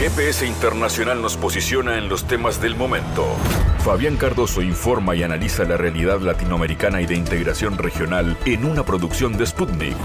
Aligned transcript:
GPS 0.00 0.46
Internacional 0.46 1.20
nos 1.20 1.36
posiciona 1.36 1.98
en 1.98 2.08
los 2.08 2.26
temas 2.26 2.58
del 2.58 2.74
momento. 2.74 3.26
Fabián 3.80 4.16
Cardoso 4.16 4.62
informa 4.62 5.14
y 5.14 5.22
analiza 5.22 5.64
la 5.64 5.76
realidad 5.76 6.20
latinoamericana 6.20 7.02
y 7.02 7.06
de 7.06 7.16
integración 7.16 7.76
regional 7.76 8.34
en 8.46 8.64
una 8.64 8.82
producción 8.82 9.36
de 9.36 9.44
Sputnik. 9.44 9.98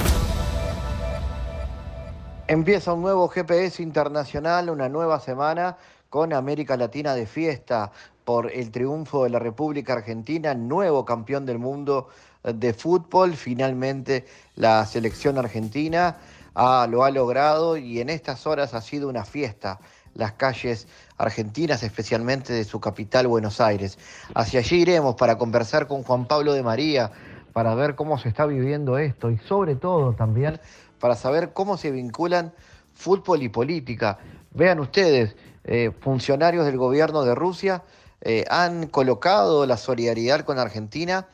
Empieza 2.46 2.92
un 2.92 3.04
nuevo 3.04 3.29
GPS 3.29 3.81
Internacional, 3.81 4.70
una 4.70 4.89
nueva 4.89 5.21
semana 5.21 5.78
con 6.10 6.34
América 6.34 6.76
Latina 6.76 7.16
de 7.16 7.26
fiesta 7.26 7.94
por 8.26 8.52
el 8.52 8.72
triunfo 8.72 9.24
de 9.24 9.30
la 9.30 9.40
República 9.40 9.94
Argentina, 9.94 10.54
nuevo 10.54 11.06
campeón 11.06 11.46
del 11.46 11.60
mundo 11.60 12.10
de 12.44 12.74
fútbol. 12.74 13.38
Finalmente 13.38 14.26
la 14.58 14.86
selección 14.86 15.38
argentina 15.38 16.18
lo 16.55 17.03
ha 17.03 17.12
logrado 17.12 17.77
y 17.77 17.99
en 17.99 18.09
estas 18.09 18.48
horas 18.48 18.73
ha 18.73 18.81
sido 18.81 19.09
una 19.09 19.26
fiesta 19.26 19.80
las 20.13 20.34
calles 20.34 20.88
argentinas, 21.17 21.84
especialmente 21.84 22.53
de 22.53 22.63
su 22.63 22.80
capital, 22.80 23.27
Buenos 23.27 23.59
Aires. 23.59 23.99
Hacia 24.34 24.61
allí 24.61 24.81
iremos 24.81 25.16
para 25.16 25.38
conversar 25.38 25.88
con 25.88 26.03
Juan 26.03 26.25
Pablo 26.25 26.53
de 26.53 26.63
María, 26.63 27.11
para 27.52 27.75
ver 27.75 27.95
cómo 27.95 28.17
se 28.17 28.30
está 28.30 28.45
viviendo 28.45 28.97
esto 28.97 29.30
y 29.30 29.38
sobre 29.38 29.75
todo 29.75 30.13
también 30.13 30.59
para 30.99 31.16
saber 31.16 31.53
cómo 31.53 31.77
se 31.77 31.91
vinculan 31.91 32.53
fútbol 32.94 33.44
y 33.44 33.49
política. 33.49 34.17
Vean 34.52 34.80
ustedes, 34.80 35.35
eh, 35.66 35.91
funcionarios 35.99 36.66
del 36.66 36.77
gobierno 36.77 37.23
de 37.23 37.35
Rusia 37.35 37.83
eh, 38.22 38.45
han 38.49 38.88
colocado 38.88 39.66
la 39.66 39.77
solidaridad 39.77 40.41
con 40.41 40.59
Argentina 40.59 41.27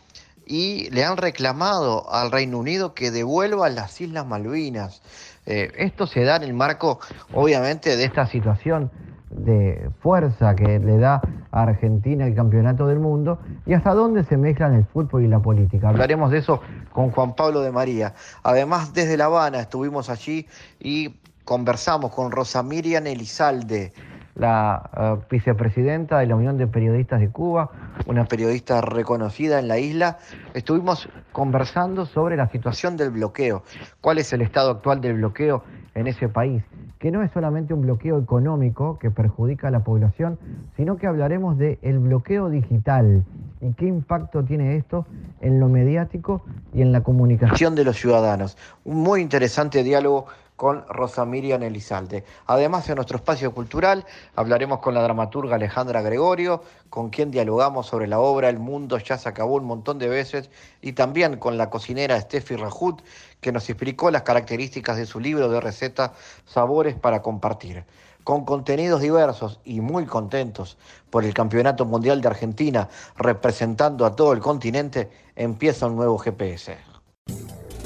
y 0.52 0.90
le 0.90 1.06
han 1.06 1.16
reclamado 1.16 2.14
al 2.14 2.30
Reino 2.30 2.58
Unido 2.58 2.94
que 2.94 3.10
devuelva 3.10 3.70
las 3.70 4.02
Islas 4.02 4.28
Malvinas. 4.28 5.02
Eh, 5.46 5.72
esto 5.78 6.08
se 6.08 6.26
da 6.26 6.36
en 6.36 6.44
el 6.44 6.54
marco, 6.54 7.00
obviamente, 7.34 7.96
de 7.96 8.04
esta 8.04 8.28
situación 8.28 8.92
de 9.30 9.90
fuerza 10.02 10.54
que 10.58 10.78
le 10.80 10.98
da 10.98 11.22
a 11.52 11.62
Argentina 11.62 12.28
el 12.28 12.36
campeonato 12.36 12.86
del 12.86 13.00
mundo 13.00 13.40
y 13.66 13.76
hasta 13.76 13.94
dónde 13.94 14.26
se 14.26 14.36
mezclan 14.36 14.74
el 14.74 14.84
fútbol 14.84 15.24
y 15.24 15.30
la 15.30 15.40
política. 15.40 15.88
Hablaremos 15.88 16.32
de 16.32 16.40
eso 16.40 16.60
con 16.92 17.12
Juan 17.12 17.34
Pablo 17.34 17.62
de 17.62 17.72
María. 17.72 18.14
Además, 18.44 18.94
desde 18.94 19.16
La 19.16 19.26
Habana 19.26 19.62
estuvimos 19.62 20.10
allí 20.10 20.48
y 20.82 21.16
conversamos 21.46 22.14
con 22.14 22.30
Rosa 22.30 22.62
Miriam 22.62 23.08
Elizalde, 23.08 23.94
la 24.36 24.90
eh, 24.96 25.26
vicepresidenta 25.30 26.20
de 26.20 26.28
la 26.28 26.36
Unión 26.36 26.58
de 26.58 26.68
Periodistas 26.68 27.20
de 27.20 27.30
Cuba, 27.30 27.72
una 28.06 28.26
periodista 28.26 28.82
reconocida 28.82 29.60
en 29.60 29.68
la 29.68 29.80
isla. 29.80 30.18
Estuvimos 30.54 31.10
conversando 31.32 32.06
sobre 32.06 32.38
la 32.38 32.48
situación 32.50 32.98
del 32.98 33.12
bloqueo, 33.12 33.64
cuál 34.00 34.18
es 34.18 34.32
el 34.34 34.42
estado 34.42 34.72
actual 34.72 35.02
del 35.02 35.16
bloqueo 35.16 35.64
en 35.94 36.08
ese 36.08 36.30
país, 36.30 36.64
que 37.00 37.12
no 37.12 37.22
es 37.22 37.32
solamente 37.32 37.74
un 37.74 37.82
bloqueo 37.82 38.20
económico 38.20 38.98
que 39.00 39.12
perjudica 39.12 39.68
a 39.68 39.72
la 39.72 39.84
población, 39.84 40.40
sino 40.78 40.98
que 40.98 41.08
hablaremos 41.08 41.58
del 41.58 41.80
el 41.82 42.00
bloqueo 42.00 42.50
digital 42.50 43.24
y 43.60 43.74
qué 43.74 43.86
impacto 43.86 44.44
tiene 44.44 44.78
esto 44.78 45.06
en 45.42 45.60
lo 45.60 45.68
mediático 45.68 46.44
y 46.74 46.82
en 46.82 46.92
la 46.92 47.02
comunicación 47.02 47.76
de 47.76 47.84
los 47.84 47.98
ciudadanos. 47.98 48.58
Un 48.86 48.98
muy 48.98 49.22
interesante 49.22 49.84
diálogo 49.84 50.28
con 50.62 50.86
Rosa 50.88 51.26
Miriam 51.26 51.64
Elizalde. 51.64 52.24
Además, 52.46 52.88
en 52.88 52.94
nuestro 52.94 53.18
espacio 53.18 53.52
cultural 53.52 54.06
hablaremos 54.36 54.78
con 54.78 54.94
la 54.94 55.02
dramaturga 55.02 55.56
Alejandra 55.56 56.04
Gregorio, 56.04 56.62
con 56.92 57.10
quien 57.10 57.32
dialogamos 57.32 57.88
sobre 57.88 58.06
la 58.06 58.20
obra 58.20 58.48
El 58.48 58.60
mundo 58.60 59.00
ya 59.00 59.18
se 59.18 59.28
acabó 59.28 59.56
un 59.56 59.64
montón 59.64 59.98
de 59.98 60.08
veces, 60.08 60.52
y 60.80 60.94
también 60.94 61.38
con 61.38 61.58
la 61.58 61.72
cocinera 61.72 62.22
Steffi 62.22 62.58
Rajut, 62.58 63.02
que 63.40 63.52
nos 63.52 63.68
explicó 63.72 64.12
las 64.12 64.22
características 64.22 64.98
de 64.98 65.08
su 65.08 65.20
libro 65.20 65.50
de 65.50 65.62
receta 65.62 66.14
Sabores 66.46 66.94
para 66.94 67.24
compartir. 67.24 67.84
Con 68.24 68.46
contenidos 68.46 69.02
diversos 69.02 69.60
y 69.66 69.82
muy 69.82 70.06
contentos 70.06 70.78
por 71.10 71.26
el 71.26 71.34
Campeonato 71.34 71.86
Mundial 71.86 72.22
de 72.22 72.28
Argentina 72.28 72.88
representando 73.18 74.06
a 74.06 74.16
todo 74.16 74.32
el 74.34 74.42
continente, 74.42 75.10
empieza 75.36 75.88
un 75.88 75.96
nuevo 75.96 76.20
GPS. 76.20 76.91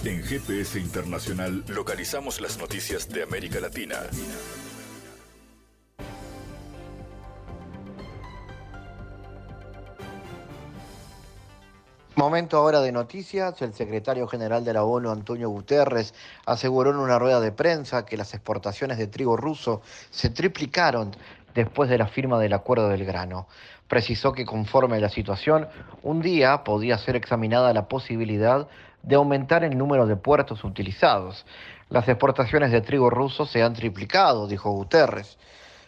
En 0.05 0.21
GPS 0.21 0.79
Internacional 0.79 1.63
localizamos 1.67 2.39
las 2.39 2.59
noticias 2.59 3.09
de 3.09 3.23
América 3.23 3.59
Latina. 3.59 3.95
Momento 12.15 12.57
ahora 12.57 12.81
de 12.81 12.91
noticias. 12.91 13.59
El 13.63 13.73
secretario 13.73 14.27
general 14.27 14.63
de 14.63 14.73
la 14.73 14.83
ONU, 14.83 15.09
Antonio 15.09 15.49
Guterres, 15.49 16.13
aseguró 16.45 16.91
en 16.91 16.97
una 16.97 17.17
rueda 17.17 17.41
de 17.41 17.51
prensa 17.51 18.05
que 18.05 18.15
las 18.15 18.35
exportaciones 18.35 18.99
de 18.99 19.07
trigo 19.07 19.35
ruso 19.35 19.81
se 20.11 20.29
triplicaron 20.29 21.15
después 21.55 21.89
de 21.89 21.97
la 21.97 22.05
firma 22.05 22.37
del 22.37 22.53
acuerdo 22.53 22.89
del 22.89 23.05
grano. 23.05 23.47
Precisó 23.87 24.33
que 24.33 24.45
conforme 24.45 24.97
a 24.97 24.99
la 24.99 25.09
situación, 25.09 25.67
un 26.03 26.21
día 26.21 26.63
podía 26.63 26.99
ser 26.99 27.15
examinada 27.15 27.73
la 27.73 27.87
posibilidad 27.87 28.67
de 29.05 29.15
aumentar 29.15 29.63
el 29.63 29.77
número 29.77 30.07
de 30.07 30.15
puertos 30.15 30.63
utilizados. 30.63 31.45
Las 31.89 32.07
exportaciones 32.07 32.71
de 32.71 32.81
trigo 32.81 33.09
ruso 33.09 33.45
se 33.45 33.61
han 33.61 33.73
triplicado, 33.73 34.47
dijo 34.47 34.71
Guterres. 34.71 35.37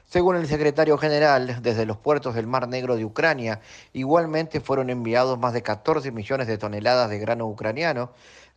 Según 0.07 0.37
el 0.37 0.47
secretario 0.47 0.97
general, 0.97 1.61
desde 1.61 1.85
los 1.85 1.97
puertos 1.97 2.35
del 2.35 2.47
Mar 2.47 2.67
Negro 2.67 2.95
de 2.95 3.03
Ucrania 3.03 3.59
igualmente 3.91 4.61
fueron 4.61 4.89
enviados 4.89 5.37
más 5.37 5.53
de 5.53 5.63
14 5.63 6.11
millones 6.11 6.47
de 6.47 6.57
toneladas 6.57 7.09
de 7.09 7.19
grano 7.19 7.47
ucraniano 7.47 8.11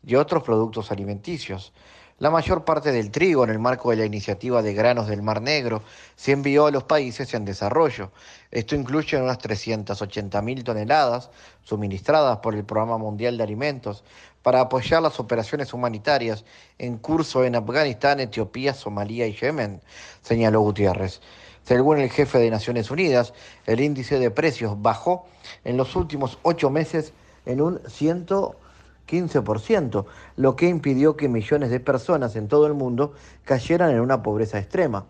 y 0.05 0.15
otros 0.15 0.43
productos 0.43 0.93
alimenticios. 0.93 1.73
La 2.21 2.31
mayor 2.31 2.67
parte 2.67 2.93
del 2.93 3.11
trigo 3.11 3.45
en 3.45 3.51
el 3.51 3.59
marco 3.59 3.89
de 3.89 3.97
la 3.97 4.05
iniciativa 4.05 4.61
de 4.61 4.75
granos 4.75 5.09
del 5.09 5.23
Mar 5.23 5.41
Negro 5.41 5.83
se 6.17 6.33
envió 6.33 6.67
a 6.67 6.71
los 6.71 6.85
países 6.85 7.33
en 7.33 7.47
desarrollo. 7.47 8.13
Esto 8.51 8.75
incluye 8.77 9.17
unas 9.17 9.39
380.000 9.39 10.63
toneladas 10.63 11.31
suministradas 11.63 12.37
por 12.41 12.55
el 12.55 12.65
Programa 12.67 12.99
Mundial 12.99 13.39
de 13.39 13.45
Alimentos 13.45 14.05
para 14.43 14.61
apoyar 14.61 15.03
las 15.03 15.21
operaciones 15.21 15.75
humanitarias 15.75 16.45
en 16.79 16.99
curso 16.99 17.45
en 17.45 17.57
Afganistán, 17.57 18.21
Etiopía, 18.21 18.75
Somalia 18.75 19.27
y 19.27 19.35
Yemen, 19.35 19.81
señaló 20.23 20.61
Gutiérrez. 20.61 21.21
Según 21.63 21.99
el 21.99 22.11
jefe 22.11 22.39
de 22.39 22.51
Naciones 22.51 22.91
Unidas, 22.91 23.35
el 23.67 23.81
índice 23.81 24.19
de 24.19 24.31
precios 24.31 24.81
bajó 24.81 25.27
en 25.65 25.77
los 25.77 25.95
últimos 25.95 26.39
ocho 26.43 26.71
meses 26.71 27.13
en 27.47 27.61
un 27.61 27.81
100 27.87 28.27
15%, 29.11 30.05
lo 30.37 30.57
que 30.57 30.69
impidió 30.69 31.17
que 31.17 31.29
millones 31.29 31.71
de 31.71 31.81
personas 31.81 32.37
en 32.37 32.47
todo 32.47 32.67
el 32.67 32.75
mundo 32.75 33.13
cayeran 33.45 33.91
en 33.91 34.01
una 34.01 34.23
pobreza 34.23 34.59
extrema. 34.59 35.07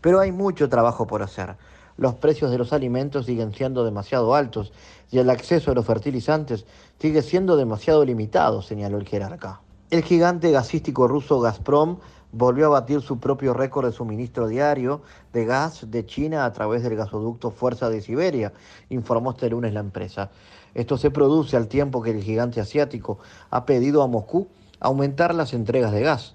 Pero 0.00 0.20
hay 0.20 0.32
mucho 0.32 0.68
trabajo 0.68 1.06
por 1.06 1.22
hacer. 1.22 1.56
Los 1.96 2.14
precios 2.14 2.50
de 2.50 2.58
los 2.58 2.72
alimentos 2.72 3.26
siguen 3.26 3.52
siendo 3.52 3.84
demasiado 3.84 4.34
altos 4.34 4.72
y 5.10 5.18
el 5.18 5.30
acceso 5.30 5.70
a 5.70 5.74
los 5.74 5.86
fertilizantes 5.86 6.64
sigue 6.98 7.22
siendo 7.22 7.56
demasiado 7.56 8.04
limitado, 8.04 8.62
señaló 8.62 8.98
el 8.98 9.06
jerarca. 9.06 9.60
El 9.90 10.02
gigante 10.02 10.50
gasístico 10.50 11.06
ruso 11.06 11.40
Gazprom 11.40 11.98
volvió 12.32 12.66
a 12.66 12.80
batir 12.80 13.02
su 13.02 13.20
propio 13.20 13.52
récord 13.52 13.86
de 13.86 13.92
suministro 13.92 14.48
diario 14.48 15.02
de 15.34 15.44
gas 15.44 15.90
de 15.90 16.06
China 16.06 16.46
a 16.46 16.52
través 16.52 16.82
del 16.82 16.96
gasoducto 16.96 17.50
Fuerza 17.50 17.90
de 17.90 18.00
Siberia, 18.00 18.52
informó 18.88 19.32
este 19.32 19.50
lunes 19.50 19.74
la 19.74 19.80
empresa. 19.80 20.30
Esto 20.74 20.96
se 20.96 21.10
produce 21.10 21.56
al 21.58 21.68
tiempo 21.68 22.02
que 22.02 22.12
el 22.12 22.22
gigante 22.22 22.60
asiático 22.60 23.18
ha 23.50 23.66
pedido 23.66 24.02
a 24.02 24.06
Moscú 24.06 24.48
aumentar 24.80 25.34
las 25.34 25.52
entregas 25.52 25.92
de 25.92 26.02
gas. 26.02 26.34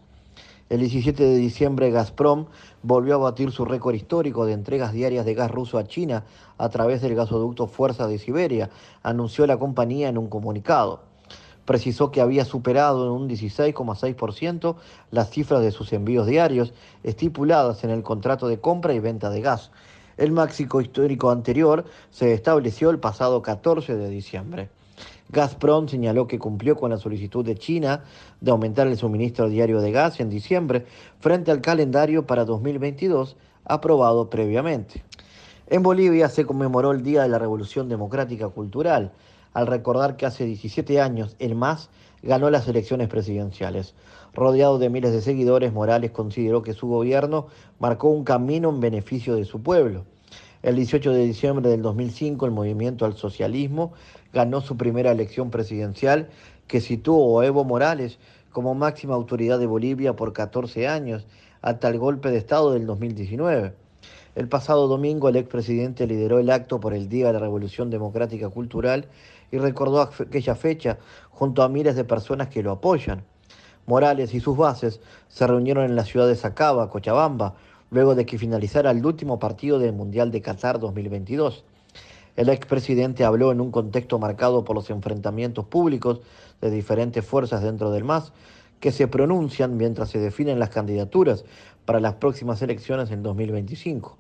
El 0.69 0.81
17 0.81 1.23
de 1.23 1.37
diciembre 1.37 1.91
Gazprom 1.91 2.47
volvió 2.83 3.15
a 3.15 3.19
batir 3.19 3.51
su 3.51 3.63
récord 3.63 3.95
histórico 3.95 4.45
de 4.45 4.51
entregas 4.51 4.91
diarias 4.91 5.25
de 5.25 5.33
gas 5.33 5.49
ruso 5.49 5.77
a 5.77 5.87
China 5.87 6.25
a 6.57 6.67
través 6.67 7.01
del 7.01 7.15
gasoducto 7.15 7.67
Fuerza 7.67 8.05
de 8.05 8.17
Siberia, 8.17 8.69
anunció 9.01 9.47
la 9.47 9.57
compañía 9.57 10.09
en 10.09 10.17
un 10.17 10.27
comunicado. 10.27 11.03
Precisó 11.63 12.11
que 12.11 12.19
había 12.19 12.43
superado 12.43 13.05
en 13.05 13.11
un 13.13 13.29
16,6% 13.29 14.75
las 15.11 15.29
cifras 15.29 15.61
de 15.61 15.71
sus 15.71 15.93
envíos 15.93 16.27
diarios 16.27 16.73
estipuladas 17.01 17.85
en 17.85 17.89
el 17.89 18.03
contrato 18.03 18.49
de 18.49 18.59
compra 18.59 18.93
y 18.93 18.99
venta 18.99 19.29
de 19.29 19.39
gas. 19.39 19.71
El 20.17 20.33
máximo 20.33 20.81
histórico 20.81 21.31
anterior 21.31 21.85
se 22.09 22.33
estableció 22.33 22.89
el 22.89 22.99
pasado 22.99 23.41
14 23.41 23.95
de 23.95 24.09
diciembre. 24.09 24.69
Gazprom 25.29 25.87
señaló 25.87 26.27
que 26.27 26.39
cumplió 26.39 26.75
con 26.77 26.91
la 26.91 26.97
solicitud 26.97 27.43
de 27.45 27.55
China 27.55 28.03
de 28.39 28.51
aumentar 28.51 28.87
el 28.87 28.97
suministro 28.97 29.49
diario 29.49 29.81
de 29.81 29.91
gas 29.91 30.19
en 30.19 30.29
diciembre 30.29 30.85
frente 31.19 31.51
al 31.51 31.61
calendario 31.61 32.25
para 32.25 32.45
2022 32.45 33.35
aprobado 33.65 34.29
previamente. 34.29 35.03
En 35.67 35.83
Bolivia 35.83 36.29
se 36.29 36.45
conmemoró 36.45 36.91
el 36.91 37.03
Día 37.03 37.23
de 37.23 37.29
la 37.29 37.39
Revolución 37.39 37.89
Democrática 37.89 38.47
Cultural, 38.47 39.11
al 39.53 39.67
recordar 39.67 40.15
que 40.15 40.25
hace 40.25 40.45
17 40.45 41.01
años 41.01 41.35
el 41.39 41.55
MAS 41.55 41.89
ganó 42.23 42.49
las 42.49 42.67
elecciones 42.67 43.09
presidenciales. 43.09 43.95
Rodeado 44.33 44.79
de 44.79 44.89
miles 44.89 45.11
de 45.11 45.21
seguidores, 45.21 45.73
Morales 45.73 46.11
consideró 46.11 46.61
que 46.61 46.73
su 46.73 46.87
gobierno 46.87 47.47
marcó 47.79 48.07
un 48.09 48.23
camino 48.23 48.69
en 48.69 48.79
beneficio 48.79 49.35
de 49.35 49.43
su 49.45 49.61
pueblo. 49.61 50.05
El 50.67 50.75
18 50.75 51.13
de 51.13 51.23
diciembre 51.23 51.69
del 51.69 51.81
2005, 51.81 52.45
el 52.45 52.51
movimiento 52.51 53.05
al 53.05 53.15
socialismo 53.15 53.93
ganó 54.33 54.59
su 54.59 54.75
primera 54.75 55.11
elección 55.11 55.49
presidencial 55.49 56.27
que 56.67 56.81
situó 56.81 57.39
a 57.39 57.45
Evo 57.45 57.63
Morales 57.63 58.19
como 58.51 58.75
máxima 58.75 59.15
autoridad 59.15 59.59
de 59.59 59.65
Bolivia 59.65 60.17
por 60.17 60.33
14 60.33 60.89
años, 60.89 61.25
hasta 61.61 61.87
el 61.87 61.97
golpe 61.97 62.31
de 62.31 62.37
Estado 62.37 62.73
del 62.73 62.85
2019. 62.85 63.75
El 64.35 64.49
pasado 64.49 64.89
domingo 64.89 65.29
el 65.29 65.37
expresidente 65.37 66.05
lideró 66.05 66.37
el 66.37 66.49
acto 66.49 66.81
por 66.81 66.93
el 66.93 67.07
Día 67.07 67.27
de 67.27 67.33
la 67.33 67.39
Revolución 67.39 67.89
Democrática 67.89 68.49
Cultural 68.49 69.05
y 69.53 69.59
recordó 69.59 70.01
aquella 70.01 70.55
fecha 70.55 70.97
junto 71.29 71.63
a 71.63 71.69
miles 71.69 71.95
de 71.95 72.03
personas 72.03 72.49
que 72.49 72.61
lo 72.61 72.73
apoyan. 72.73 73.23
Morales 73.85 74.33
y 74.33 74.41
sus 74.41 74.57
bases 74.57 74.99
se 75.29 75.47
reunieron 75.47 75.85
en 75.85 75.95
la 75.95 76.03
ciudad 76.03 76.27
de 76.27 76.35
Sacaba, 76.35 76.89
Cochabamba, 76.89 77.55
luego 77.91 78.15
de 78.15 78.25
que 78.25 78.37
finalizara 78.37 78.91
el 78.91 79.05
último 79.05 79.39
partido 79.39 79.79
del 79.79 79.93
Mundial 79.93 80.31
de 80.31 80.41
Qatar 80.41 80.79
2022. 80.79 81.63
El 82.35 82.49
expresidente 82.49 83.23
habló 83.23 83.51
en 83.51 83.61
un 83.61 83.71
contexto 83.71 84.19
marcado 84.19 84.63
por 84.63 84.75
los 84.75 84.89
enfrentamientos 84.89 85.65
públicos 85.65 86.21
de 86.61 86.69
diferentes 86.69 87.25
fuerzas 87.25 87.63
dentro 87.63 87.91
del 87.91 88.03
MAS 88.03 88.31
que 88.79 88.91
se 88.91 89.07
pronuncian 89.07 89.75
mientras 89.75 90.09
se 90.09 90.19
definen 90.19 90.59
las 90.59 90.69
candidaturas 90.69 91.45
para 91.85 91.99
las 91.99 92.15
próximas 92.15 92.61
elecciones 92.61 93.09
en 93.11 93.23
2025. 93.23 94.17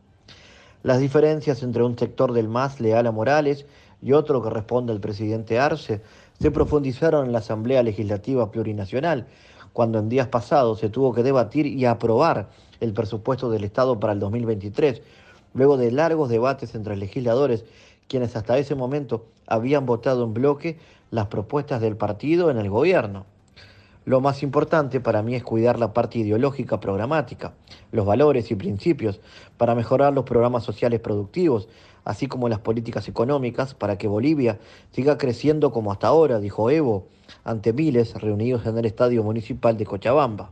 Las 0.83 0.99
diferencias 0.99 1.61
entre 1.63 1.83
un 1.83 1.97
sector 1.97 2.33
del 2.33 2.47
MAS 2.47 2.79
leal 2.79 3.05
a 3.07 3.11
Morales 3.11 3.65
y 4.01 4.13
otro 4.13 4.41
que 4.41 4.49
responde 4.49 4.93
al 4.93 4.99
presidente 4.99 5.59
Arce 5.59 6.01
se 6.39 6.51
profundizaron 6.51 7.25
en 7.25 7.33
la 7.33 7.39
Asamblea 7.39 7.83
Legislativa 7.83 8.51
Plurinacional, 8.51 9.27
cuando 9.73 9.99
en 9.99 10.09
días 10.09 10.27
pasados 10.27 10.79
se 10.79 10.89
tuvo 10.89 11.13
que 11.13 11.23
debatir 11.23 11.67
y 11.67 11.85
aprobar 11.85 12.49
el 12.79 12.93
presupuesto 12.93 13.49
del 13.49 13.63
Estado 13.63 13.99
para 13.99 14.13
el 14.13 14.19
2023, 14.19 15.01
luego 15.53 15.77
de 15.77 15.91
largos 15.91 16.29
debates 16.29 16.75
entre 16.75 16.95
legisladores, 16.95 17.65
quienes 18.07 18.35
hasta 18.35 18.57
ese 18.57 18.75
momento 18.75 19.25
habían 19.47 19.85
votado 19.85 20.23
en 20.23 20.33
bloque 20.33 20.77
las 21.11 21.27
propuestas 21.27 21.81
del 21.81 21.97
partido 21.97 22.49
en 22.49 22.57
el 22.57 22.69
gobierno. 22.69 23.25
Lo 24.05 24.21
más 24.21 24.41
importante 24.41 25.01
para 25.01 25.21
mí 25.21 25.35
es 25.35 25.43
cuidar 25.43 25.79
la 25.79 25.91
parte 25.91 26.19
ideológica 26.19 26.79
programática, 26.79 27.53
los 27.91 28.05
valores 28.05 28.49
y 28.51 28.55
principios 28.55 29.19
para 29.57 29.75
mejorar 29.75 30.13
los 30.13 30.23
programas 30.23 30.63
sociales 30.63 31.01
productivos, 31.01 31.67
así 32.05 32.27
como 32.27 32.47
las 32.47 32.59
políticas 32.59 33.09
económicas 33.09 33.73
para 33.73 33.97
que 33.97 34.07
Bolivia 34.07 34.59
siga 34.91 35.17
creciendo 35.17 35.73
como 35.73 35.91
hasta 35.91 36.07
ahora, 36.07 36.39
dijo 36.39 36.69
Evo, 36.69 37.07
ante 37.43 37.73
miles 37.73 38.13
reunidos 38.13 38.65
en 38.65 38.77
el 38.77 38.85
Estadio 38.85 39.23
Municipal 39.23 39.75
de 39.75 39.85
Cochabamba. 39.85 40.51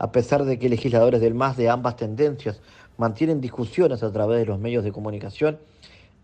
A 0.00 0.12
pesar 0.12 0.46
de 0.46 0.58
que 0.58 0.70
legisladores 0.70 1.20
del 1.20 1.34
MAS 1.34 1.58
de 1.58 1.68
ambas 1.68 1.96
tendencias 1.96 2.62
mantienen 2.96 3.42
discusiones 3.42 4.02
a 4.02 4.10
través 4.10 4.38
de 4.38 4.46
los 4.46 4.58
medios 4.58 4.82
de 4.82 4.92
comunicación, 4.92 5.58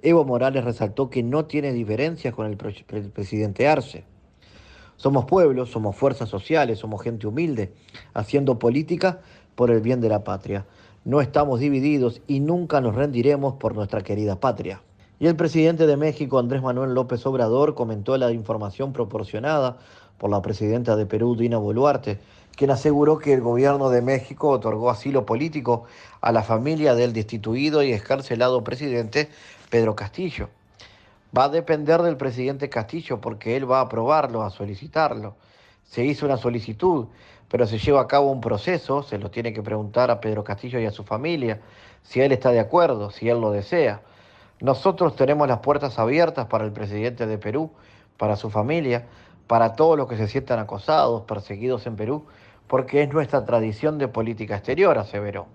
Evo 0.00 0.24
Morales 0.24 0.64
resaltó 0.64 1.10
que 1.10 1.22
no 1.22 1.44
tiene 1.44 1.74
diferencias 1.74 2.34
con 2.34 2.46
el, 2.46 2.56
el 2.88 3.10
presidente 3.10 3.68
Arce. 3.68 4.04
Somos 4.96 5.26
pueblos, 5.26 5.70
somos 5.70 5.94
fuerzas 5.94 6.30
sociales, 6.30 6.78
somos 6.78 7.02
gente 7.02 7.26
humilde, 7.26 7.74
haciendo 8.14 8.58
política 8.58 9.20
por 9.54 9.70
el 9.70 9.82
bien 9.82 10.00
de 10.00 10.08
la 10.08 10.24
patria. 10.24 10.64
No 11.04 11.20
estamos 11.20 11.60
divididos 11.60 12.22
y 12.26 12.40
nunca 12.40 12.80
nos 12.80 12.94
rendiremos 12.94 13.56
por 13.56 13.74
nuestra 13.74 14.00
querida 14.00 14.40
patria. 14.40 14.80
Y 15.20 15.26
el 15.26 15.36
presidente 15.36 15.86
de 15.86 15.98
México, 15.98 16.38
Andrés 16.38 16.62
Manuel 16.62 16.94
López 16.94 17.26
Obrador, 17.26 17.74
comentó 17.74 18.16
la 18.16 18.32
información 18.32 18.94
proporcionada 18.94 19.76
por 20.16 20.30
la 20.30 20.40
presidenta 20.40 20.96
de 20.96 21.04
Perú, 21.04 21.36
Dina 21.36 21.58
Boluarte, 21.58 22.18
quien 22.56 22.70
aseguró 22.70 23.18
que 23.18 23.34
el 23.34 23.42
gobierno 23.42 23.90
de 23.90 24.02
México 24.02 24.48
otorgó 24.48 24.90
asilo 24.90 25.26
político 25.26 25.84
a 26.20 26.32
la 26.32 26.42
familia 26.42 26.94
del 26.94 27.12
destituido 27.12 27.82
y 27.82 27.92
escarcelado 27.92 28.64
presidente 28.64 29.28
Pedro 29.70 29.94
Castillo. 29.94 30.48
Va 31.36 31.44
a 31.44 31.48
depender 31.50 32.00
del 32.02 32.16
presidente 32.16 32.70
Castillo 32.70 33.20
porque 33.20 33.56
él 33.56 33.70
va 33.70 33.78
a 33.78 33.82
aprobarlo, 33.82 34.42
a 34.42 34.50
solicitarlo. 34.50 35.36
Se 35.84 36.04
hizo 36.04 36.24
una 36.24 36.38
solicitud, 36.38 37.06
pero 37.48 37.66
se 37.66 37.78
lleva 37.78 38.00
a 38.00 38.06
cabo 38.08 38.30
un 38.30 38.40
proceso, 38.40 39.02
se 39.02 39.18
lo 39.18 39.30
tiene 39.30 39.52
que 39.52 39.62
preguntar 39.62 40.10
a 40.10 40.20
Pedro 40.20 40.42
Castillo 40.42 40.80
y 40.80 40.86
a 40.86 40.90
su 40.90 41.04
familia 41.04 41.60
si 42.02 42.20
él 42.20 42.32
está 42.32 42.52
de 42.52 42.60
acuerdo, 42.60 43.10
si 43.10 43.28
él 43.28 43.40
lo 43.40 43.50
desea. 43.50 44.00
Nosotros 44.60 45.14
tenemos 45.14 45.46
las 45.46 45.58
puertas 45.58 45.98
abiertas 45.98 46.46
para 46.46 46.64
el 46.64 46.72
presidente 46.72 47.26
de 47.26 47.36
Perú, 47.36 47.70
para 48.16 48.36
su 48.36 48.48
familia, 48.48 49.06
para 49.46 49.74
todos 49.74 49.98
los 49.98 50.08
que 50.08 50.16
se 50.16 50.28
sientan 50.28 50.58
acosados, 50.58 51.22
perseguidos 51.22 51.86
en 51.86 51.96
Perú, 51.96 52.24
porque 52.66 53.02
es 53.02 53.12
nuestra 53.12 53.44
tradición 53.44 53.98
de 53.98 54.08
política 54.08 54.56
exterior, 54.56 54.98
aseveró. 54.98 55.46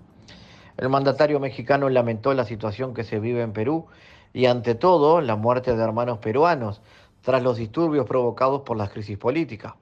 El 0.77 0.89
mandatario 0.89 1.39
mexicano 1.39 1.89
lamentó 1.89 2.33
la 2.33 2.45
situación 2.45 2.93
que 2.93 3.03
se 3.03 3.19
vive 3.19 3.41
en 3.41 3.53
Perú 3.53 3.87
y 4.33 4.45
ante 4.45 4.75
todo 4.75 5.21
la 5.21 5.35
muerte 5.35 5.75
de 5.75 5.83
hermanos 5.83 6.19
peruanos 6.19 6.81
tras 7.21 7.43
los 7.43 7.57
disturbios 7.57 8.05
provocados 8.07 8.61
por 8.61 8.77
las 8.77 8.89
crisis 8.89 9.17
políticas. 9.17 9.73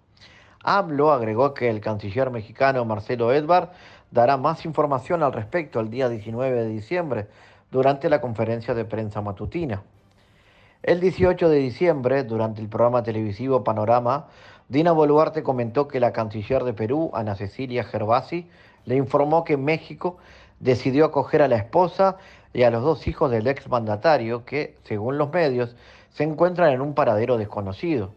AMLO 0.63 1.11
agregó 1.11 1.53
que 1.53 1.69
el 1.69 1.79
canciller 1.79 2.31
mexicano 2.31 2.83
Marcelo 2.83 3.31
Edvard 3.31 3.69
dará 4.11 4.37
más 4.37 4.65
información 4.65 5.23
al 5.23 5.31
respecto 5.31 5.79
el 5.79 5.89
día 5.89 6.09
19 6.09 6.63
de 6.63 6.67
diciembre 6.67 7.27
durante 7.71 8.09
la 8.09 8.19
conferencia 8.19 8.73
de 8.73 8.83
prensa 8.85 9.21
matutina. 9.21 9.83
El 10.81 10.99
18 10.99 11.49
de 11.49 11.57
diciembre, 11.57 12.23
durante 12.23 12.61
el 12.61 12.69
programa 12.69 13.03
televisivo 13.03 13.63
Panorama, 13.63 14.27
Dina 14.69 14.91
Boluarte 14.91 15.41
comentó 15.41 15.87
que 15.87 15.99
la 15.99 16.13
canciller 16.13 16.63
de 16.63 16.73
Perú, 16.73 17.09
Ana 17.15 17.35
Cecilia 17.35 17.83
Gervasi, 17.83 18.47
le 18.85 18.97
informó 18.97 19.43
que 19.43 19.57
México 19.57 20.17
decidió 20.59 21.05
acoger 21.05 21.41
a 21.41 21.47
la 21.47 21.55
esposa 21.55 22.17
y 22.53 22.61
a 22.61 22.69
los 22.69 22.83
dos 22.83 23.07
hijos 23.07 23.31
del 23.31 23.47
ex 23.47 23.67
mandatario 23.67 24.45
que, 24.45 24.77
según 24.83 25.17
los 25.17 25.33
medios, 25.33 25.75
se 26.11 26.23
encuentran 26.23 26.71
en 26.71 26.81
un 26.81 26.93
paradero 26.93 27.39
desconocido. 27.39 28.11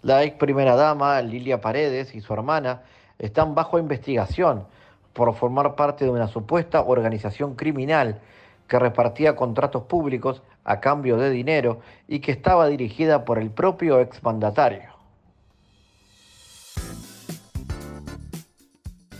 La 0.00 0.24
ex 0.24 0.38
primera 0.38 0.76
dama, 0.76 1.20
Lilia 1.20 1.60
Paredes, 1.60 2.14
y 2.14 2.22
su 2.22 2.32
hermana 2.32 2.80
están 3.18 3.54
bajo 3.54 3.78
investigación 3.78 4.64
por 5.12 5.34
formar 5.34 5.74
parte 5.74 6.06
de 6.06 6.10
una 6.10 6.28
supuesta 6.28 6.80
organización 6.80 7.54
criminal 7.54 8.22
que 8.66 8.78
repartía 8.78 9.36
contratos 9.36 9.82
públicos 9.82 10.42
a 10.64 10.80
cambio 10.80 11.18
de 11.18 11.28
dinero 11.28 11.80
y 12.08 12.20
que 12.20 12.32
estaba 12.32 12.66
dirigida 12.66 13.26
por 13.26 13.38
el 13.38 13.50
propio 13.50 14.00
exmandatario. 14.00 14.95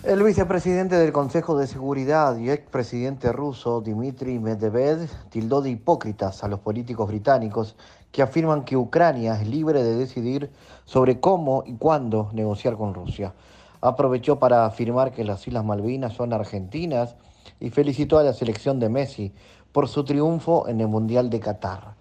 El 0.07 0.23
vicepresidente 0.23 0.95
del 0.95 1.13
Consejo 1.13 1.59
de 1.59 1.67
Seguridad 1.67 2.39
y 2.39 2.49
expresidente 2.49 3.33
ruso 3.33 3.81
Dmitry 3.81 4.39
Medvedev 4.39 5.11
tildó 5.31 5.63
de 5.63 5.71
hipócritas 5.71 6.45
a 6.45 6.49
los 6.49 6.61
políticos 6.61 7.09
británicos 7.09 7.75
que 8.13 8.23
afirman 8.23 8.65
que 8.65 8.77
Ucrania 8.77 9.35
es 9.35 9.49
libre 9.49 9.83
de 9.83 9.97
decidir 9.97 10.53
sobre 10.85 11.19
cómo 11.19 11.65
y 11.67 11.75
cuándo 11.75 12.31
negociar 12.35 12.77
con 12.77 12.95
Rusia. 12.95 13.35
Aprovechó 13.81 14.39
para 14.39 14.65
afirmar 14.65 15.11
que 15.11 15.25
las 15.25 15.45
Islas 15.49 15.65
Malvinas 15.65 16.13
son 16.13 16.33
argentinas 16.33 17.17
y 17.59 17.71
felicitó 17.71 18.21
a 18.21 18.23
la 18.23 18.33
selección 18.33 18.79
de 18.79 18.89
Messi 18.89 19.35
por 19.73 19.89
su 19.89 20.05
triunfo 20.05 20.69
en 20.69 20.81
el 20.81 20.87
Mundial 20.87 21.31
de 21.31 21.41
Qatar. 21.41 21.97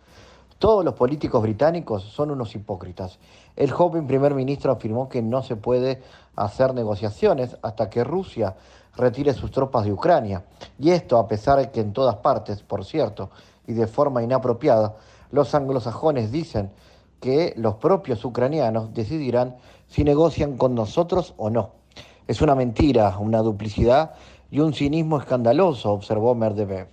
Todos 0.59 0.85
los 0.85 0.93
políticos 0.93 1.41
británicos 1.41 2.03
son 2.03 2.29
unos 2.29 2.53
hipócritas. 2.53 3.17
El 3.55 3.71
joven 3.71 4.07
primer 4.07 4.33
ministro 4.33 4.71
afirmó 4.71 5.07
que 5.07 5.21
no 5.21 5.41
se 5.41 5.55
puede 5.55 6.01
hacer 6.35 6.73
negociaciones 6.73 7.57
hasta 7.61 7.89
que 7.89 8.03
Rusia 8.03 8.55
retire 8.97 9.33
sus 9.33 9.51
tropas 9.51 9.85
de 9.85 9.93
Ucrania. 9.93 10.43
Y 10.77 10.91
esto 10.91 11.17
a 11.17 11.27
pesar 11.27 11.59
de 11.59 11.71
que 11.71 11.81
en 11.81 11.93
todas 11.93 12.15
partes, 12.17 12.63
por 12.63 12.83
cierto, 12.83 13.29
y 13.67 13.73
de 13.73 13.87
forma 13.87 14.23
inapropiada, 14.23 14.95
los 15.31 15.55
anglosajones 15.55 16.31
dicen 16.31 16.71
que 17.19 17.53
los 17.57 17.75
propios 17.75 18.23
ucranianos 18.25 18.93
decidirán 18.93 19.55
si 19.87 20.03
negocian 20.03 20.57
con 20.57 20.75
nosotros 20.75 21.33
o 21.37 21.49
no. 21.49 21.71
Es 22.27 22.41
una 22.41 22.55
mentira, 22.55 23.17
una 23.17 23.39
duplicidad 23.39 24.13
y 24.51 24.59
un 24.59 24.73
cinismo 24.73 25.17
escandaloso, 25.17 25.91
observó 25.91 26.35
Merdebev. 26.35 26.87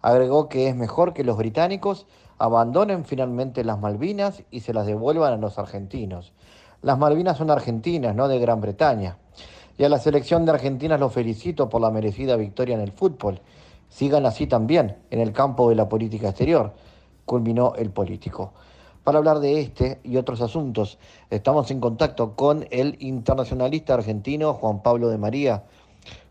Agregó 0.00 0.48
que 0.48 0.68
es 0.68 0.76
mejor 0.76 1.12
que 1.12 1.24
los 1.24 1.36
británicos 1.36 2.06
abandonen 2.38 3.04
finalmente 3.04 3.64
las 3.64 3.78
Malvinas 3.78 4.42
y 4.50 4.60
se 4.60 4.72
las 4.72 4.86
devuelvan 4.86 5.32
a 5.32 5.36
los 5.36 5.58
argentinos. 5.58 6.32
Las 6.82 6.98
Malvinas 6.98 7.36
son 7.36 7.50
argentinas, 7.50 8.14
no 8.14 8.28
de 8.28 8.38
Gran 8.38 8.60
Bretaña. 8.60 9.18
Y 9.76 9.84
a 9.84 9.88
la 9.88 9.98
selección 9.98 10.44
de 10.44 10.52
Argentina 10.52 10.98
los 10.98 11.12
felicito 11.12 11.68
por 11.68 11.80
la 11.80 11.90
merecida 11.90 12.36
victoria 12.36 12.76
en 12.76 12.80
el 12.80 12.92
fútbol. 12.92 13.40
Sigan 13.88 14.26
así 14.26 14.46
también 14.46 14.96
en 15.10 15.20
el 15.20 15.32
campo 15.32 15.68
de 15.68 15.76
la 15.76 15.88
política 15.88 16.28
exterior, 16.28 16.72
culminó 17.24 17.74
el 17.76 17.90
político. 17.90 18.52
Para 19.02 19.18
hablar 19.18 19.40
de 19.40 19.60
este 19.60 20.00
y 20.04 20.16
otros 20.16 20.40
asuntos, 20.40 20.98
estamos 21.30 21.70
en 21.70 21.80
contacto 21.80 22.36
con 22.36 22.66
el 22.70 22.96
internacionalista 23.00 23.94
argentino 23.94 24.54
Juan 24.54 24.82
Pablo 24.82 25.08
de 25.08 25.18
María. 25.18 25.64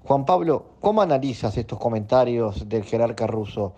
Juan 0.04 0.26
Pablo, 0.26 0.66
¿cómo 0.80 1.02
analizas 1.02 1.58
estos 1.58 1.80
comentarios 1.80 2.70
del 2.70 2.84
jerarca 2.84 3.28
ruso? 3.28 3.74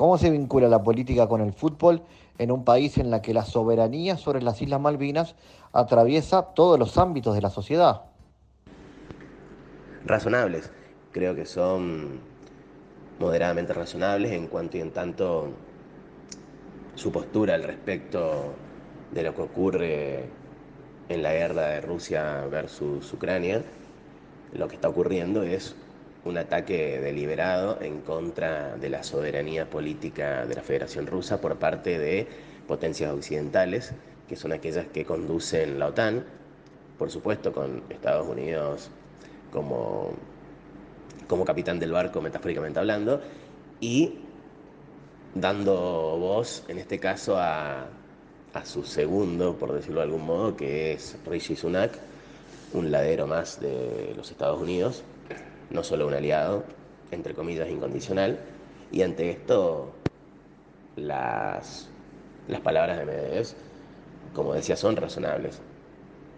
¿Cómo 0.00 0.16
se 0.16 0.30
vincula 0.30 0.66
la 0.66 0.82
política 0.82 1.28
con 1.28 1.42
el 1.42 1.52
fútbol 1.52 2.00
en 2.38 2.50
un 2.50 2.64
país 2.64 2.96
en 2.96 3.10
la 3.10 3.20
que 3.20 3.34
la 3.34 3.44
soberanía 3.44 4.16
sobre 4.16 4.40
las 4.40 4.62
Islas 4.62 4.80
Malvinas 4.80 5.34
atraviesa 5.74 6.54
todos 6.54 6.78
los 6.78 6.96
ámbitos 6.96 7.34
de 7.34 7.42
la 7.42 7.50
sociedad? 7.50 8.04
Razonables. 10.06 10.70
Creo 11.12 11.34
que 11.34 11.44
son 11.44 12.18
moderadamente 13.18 13.74
razonables 13.74 14.32
en 14.32 14.46
cuanto 14.46 14.78
y 14.78 14.80
en 14.80 14.90
tanto 14.90 15.50
su 16.94 17.12
postura 17.12 17.54
al 17.54 17.64
respecto 17.64 18.54
de 19.12 19.22
lo 19.22 19.34
que 19.34 19.42
ocurre 19.42 20.24
en 21.10 21.22
la 21.22 21.34
guerra 21.34 21.66
de 21.66 21.82
Rusia 21.82 22.46
versus 22.50 23.12
Ucrania, 23.12 23.62
lo 24.54 24.66
que 24.66 24.76
está 24.76 24.88
ocurriendo 24.88 25.42
es 25.42 25.76
un 26.24 26.36
ataque 26.38 27.00
deliberado 27.00 27.78
en 27.80 28.00
contra 28.00 28.76
de 28.76 28.90
la 28.90 29.02
soberanía 29.02 29.68
política 29.70 30.46
de 30.46 30.54
la 30.54 30.62
Federación 30.62 31.06
Rusa 31.06 31.40
por 31.40 31.56
parte 31.56 31.98
de 31.98 32.26
potencias 32.66 33.12
occidentales, 33.12 33.92
que 34.28 34.36
son 34.36 34.52
aquellas 34.52 34.86
que 34.86 35.04
conducen 35.04 35.78
la 35.78 35.86
OTAN, 35.88 36.24
por 36.98 37.10
supuesto 37.10 37.52
con 37.52 37.82
Estados 37.88 38.28
Unidos 38.28 38.90
como, 39.50 40.12
como 41.26 41.44
capitán 41.44 41.80
del 41.80 41.92
barco, 41.92 42.20
metafóricamente 42.20 42.78
hablando, 42.78 43.20
y 43.80 44.18
dando 45.34 46.16
voz, 46.18 46.64
en 46.68 46.78
este 46.78 46.98
caso, 46.98 47.38
a, 47.38 47.86
a 48.52 48.64
su 48.64 48.84
segundo, 48.84 49.56
por 49.56 49.72
decirlo 49.72 50.00
de 50.00 50.06
algún 50.06 50.26
modo, 50.26 50.56
que 50.56 50.92
es 50.92 51.16
Rishi 51.26 51.56
Sunak, 51.56 51.92
un 52.74 52.90
ladero 52.92 53.26
más 53.26 53.60
de 53.60 54.12
los 54.16 54.30
Estados 54.30 54.60
Unidos, 54.60 55.02
no 55.70 55.84
solo 55.84 56.06
un 56.06 56.14
aliado, 56.14 56.64
entre 57.10 57.34
comillas, 57.34 57.68
incondicional, 57.70 58.38
y 58.92 59.02
ante 59.02 59.30
esto 59.30 59.92
las, 60.96 61.88
las 62.48 62.60
palabras 62.60 62.98
de 62.98 63.04
Medvedev, 63.04 63.46
como 64.34 64.54
decía, 64.54 64.76
son 64.76 64.96
razonables, 64.96 65.60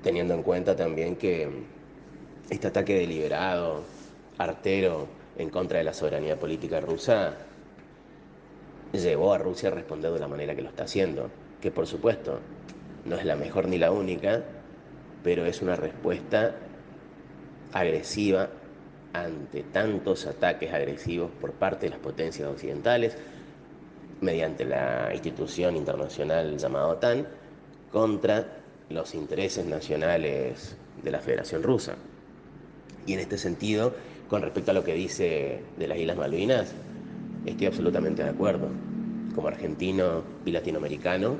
teniendo 0.03 0.35
en 0.35 0.43
cuenta 0.43 0.77
también 0.77 1.17
que 1.17 1.49
este 2.51 2.69
ataque 2.69 2.95
deliberado, 2.95 3.83
artero, 4.39 5.07
en 5.39 5.49
contra 5.51 5.79
de 5.79 5.85
la 5.85 5.95
soberanía 5.95 6.39
política 6.39 6.81
rusa, 6.81 7.35
llevó 8.93 9.33
a 9.33 9.39
Rusia 9.39 9.71
a 9.71 9.73
responder 9.73 10.12
de 10.12 10.21
la 10.21 10.29
manera 10.29 10.55
que 10.55 10.62
lo 10.62 10.69
está 10.69 10.85
haciendo, 10.85 11.31
que 11.61 11.71
por 11.71 11.87
supuesto 11.87 12.41
no 13.07 13.17
es 13.17 13.25
la 13.25 13.37
mejor 13.37 13.69
ni 13.69 13.79
la 13.79 13.91
única, 13.91 14.43
pero 15.23 15.47
es 15.47 15.62
una 15.62 15.77
respuesta 15.77 16.55
agresiva 17.73 18.51
ante 19.12 19.62
tantos 19.62 20.26
ataques 20.26 20.73
agresivos 20.73 21.31
por 21.40 21.52
parte 21.52 21.87
de 21.87 21.90
las 21.90 21.99
potencias 21.99 22.49
occidentales, 22.49 23.16
mediante 24.21 24.64
la 24.64 25.11
institución 25.12 25.76
internacional 25.76 26.57
llamada 26.57 26.87
OTAN, 26.87 27.26
contra 27.90 28.47
los 28.88 29.14
intereses 29.14 29.66
nacionales 29.66 30.76
de 31.02 31.11
la 31.11 31.19
Federación 31.19 31.62
Rusa. 31.62 31.95
Y 33.07 33.14
en 33.14 33.21
este 33.21 33.37
sentido, 33.37 33.95
con 34.28 34.42
respecto 34.42 34.71
a 34.71 34.75
lo 34.75 34.85
que 34.85 34.95
dice 34.95 35.61
de 35.76 35.88
las 35.88 35.99
Islas 35.99 36.16
Malvinas, 36.16 36.73
estoy 37.45 37.66
absolutamente 37.66 38.23
de 38.23 38.31
acuerdo. 38.31 38.69
Como 39.35 39.49
argentino 39.49 40.23
y 40.45 40.52
latinoamericano, 40.52 41.37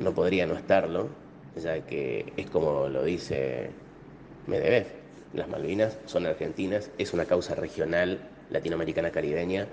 no 0.00 0.12
podría 0.12 0.46
no 0.46 0.54
estarlo, 0.54 1.08
ya 1.62 1.80
que 1.86 2.32
es 2.36 2.50
como 2.50 2.88
lo 2.88 3.04
dice 3.04 3.70
Medvedev 4.46 5.03
las 5.34 5.48
Malvinas 5.48 5.98
son 6.06 6.26
argentinas, 6.26 6.90
es 6.96 7.12
una 7.12 7.26
causa 7.26 7.54
regional 7.54 8.20
latinoamericana 8.50 9.10
caribeña 9.10 9.66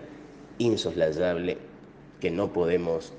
insoslayable 0.57 1.57
que 2.19 2.31
no 2.31 2.51
podemos 2.51 3.13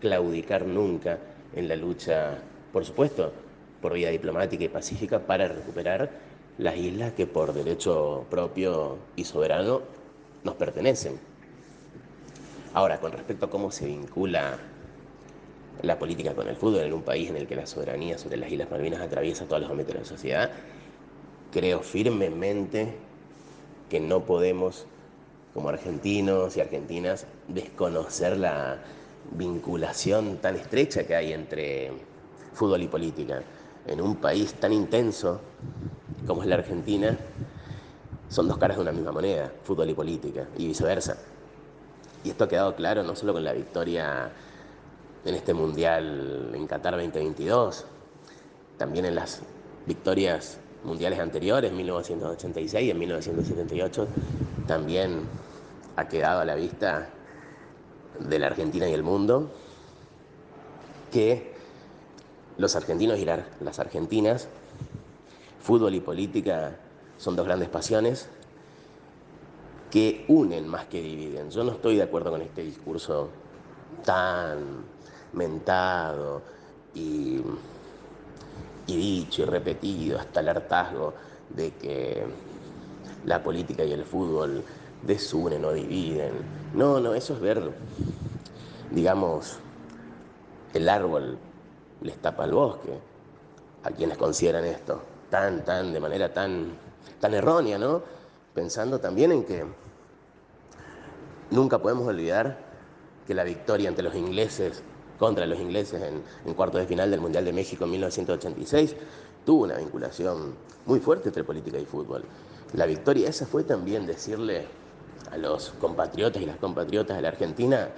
claudicar 0.00 0.66
nunca 0.66 1.18
en 1.54 1.68
la 1.68 1.76
lucha, 1.76 2.38
por 2.72 2.84
supuesto, 2.84 3.32
por 3.80 3.94
vía 3.94 4.10
diplomática 4.10 4.64
y 4.64 4.68
pacífica 4.68 5.20
para 5.20 5.48
recuperar 5.48 6.10
las 6.58 6.76
islas 6.76 7.12
que 7.12 7.26
por 7.26 7.52
derecho 7.52 8.26
propio 8.30 8.98
y 9.14 9.24
soberano 9.24 9.82
nos 10.44 10.54
pertenecen. 10.54 11.18
Ahora, 12.72 12.98
con 12.98 13.12
respecto 13.12 13.46
a 13.46 13.50
cómo 13.50 13.70
se 13.70 13.86
vincula 13.86 14.58
la 15.82 15.98
política 15.98 16.34
con 16.34 16.48
el 16.48 16.56
fútbol 16.56 16.80
en 16.80 16.92
un 16.92 17.02
país 17.02 17.30
en 17.30 17.36
el 17.36 17.46
que 17.46 17.56
la 17.56 17.66
soberanía 17.66 18.18
sobre 18.18 18.38
las 18.38 18.50
Islas 18.50 18.70
Malvinas 18.70 19.00
atraviesa 19.00 19.44
todos 19.44 19.62
los 19.62 19.70
ámbitos 19.70 19.94
de 19.94 20.00
la 20.00 20.06
sociedad, 20.06 20.50
creo 21.52 21.80
firmemente 21.80 22.96
que 23.88 24.00
no 24.00 24.24
podemos, 24.24 24.86
como 25.54 25.68
argentinos 25.68 26.56
y 26.56 26.60
argentinas, 26.60 27.26
desconocer 27.48 28.36
la 28.36 28.78
vinculación 29.32 30.38
tan 30.38 30.56
estrecha 30.56 31.06
que 31.06 31.14
hay 31.14 31.32
entre 31.32 31.92
fútbol 32.52 32.82
y 32.82 32.88
política. 32.88 33.42
En 33.86 34.00
un 34.00 34.16
país 34.16 34.54
tan 34.54 34.72
intenso 34.72 35.40
como 36.26 36.42
es 36.42 36.48
la 36.48 36.56
Argentina, 36.56 37.16
son 38.28 38.48
dos 38.48 38.58
caras 38.58 38.76
de 38.76 38.82
una 38.82 38.92
misma 38.92 39.12
moneda, 39.12 39.52
fútbol 39.62 39.90
y 39.90 39.94
política, 39.94 40.48
y 40.58 40.66
viceversa. 40.66 41.16
Y 42.24 42.30
esto 42.30 42.44
ha 42.44 42.48
quedado 42.48 42.74
claro 42.74 43.04
no 43.04 43.14
solo 43.14 43.32
con 43.32 43.44
la 43.44 43.52
victoria 43.52 44.32
en 45.24 45.34
este 45.34 45.54
Mundial 45.54 46.50
en 46.54 46.66
Qatar 46.66 46.94
2022, 46.94 47.84
también 48.78 49.04
en 49.04 49.14
las 49.14 49.42
victorias 49.86 50.58
mundiales 50.86 51.18
anteriores, 51.18 51.72
1986 51.72 52.86
y 52.86 52.90
en 52.90 52.98
1978, 52.98 54.08
también 54.66 55.26
ha 55.96 56.08
quedado 56.08 56.40
a 56.40 56.44
la 56.44 56.54
vista 56.54 57.10
de 58.20 58.38
la 58.38 58.46
Argentina 58.46 58.88
y 58.88 58.92
el 58.92 59.02
mundo 59.02 59.50
que 61.12 61.54
los 62.56 62.74
argentinos 62.76 63.18
y 63.18 63.24
las 63.24 63.78
argentinas, 63.78 64.48
fútbol 65.60 65.94
y 65.94 66.00
política 66.00 66.76
son 67.18 67.36
dos 67.36 67.46
grandes 67.46 67.68
pasiones 67.68 68.28
que 69.90 70.24
unen 70.28 70.66
más 70.66 70.86
que 70.86 71.00
dividen. 71.00 71.50
Yo 71.50 71.64
no 71.64 71.72
estoy 71.72 71.96
de 71.96 72.02
acuerdo 72.02 72.30
con 72.30 72.42
este 72.42 72.62
discurso 72.62 73.30
tan 74.04 74.84
mentado 75.32 76.42
y 76.94 77.40
y 78.86 78.96
dicho 78.96 79.42
y 79.42 79.44
repetido 79.46 80.18
hasta 80.18 80.40
el 80.40 80.48
hartazgo 80.48 81.14
de 81.50 81.72
que 81.72 82.26
la 83.24 83.42
política 83.42 83.84
y 83.84 83.92
el 83.92 84.04
fútbol 84.04 84.64
desunen 85.02 85.64
o 85.64 85.72
dividen. 85.72 86.32
No, 86.74 87.00
no, 87.00 87.14
eso 87.14 87.34
es 87.34 87.40
ver, 87.40 87.72
digamos, 88.90 89.58
el 90.74 90.88
árbol 90.88 91.38
les 92.02 92.16
tapa 92.18 92.44
el 92.44 92.52
bosque 92.52 92.98
a 93.82 93.90
quienes 93.90 94.18
consideran 94.18 94.64
esto 94.64 95.02
tan, 95.30 95.64
tan, 95.64 95.92
de 95.92 96.00
manera 96.00 96.32
tan, 96.32 96.72
tan 97.20 97.34
errónea, 97.34 97.78
¿no? 97.78 98.02
Pensando 98.54 98.98
también 99.00 99.32
en 99.32 99.44
que 99.44 99.64
nunca 101.50 101.78
podemos 101.78 102.06
olvidar 102.06 102.58
que 103.26 103.34
la 103.34 103.44
victoria 103.44 103.88
ante 103.88 104.02
los 104.02 104.14
ingleses 104.14 104.82
contra 105.18 105.46
los 105.46 105.58
ingleses 105.58 106.02
en, 106.02 106.22
en 106.44 106.54
cuartos 106.54 106.80
de 106.80 106.86
final 106.86 107.10
del 107.10 107.20
Mundial 107.20 107.44
de 107.44 107.52
México 107.52 107.84
en 107.84 107.90
1986, 107.92 108.96
tuvo 109.44 109.64
una 109.64 109.76
vinculación 109.76 110.54
muy 110.86 111.00
fuerte 111.00 111.28
entre 111.28 111.44
política 111.44 111.78
y 111.78 111.84
fútbol. 111.84 112.24
La 112.74 112.86
victoria 112.86 113.28
esa 113.28 113.46
fue 113.46 113.64
también 113.64 114.06
decirle 114.06 114.66
a 115.30 115.36
los 115.36 115.70
compatriotas 115.80 116.42
y 116.42 116.46
las 116.46 116.56
compatriotas 116.56 117.16
de 117.16 117.22
la 117.22 117.28
Argentina, 117.28 117.88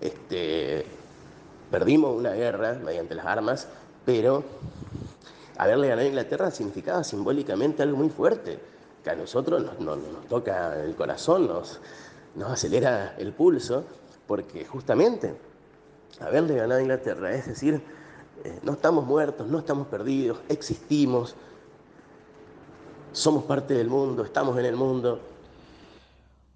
este, 0.00 0.84
perdimos 1.70 2.16
una 2.16 2.32
guerra 2.32 2.74
mediante 2.74 3.14
las 3.14 3.26
armas, 3.26 3.68
pero 4.04 4.44
haberle 5.56 5.88
ganado 5.88 6.06
a 6.06 6.08
Inglaterra 6.08 6.50
significaba 6.50 7.04
simbólicamente 7.04 7.82
algo 7.82 7.96
muy 7.96 8.10
fuerte, 8.10 8.58
que 9.02 9.10
a 9.10 9.14
nosotros 9.14 9.62
nos, 9.62 9.80
nos, 9.80 10.26
toca 10.28 10.82
el 10.82 10.94
corazón, 10.94 11.46
nos, 11.46 11.80
nos 12.34 12.50
acelera 12.50 13.14
el 13.18 13.32
pulso, 13.32 13.84
porque 14.26 14.64
justamente 14.64 15.34
haberle 16.18 16.56
ganado 16.56 16.80
a 16.80 16.82
Inglaterra, 16.82 17.32
es 17.32 17.46
decir, 17.46 17.82
eh, 18.44 18.58
no 18.62 18.72
estamos 18.72 19.06
muertos, 19.06 19.46
no 19.46 19.58
estamos 19.58 19.86
perdidos, 19.86 20.40
existimos, 20.48 21.36
somos 23.12 23.44
parte 23.44 23.74
del 23.74 23.88
mundo, 23.88 24.24
estamos 24.24 24.58
en 24.58 24.64
el 24.64 24.76
mundo. 24.76 25.20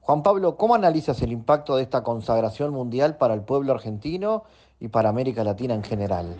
Juan 0.00 0.22
Pablo, 0.22 0.56
¿cómo 0.56 0.74
analizas 0.74 1.22
el 1.22 1.32
impacto 1.32 1.76
de 1.76 1.82
esta 1.82 2.02
consagración 2.02 2.72
mundial 2.72 3.16
para 3.16 3.34
el 3.34 3.40
pueblo 3.40 3.72
argentino 3.72 4.44
y 4.80 4.88
para 4.88 5.08
América 5.08 5.44
Latina 5.44 5.74
en 5.74 5.82
general? 5.82 6.36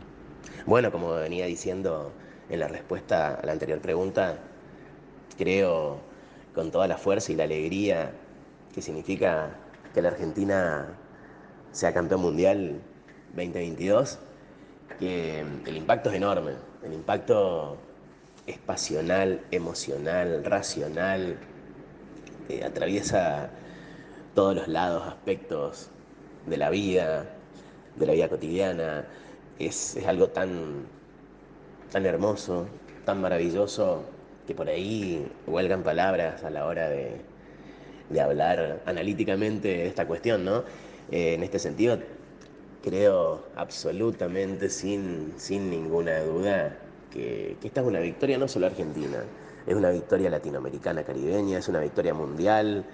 Bueno, 0.67 0.93
como 0.93 1.13
venía 1.13 1.47
diciendo 1.47 2.11
en 2.49 2.61
la 2.61 2.69
respuesta 2.69 3.35
a 3.35 3.47
la 3.47 3.53
anterior 3.53 3.81
pregunta, 3.81 4.39
creo 5.39 5.97
con 6.55 6.71
toda 6.71 6.87
la 6.87 6.97
fuerza 6.99 7.33
y 7.33 7.37
la 7.37 7.45
alegría 7.45 8.13
que 8.75 8.83
significa 8.83 9.57
que 9.93 10.03
la 10.03 10.09
Argentina 10.09 10.89
sea 11.73 11.93
campeón 11.93 12.21
mundial 12.21 12.81
2022, 13.37 14.19
que 14.99 15.41
el 15.41 15.77
impacto 15.77 16.11
es 16.11 16.17
enorme. 16.17 16.53
El 16.85 16.93
impacto 16.93 17.77
es 18.47 18.59
pasional, 18.59 19.41
emocional, 19.51 20.45
racional, 20.45 21.37
eh, 22.49 22.65
atraviesa 22.65 23.51
todos 24.35 24.55
los 24.55 24.69
lados, 24.69 25.07
aspectos 25.07 25.91
de 26.47 26.57
la 26.57 26.71
vida, 26.71 27.27
de 27.97 28.07
la 28.07 28.13
vida 28.13 28.29
cotidiana. 28.29 29.07
Es, 29.59 29.97
es 29.97 30.07
algo 30.07 30.29
tan, 30.29 30.87
tan 31.91 32.07
hermoso, 32.07 32.67
tan 33.05 33.21
maravilloso, 33.21 34.05
que 34.47 34.55
por 34.55 34.69
ahí 34.69 35.27
huelgan 35.47 35.83
palabras 35.83 36.45
a 36.45 36.51
la 36.51 36.67
hora 36.67 36.91
de, 36.91 37.21
de 38.11 38.21
hablar 38.21 38.83
analíticamente 38.87 39.69
de 39.69 39.87
esta 39.87 40.07
cuestión, 40.07 40.45
¿no? 40.45 40.65
Eh, 41.11 41.35
en 41.35 41.43
este 41.43 41.59
sentido, 41.59 41.99
creo 42.85 43.43
absolutamente 43.57 44.69
sin, 44.69 45.33
sin 45.39 45.71
ninguna 45.71 46.21
duda 46.21 46.77
que, 47.11 47.57
que, 47.59 47.69
esta 47.69 47.81
es 47.81 47.87
una 47.87 48.01
victoria 48.01 48.37
no 48.37 48.47
solo 48.47 48.67
argentina, 48.67 49.25
Es 49.67 49.75
una 49.75 49.89
victoria 49.89 50.29
latinoamericana 50.29 51.03
caribeña, 51.03 51.59
es 51.59 51.69
una 51.69 51.81
victoria 51.81 52.13
mundial, 52.13 52.85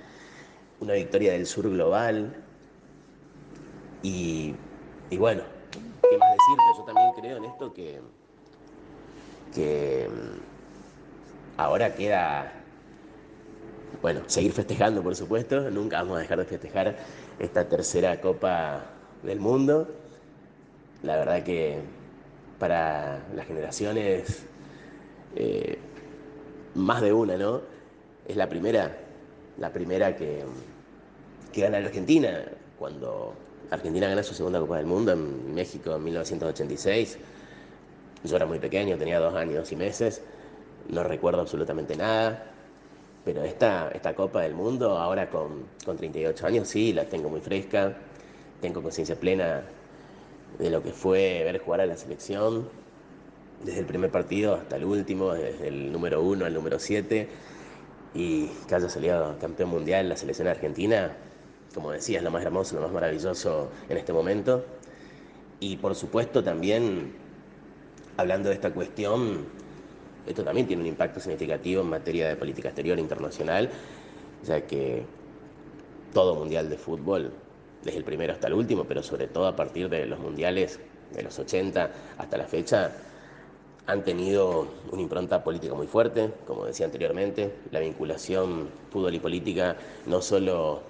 una 0.79 0.95
victoria 0.95 1.33
del 1.33 1.45
sur 1.47 1.69
global. 1.69 2.37
Y, 4.03 4.55
bueno, 5.19 5.43
¿qué 5.73 6.17
más 6.17 6.31
decirte? 6.31 6.63
Yo 6.79 6.85
también 6.85 7.13
creo 7.21 7.37
en 7.39 7.45
esto 7.45 7.75
que, 7.75 8.01
que 9.53 10.09
mm, 10.09 11.61
ahora 11.61 11.95
queda, 11.97 12.53
bueno, 14.01 14.21
seguir 14.27 14.53
festejando, 14.53 15.03
por 15.03 15.17
supuesto. 15.17 15.69
Nunca 15.71 15.99
vamos 15.99 16.19
a 16.19 16.21
dejar 16.21 16.39
de 16.39 16.45
festejar 16.45 16.97
esta 17.41 17.69
tercera 17.69 18.21
Copa 18.21 19.00
del 19.23 19.41
Mundo. 19.41 19.89
La 21.03 21.17
verdad 21.17 21.43
que 21.43 21.79
para 22.59 23.21
las 23.35 23.47
generaciones, 23.47 24.45
eh, 25.35 25.79
más 26.75 27.01
de 27.01 27.13
una, 27.13 27.37
¿no? 27.37 27.63
Es 28.29 28.37
la 28.37 28.49
primera, 28.49 28.97
la 29.59 29.73
primera 29.73 30.15
que, 30.15 30.45
que 31.53 31.63
gana 31.63 31.81
la 31.81 31.87
Argentina, 31.87 32.45
cuando 32.79 33.35
Argentina 33.71 34.09
gana 34.09 34.23
su 34.23 34.35
segunda 34.35 34.61
Copa 34.61 34.77
del 34.77 34.87
Mundo 34.87 35.13
en 35.13 35.55
México 35.55 35.95
en 35.95 36.05
1986. 36.05 37.19
Yo 38.25 38.37
era 38.37 38.47
muy 38.47 38.59
pequeño, 38.59 38.99
tenía 38.99 39.19
dos 39.19 39.35
años 39.35 39.73
y 39.73 39.77
meses, 39.77 40.23
no 40.89 41.03
recuerdo 41.03 41.41
absolutamente 41.41 41.97
nada, 41.97 42.45
pero 43.25 43.43
esta, 43.45 43.91
esta 43.93 44.15
Copa 44.15 44.43
del 44.43 44.55
Mundo, 44.55 44.99
ahora 44.99 45.31
con, 45.31 45.65
con 45.85 45.97
38 45.97 46.47
años, 46.47 46.69
sí, 46.69 46.93
la 46.93 47.05
tengo 47.07 47.31
muy 47.31 47.41
fresca, 47.41 47.97
tengo 48.61 48.83
conciencia 48.83 49.17
plena 49.17 49.63
de 50.59 50.71
lo 50.71 50.83
que 50.83 50.93
fue 50.93 51.43
ver 51.45 51.59
jugar 51.59 51.81
a 51.81 51.87
la 51.87 51.97
selección, 51.97 52.69
desde 53.65 53.81
el 53.81 53.87
primer 53.87 54.11
partido 54.11 54.55
hasta 54.55 54.77
el 54.77 54.85
último, 54.85 55.33
desde 55.33 55.69
el 55.69 55.93
número 55.93 56.23
uno 56.23 56.45
al 56.45 56.55
número 56.55 56.79
siete, 56.79 57.29
y 58.15 58.47
que 58.69 58.75
haya 58.75 58.89
salido 58.89 59.37
campeón 59.41 59.71
mundial 59.71 60.09
la 60.09 60.17
selección 60.17 60.49
argentina, 60.49 61.17
como 61.75 61.93
decía, 61.93 62.19
es 62.19 62.25
lo 62.25 62.31
más 62.31 62.45
hermoso, 62.45 62.75
lo 62.75 62.83
más 62.83 62.93
maravilloso 62.93 63.71
en 63.89 63.97
este 63.97 64.13
momento. 64.13 64.65
Y 65.61 65.77
por 65.77 65.95
supuesto 65.95 66.43
también, 66.43 67.13
hablando 68.17 68.49
de 68.49 68.55
esta 68.57 68.73
cuestión, 68.73 69.45
esto 70.27 70.43
también 70.43 70.67
tiene 70.67 70.83
un 70.83 70.89
impacto 70.89 71.21
significativo 71.21 71.83
en 71.83 71.89
materia 71.89 72.29
de 72.29 72.37
política 72.37 72.69
exterior 72.69 72.99
internacional, 72.99 73.71
ya 74.45 74.63
que 74.63 75.05
todo 76.13 76.35
mundial 76.35 76.69
de 76.69 76.77
fútbol 76.77 77.33
desde 77.85 77.99
el 77.99 78.05
primero 78.05 78.33
hasta 78.33 78.47
el 78.47 78.55
último, 78.55 78.85
pero 78.85 79.03
sobre 79.03 79.27
todo 79.27 79.47
a 79.47 79.57
partir 79.57 79.89
de 79.89 80.07
los 80.07 80.19
mundiales 80.19 80.81
de 81.15 81.23
los 81.23 81.39
80 81.39 81.91
hasta 82.19 82.37
la 82.37 82.45
fecha, 82.45 82.93
han 83.87 84.05
tenido 84.05 84.69
una 84.93 85.03
impronta 85.03 85.43
política 85.43 85.75
muy 85.75 85.87
fuerte, 85.87 86.31
como 86.47 86.65
decía 86.65 86.87
anteriormente, 86.87 87.53
la 87.73 87.81
vinculación 87.81 88.69
fútbol 88.91 89.15
y 89.15 89.19
política 89.19 89.77
no 90.07 90.23
solo 90.23 90.83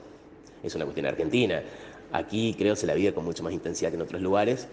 es 0.63 0.75
una 0.75 0.85
cuestión 0.85 1.07
argentina, 1.07 1.63
aquí 2.13 2.55
creo 2.59 2.77
se 2.77 2.87
la 2.87 2.95
vive 2.95 3.15
con 3.15 3.25
mucho 3.25 3.43
más 3.43 3.53
intensidad 3.53 3.91
que 3.91 3.97
en 3.97 4.03
otros 4.03 4.21
lugares, 4.21 4.69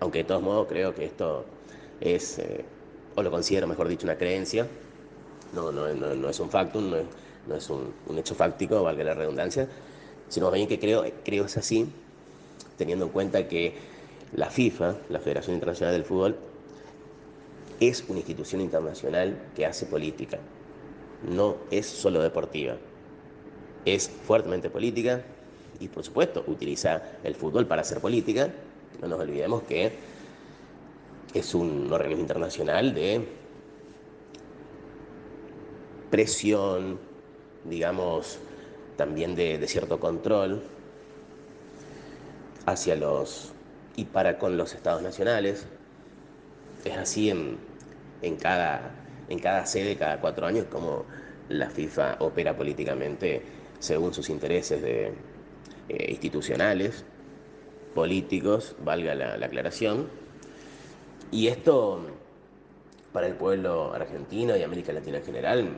aunque 0.00 0.18
de 0.18 0.24
todos 0.24 0.42
modos 0.42 0.66
creo 0.68 0.94
que 0.94 1.04
esto 1.04 1.44
es, 2.00 2.38
eh, 2.40 2.64
o 3.14 3.22
lo 3.22 3.30
considero 3.30 3.66
mejor 3.68 3.86
dicho, 3.86 4.06
una 4.06 4.16
creencia, 4.16 4.66
no, 5.54 5.70
no, 5.70 5.94
no, 5.94 6.28
es 6.28 6.40
un 6.40 6.50
factum, 6.50 6.90
no 7.46 7.54
es, 7.54 7.70
un, 7.70 7.94
un 8.08 8.18
hecho 8.18 8.34
fáctico, 8.34 8.82
valga 8.82 9.04
la 9.04 9.14
redundancia, 9.14 9.68
sino 10.34 10.50
bien 10.50 10.66
que 10.66 10.80
creo, 10.80 11.04
creo 11.24 11.44
es 11.44 11.56
así, 11.56 11.86
teniendo 12.76 13.04
en 13.04 13.12
cuenta 13.12 13.46
que 13.46 13.74
la 14.34 14.50
FIFA, 14.50 14.96
la 15.08 15.20
Federación 15.20 15.54
Internacional 15.54 15.94
del 15.94 16.04
Fútbol, 16.04 16.36
es 17.78 18.04
una 18.08 18.18
institución 18.18 18.60
internacional 18.60 19.38
que 19.54 19.64
hace 19.64 19.86
política, 19.86 20.40
no 21.30 21.58
es 21.70 21.86
solo 21.86 22.20
deportiva, 22.20 22.76
es 23.84 24.08
fuertemente 24.08 24.70
política 24.70 25.22
y 25.78 25.86
por 25.86 26.02
supuesto 26.02 26.42
utiliza 26.48 27.00
el 27.22 27.36
fútbol 27.36 27.68
para 27.68 27.82
hacer 27.82 28.00
política, 28.00 28.52
no 29.00 29.06
nos 29.06 29.20
olvidemos 29.20 29.62
que 29.62 29.92
es 31.32 31.54
un 31.54 31.92
organismo 31.92 32.22
internacional 32.22 32.92
de 32.92 33.24
presión, 36.10 36.98
digamos, 37.64 38.40
también 38.96 39.34
de, 39.34 39.66
cierto 39.66 39.98
control 40.00 40.62
hacia 42.66 42.96
los 42.96 43.52
y 43.96 44.04
para 44.06 44.38
con 44.38 44.56
los 44.56 44.74
estados 44.74 45.02
nacionales. 45.02 45.66
Es 46.84 46.96
así 46.96 47.30
en, 47.30 48.36
cada, 48.36 48.90
en 49.28 49.38
cada 49.38 49.66
sede, 49.66 49.96
cada 49.96 50.20
cuatro 50.20 50.46
años, 50.46 50.66
como 50.70 51.04
la 51.48 51.70
FIFA 51.70 52.16
opera 52.20 52.56
políticamente 52.56 53.42
según 53.78 54.14
sus 54.14 54.30
intereses 54.30 54.82
de, 54.82 55.12
eh, 55.88 56.06
institucionales, 56.10 57.04
políticos, 57.94 58.76
valga 58.82 59.14
la 59.14 59.46
aclaración. 59.46 60.08
Y 61.30 61.48
esto, 61.48 62.00
para 63.12 63.26
el 63.26 63.34
pueblo 63.34 63.92
argentino 63.92 64.56
y 64.56 64.62
América 64.62 64.92
Latina 64.92 65.18
en 65.18 65.24
general, 65.24 65.68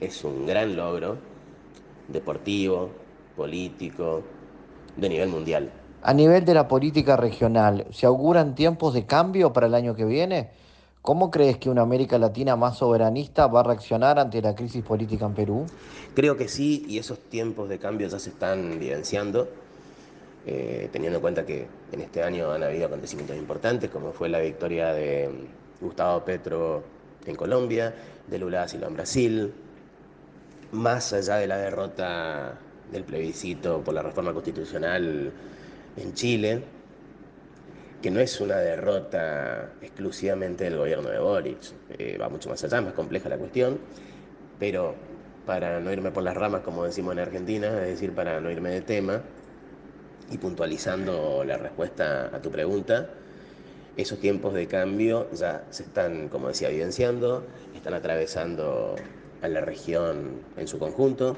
es 0.00 0.24
un 0.24 0.46
gran 0.46 0.76
logro 0.76 1.18
deportivo, 2.08 2.90
político, 3.36 4.22
de 4.96 5.08
nivel 5.08 5.28
mundial. 5.28 5.70
A 6.02 6.12
nivel 6.12 6.44
de 6.44 6.54
la 6.54 6.68
política 6.68 7.16
regional, 7.16 7.86
¿se 7.90 8.06
auguran 8.06 8.54
tiempos 8.54 8.94
de 8.94 9.06
cambio 9.06 9.52
para 9.52 9.66
el 9.66 9.74
año 9.74 9.94
que 9.94 10.04
viene? 10.04 10.50
¿Cómo 11.00 11.30
crees 11.30 11.58
que 11.58 11.68
una 11.68 11.82
América 11.82 12.18
Latina 12.18 12.56
más 12.56 12.78
soberanista 12.78 13.46
va 13.46 13.60
a 13.60 13.62
reaccionar 13.62 14.18
ante 14.18 14.40
la 14.40 14.54
crisis 14.54 14.82
política 14.82 15.26
en 15.26 15.34
Perú? 15.34 15.66
Creo 16.14 16.36
que 16.36 16.48
sí, 16.48 16.84
y 16.88 16.98
esos 16.98 17.18
tiempos 17.18 17.68
de 17.68 17.78
cambio 17.78 18.08
ya 18.08 18.18
se 18.18 18.30
están 18.30 18.72
evidenciando, 18.72 19.48
eh, 20.46 20.88
teniendo 20.92 21.18
en 21.18 21.22
cuenta 21.22 21.44
que 21.44 21.66
en 21.92 22.00
este 22.00 22.22
año 22.22 22.52
han 22.52 22.62
habido 22.62 22.86
acontecimientos 22.86 23.36
importantes, 23.36 23.90
como 23.90 24.12
fue 24.12 24.28
la 24.28 24.40
victoria 24.40 24.92
de 24.92 25.30
Gustavo 25.80 26.24
Petro 26.24 26.82
en 27.26 27.36
Colombia, 27.36 27.94
de 28.26 28.38
Lula 28.38 28.60
da 28.60 28.68
Silva 28.68 28.86
en 28.88 28.94
Brasil, 28.94 29.52
más 30.74 31.12
allá 31.12 31.36
de 31.36 31.46
la 31.46 31.56
derrota 31.56 32.58
del 32.90 33.04
plebiscito 33.04 33.82
por 33.82 33.94
la 33.94 34.02
reforma 34.02 34.32
constitucional 34.32 35.32
en 35.96 36.14
Chile, 36.14 36.62
que 38.02 38.10
no 38.10 38.20
es 38.20 38.40
una 38.40 38.56
derrota 38.56 39.72
exclusivamente 39.80 40.64
del 40.64 40.76
gobierno 40.76 41.08
de 41.08 41.18
Boric, 41.18 41.58
eh, 41.98 42.18
va 42.20 42.28
mucho 42.28 42.50
más 42.50 42.62
allá, 42.64 42.82
más 42.82 42.92
compleja 42.92 43.28
la 43.28 43.38
cuestión, 43.38 43.78
pero 44.58 44.94
para 45.46 45.80
no 45.80 45.92
irme 45.92 46.10
por 46.10 46.22
las 46.22 46.36
ramas, 46.36 46.62
como 46.62 46.84
decimos 46.84 47.12
en 47.14 47.20
Argentina, 47.20 47.68
es 47.82 47.88
decir, 47.88 48.12
para 48.12 48.40
no 48.40 48.50
irme 48.50 48.70
de 48.70 48.82
tema, 48.82 49.22
y 50.30 50.38
puntualizando 50.38 51.44
la 51.44 51.56
respuesta 51.56 52.30
a 52.34 52.40
tu 52.40 52.50
pregunta, 52.50 53.08
esos 53.96 54.18
tiempos 54.18 54.54
de 54.54 54.66
cambio 54.66 55.30
ya 55.32 55.64
se 55.70 55.84
están, 55.84 56.28
como 56.28 56.48
decía, 56.48 56.68
evidenciando, 56.68 57.44
están 57.74 57.94
atravesando 57.94 58.96
a 59.44 59.48
la 59.48 59.60
región 59.60 60.40
en 60.56 60.66
su 60.66 60.78
conjunto. 60.78 61.36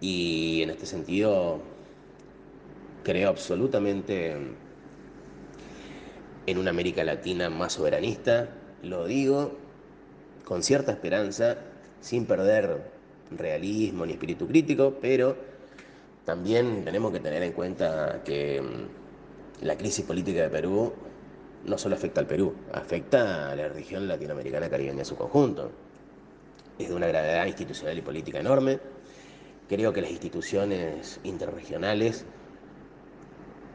Y 0.00 0.62
en 0.62 0.70
este 0.70 0.86
sentido 0.86 1.60
creo 3.02 3.28
absolutamente 3.28 4.36
en 6.46 6.58
una 6.58 6.70
América 6.70 7.02
Latina 7.02 7.50
más 7.50 7.74
soberanista, 7.74 8.48
lo 8.82 9.06
digo 9.06 9.56
con 10.44 10.62
cierta 10.62 10.92
esperanza, 10.92 11.58
sin 12.00 12.26
perder 12.26 12.90
realismo 13.36 14.06
ni 14.06 14.12
espíritu 14.12 14.46
crítico, 14.46 14.96
pero 15.00 15.36
también 16.24 16.84
tenemos 16.84 17.12
que 17.12 17.20
tener 17.20 17.42
en 17.42 17.52
cuenta 17.52 18.22
que 18.24 18.62
mm, 18.62 19.64
la 19.64 19.76
crisis 19.76 20.04
política 20.04 20.42
de 20.42 20.48
Perú 20.48 20.92
no 21.66 21.76
solo 21.76 21.94
afecta 21.96 22.20
al 22.20 22.26
Perú, 22.26 22.54
afecta 22.72 23.50
a 23.50 23.56
la 23.56 23.68
región 23.68 24.08
latinoamericana 24.08 24.70
caribeña 24.70 25.00
en 25.00 25.04
su 25.04 25.16
conjunto 25.16 25.70
es 26.82 26.88
de 26.88 26.94
una 26.94 27.08
gravedad 27.08 27.46
institucional 27.46 27.98
y 27.98 28.02
política 28.02 28.40
enorme. 28.40 28.78
Creo 29.68 29.92
que 29.92 30.00
las 30.00 30.10
instituciones 30.10 31.20
interregionales, 31.22 32.24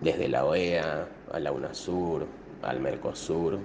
desde 0.02 0.28
la 0.28 0.46
OEA 0.46 1.08
a 1.32 1.39
la 1.39 1.52
UNASUR, 1.52 2.28
al 2.62 2.80
Mercosur, 2.80 3.60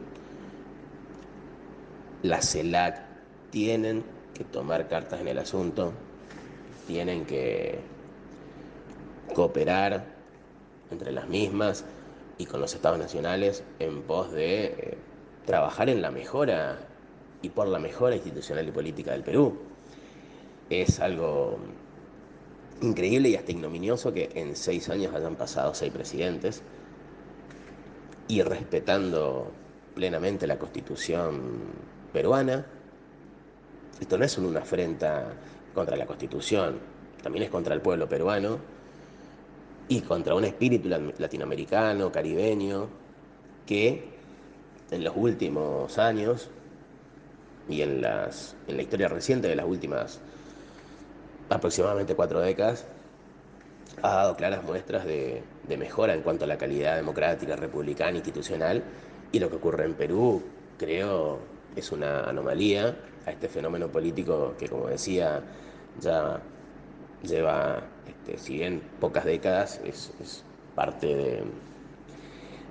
la 2.22 2.42
CELAC, 2.42 3.02
tienen 3.50 4.04
que 4.34 4.44
tomar 4.44 4.86
cartas 4.88 5.20
en 5.20 5.28
el 5.28 5.38
asunto, 5.38 5.92
tienen 6.86 7.24
que 7.24 7.80
cooperar 9.34 10.04
entre 10.90 11.12
las 11.12 11.28
mismas 11.28 11.84
y 12.38 12.46
con 12.46 12.60
los 12.60 12.74
estados 12.74 12.98
nacionales 12.98 13.64
en 13.78 14.02
pos 14.02 14.32
de 14.32 14.64
eh, 14.64 14.98
trabajar 15.46 15.88
en 15.88 16.02
la 16.02 16.10
mejora 16.10 16.78
y 17.42 17.48
por 17.50 17.68
la 17.68 17.78
mejora 17.78 18.16
institucional 18.16 18.68
y 18.68 18.70
política 18.70 19.12
del 19.12 19.22
Perú. 19.22 19.58
Es 20.68 21.00
algo 21.00 21.58
increíble 22.82 23.28
y 23.28 23.36
hasta 23.36 23.52
ignominioso 23.52 24.12
que 24.12 24.30
en 24.34 24.56
seis 24.56 24.88
años 24.88 25.14
hayan 25.14 25.36
pasado 25.36 25.74
seis 25.74 25.92
presidentes 25.92 26.62
y 28.28 28.42
respetando 28.42 29.50
plenamente 29.94 30.46
la 30.46 30.58
constitución 30.58 31.40
peruana, 32.12 32.66
esto 34.00 34.16
no 34.16 34.24
es 34.24 34.38
una 34.38 34.60
afrenta 34.60 35.34
contra 35.74 35.96
la 35.96 36.06
Constitución, 36.06 36.78
también 37.22 37.44
es 37.44 37.50
contra 37.50 37.74
el 37.74 37.80
pueblo 37.80 38.08
peruano 38.08 38.58
y 39.88 40.00
contra 40.00 40.34
un 40.34 40.44
espíritu 40.44 40.88
latinoamericano, 40.88 42.10
caribeño, 42.10 42.88
que 43.66 44.04
en 44.90 45.04
los 45.04 45.14
últimos 45.16 45.98
años 45.98 46.48
y 47.68 47.82
en, 47.82 48.00
las, 48.00 48.56
en 48.66 48.76
la 48.76 48.82
historia 48.82 49.08
reciente 49.08 49.48
de 49.48 49.56
las 49.56 49.66
últimas 49.66 50.20
aproximadamente 51.48 52.14
cuatro 52.14 52.40
décadas, 52.40 52.86
ha 54.02 54.14
dado 54.14 54.36
claras 54.36 54.62
muestras 54.62 55.04
de, 55.04 55.42
de, 55.68 55.76
mejora 55.76 56.14
en 56.14 56.22
cuanto 56.22 56.44
a 56.44 56.48
la 56.48 56.56
calidad 56.56 56.96
democrática, 56.96 57.56
republicana, 57.56 58.16
institucional, 58.16 58.82
y 59.32 59.38
lo 59.38 59.50
que 59.50 59.56
ocurre 59.56 59.84
en 59.84 59.94
Perú, 59.94 60.42
creo, 60.78 61.40
es 61.76 61.92
una 61.92 62.24
anomalía 62.24 62.96
a 63.26 63.32
este 63.32 63.48
fenómeno 63.48 63.88
político 63.88 64.54
que, 64.58 64.68
como 64.68 64.86
decía, 64.86 65.42
ya 66.00 66.40
lleva, 67.22 67.82
este, 68.06 68.38
si 68.38 68.54
bien 68.54 68.80
pocas 69.00 69.24
décadas, 69.24 69.80
es, 69.84 70.12
es 70.20 70.44
parte 70.74 71.06
de, 71.06 71.42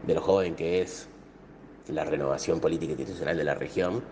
de 0.08 0.14
lo 0.14 0.22
joven 0.22 0.56
que 0.56 0.82
es 0.82 1.08
la 1.88 2.04
renovación 2.04 2.60
política 2.60 2.92
institucional 2.92 3.38
de 3.38 3.44
la 3.44 3.56
región, 3.56 4.04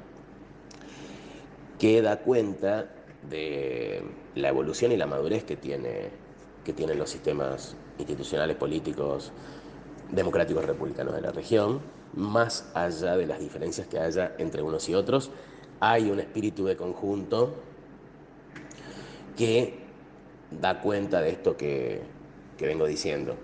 que 1.80 2.02
da 2.02 2.20
cuenta 2.20 2.90
de 3.30 4.02
la 4.36 4.50
evolución 4.50 4.92
y 4.92 4.98
la 4.98 5.06
madurez 5.08 5.44
que, 5.44 5.56
tiene, 5.56 6.10
que 6.64 6.74
tienen 6.74 6.98
los 6.98 7.10
sistemas 7.10 7.76
institucionales 7.98 8.56
políticos 8.56 9.32
democráticos 10.12 10.66
republicanos 10.66 11.14
de 11.14 11.22
la 11.22 11.32
región, 11.32 11.82
más 12.14 12.70
allá 12.74 13.18
de 13.18 13.26
las 13.26 13.40
diferencias 13.40 13.88
que 13.88 14.00
haya 14.00 14.34
entre 14.38 14.62
unos 14.62 14.88
y 14.90 14.96
otros, 14.96 15.32
hay 15.80 16.10
un 16.10 16.20
espíritu 16.20 16.66
de 16.66 16.78
conjunto 16.78 17.56
que 19.36 19.80
da 20.50 20.82
cuenta 20.82 21.22
de 21.22 21.30
esto 21.30 21.58
que, 21.58 22.02
que 22.58 22.66
vengo 22.66 22.88
diciendo. 22.88 23.36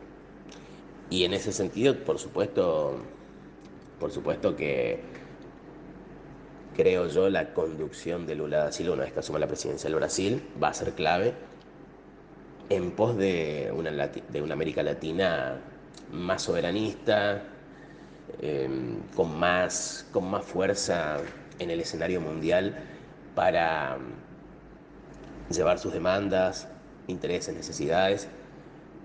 Y 1.10 1.26
en 1.26 1.34
ese 1.34 1.52
sentido, 1.52 2.04
por 2.04 2.18
supuesto, 2.18 2.96
por 4.00 4.12
supuesto 4.12 4.56
que 4.56 5.04
creo 6.76 7.08
yo 7.08 7.30
la 7.30 7.54
conducción 7.54 8.26
de 8.26 8.36
Lula 8.36 8.66
da 8.66 8.72
Silva 8.72 8.94
una 8.94 9.04
vez 9.04 9.14
que 9.14 9.20
asuma 9.20 9.40
la 9.40 9.48
presidencia 9.48 9.90
del 9.90 9.98
Brasil 9.98 10.44
va 10.62 10.70
a 10.70 10.74
ser 10.74 10.94
clave 10.94 11.34
en 12.70 12.92
pos 12.92 13.18
de 13.18 13.72
una, 13.76 14.54
América 14.54 14.84
Latina 14.84 15.58
más 16.12 16.44
soberanista, 16.44 17.44
em, 18.42 19.00
con, 19.16 19.38
más, 19.38 20.08
con 20.12 20.30
más 20.30 20.46
fuerza 20.46 21.18
en 21.60 21.70
el 21.70 21.80
escenario 21.80 22.22
mundial 22.22 22.76
para 23.36 23.98
llevar 25.50 25.80
sus 25.80 25.94
demandas, 25.94 26.68
intereses, 27.08 27.54
necesidades 27.54 28.28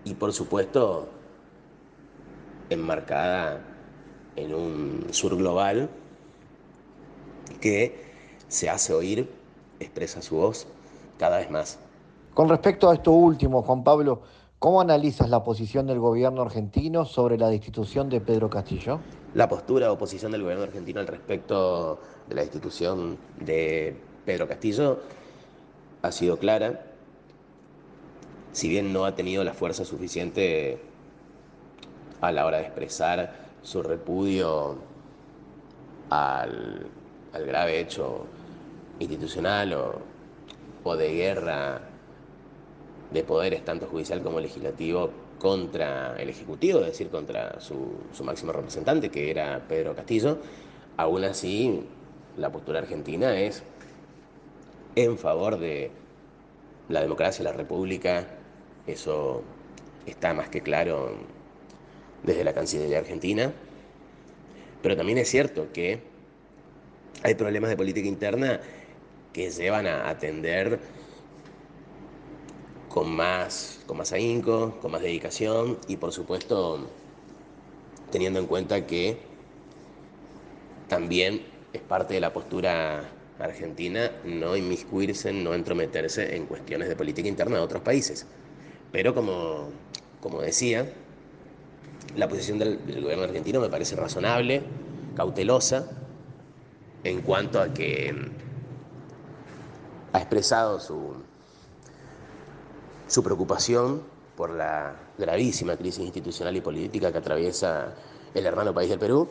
y 0.04 0.14
por 0.14 0.33
supuesto 0.33 1.09
enmarcada 2.70 3.61
en 4.37 4.54
un 4.54 5.07
sur 5.11 5.37
global 5.37 5.88
que 7.61 8.08
se 8.48 8.70
hace 8.70 8.92
oír, 8.92 9.30
expresa 9.80 10.22
su 10.22 10.37
voz 10.37 10.66
cada 11.18 11.38
vez 11.38 11.50
más. 11.50 11.78
Con 12.34 12.48
respecto 12.48 12.88
a 12.88 12.94
esto 12.94 13.12
último, 13.12 13.62
Juan 13.62 13.82
Pablo, 13.82 14.22
¿cómo 14.58 14.80
analizas 14.80 15.28
la 15.28 15.42
posición 15.42 15.87
del 15.87 15.98
gobierno 15.98 16.42
argentino 16.42 17.04
sobre 17.04 17.37
la 17.37 17.48
destitución 17.48 18.08
de 18.08 18.20
Pedro 18.20 18.48
Castillo? 18.48 19.00
La 19.34 19.48
postura 19.48 19.90
o 19.92 19.98
posición 19.98 20.32
del 20.32 20.42
gobierno 20.42 20.64
argentino 20.64 21.00
al 21.00 21.06
respecto 21.06 22.00
de 22.28 22.34
la 22.34 22.42
destitución 22.42 23.18
de 23.40 23.96
Pedro 24.24 24.46
Castillo 24.46 25.00
ha 26.02 26.12
sido 26.12 26.38
clara, 26.38 26.87
si 28.52 28.68
bien 28.68 28.92
no 28.92 29.04
ha 29.04 29.14
tenido 29.14 29.44
la 29.44 29.52
fuerza 29.52 29.84
suficiente 29.84 30.80
a 32.20 32.32
la 32.32 32.46
hora 32.46 32.58
de 32.58 32.64
expresar 32.64 33.34
su 33.62 33.82
repudio 33.82 34.76
al, 36.11 36.87
grave 37.46 37.81
hecho 37.81 38.27
institucional 38.98 39.74
o, 39.74 40.96
de 40.96 41.12
guerra 41.12 41.83
de 43.12 43.22
poderes 43.22 43.62
tanto 43.62 43.87
judicial 43.87 44.22
como 44.22 44.40
legislativo 44.40 45.11
contra 45.38 46.16
el 46.16 46.31
Ejecutivo, 46.31 46.81
es 46.81 46.87
decir, 46.87 47.11
contra 47.11 47.61
su, 47.61 47.92
su, 48.14 48.24
máximo 48.24 48.53
representante, 48.53 49.11
que 49.11 49.31
era 49.31 49.62
Pedro 49.68 49.94
Castillo, 49.94 50.38
aún 50.96 51.24
así 51.24 51.85
la 52.38 52.51
postura 52.51 52.79
argentina 52.79 53.38
es 53.38 53.62
en 54.96 55.18
favor 55.18 55.59
de 55.59 55.90
la 56.88 57.03
democracia, 57.03 57.44
la 57.44 57.53
república, 57.53 58.27
eso 58.87 59.42
está 60.07 60.33
más 60.33 60.48
que 60.48 60.62
claro 60.62 61.11
desde 62.22 62.44
la 62.44 62.55
Cancillería 62.55 62.98
Argentina, 62.98 63.53
pero 64.83 64.96
también 64.96 65.18
es 65.18 65.29
cierto 65.29 65.68
que 65.72 66.01
hay 67.22 67.35
problemas 67.35 67.70
de 67.70 67.76
política 67.76 68.09
interna 68.09 68.61
que 69.33 69.50
llevan 69.50 69.87
a 69.87 70.09
atender 70.09 70.78
con 72.88 73.11
más, 73.11 73.81
con 73.87 73.98
más 73.98 74.12
ahínco, 74.12 74.78
con 74.81 74.92
más 74.92 75.02
dedicación 75.02 75.78
y 75.88 75.96
por 75.96 76.12
supuesto 76.12 76.88
teniendo 78.11 78.40
en 78.40 78.46
cuenta 78.46 78.87
que 78.87 79.18
también 80.88 81.42
es 81.72 81.83
parte 81.83 82.14
de 82.14 82.20
la 82.20 82.33
postura 82.33 83.04
argentina 83.38 84.11
no 84.24 84.57
inmiscuirse, 84.57 85.33
no 85.33 85.54
entrometerse 85.54 86.35
en 86.35 86.46
cuestiones 86.46 86.88
de 86.88 86.96
política 86.96 87.28
interna 87.28 87.57
de 87.57 87.62
otros 87.62 87.83
países. 87.83 88.26
Pero 88.90 89.14
como, 89.14 89.68
como 90.20 90.40
decía, 90.40 90.90
la 92.16 92.28
posición 92.28 92.59
del, 92.59 92.78
gobierno 93.02 93.24
argentino 93.24 93.61
me 93.61 93.68
parece 93.68 93.96
razonable, 93.96 94.62
cautelosa, 95.14 95.90
en 97.04 97.22
cuanto 97.22 97.61
a 97.61 97.72
que 97.72 98.14
ha 100.12 100.18
expresado 100.18 100.80
su, 100.80 101.14
su 103.06 103.22
preocupación 103.22 104.02
por 104.37 104.50
la 104.50 104.94
gravísima 105.16 105.76
crisis 105.76 106.04
institucional 106.04 106.56
y 106.56 106.61
política 106.61 107.11
que 107.11 107.18
atraviesa 107.18 107.94
el 108.34 108.46
hermano 108.46 108.72
país 108.72 108.90
del 108.90 108.98
Perú, 108.98 109.28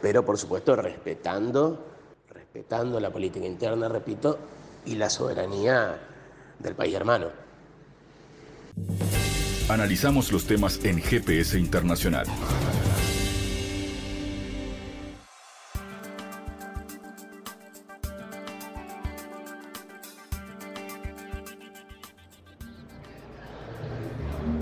pero 0.00 0.24
por 0.24 0.38
supuesto 0.38 0.76
respetando, 0.76 1.84
respetando 2.30 3.00
la 3.00 3.10
política 3.10 3.46
interna, 3.46 3.88
repito, 3.88 4.38
y 4.86 4.94
la 4.96 5.10
soberanía 5.10 5.98
del 6.58 6.74
país 6.74 6.94
hermano. 6.94 7.28
Analizamos 9.68 10.30
los 10.30 10.46
temas 10.46 10.84
en 10.84 11.00
GPS 11.00 11.58
Internacional. 11.58 12.26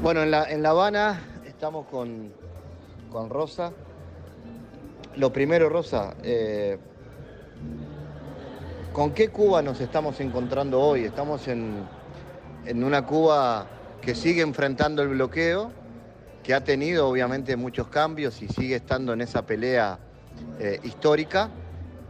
Bueno, 0.02 0.24
en 0.24 0.32
La, 0.32 0.70
Habana 0.70 1.20
estamos 1.46 1.86
con, 1.86 2.32
con 3.12 3.30
Rosa. 3.30 3.72
Lo 5.14 5.32
primero, 5.32 5.68
Rosa, 5.68 6.16
eh, 6.24 6.76
¿con 8.92 9.12
qué 9.12 9.28
Cuba 9.28 9.62
nos 9.62 9.80
estamos 9.80 10.18
encontrando 10.18 10.80
hoy? 10.80 11.04
Estamos 11.04 11.46
en, 11.46 11.84
en 12.66 12.82
una 12.82 13.06
Cuba 13.06 13.68
que 14.00 14.16
sigue 14.16 14.42
enfrentando 14.42 15.02
el 15.02 15.08
bloqueo, 15.10 15.70
que 16.42 16.52
ha 16.52 16.64
tenido 16.64 17.08
obviamente 17.08 17.54
muchos 17.56 17.86
cambios 17.86 18.42
y 18.42 18.48
sigue 18.48 18.74
estando 18.74 19.12
en 19.12 19.20
esa 19.20 19.46
pelea 19.46 20.00
eh, 20.58 20.80
histórica, 20.82 21.48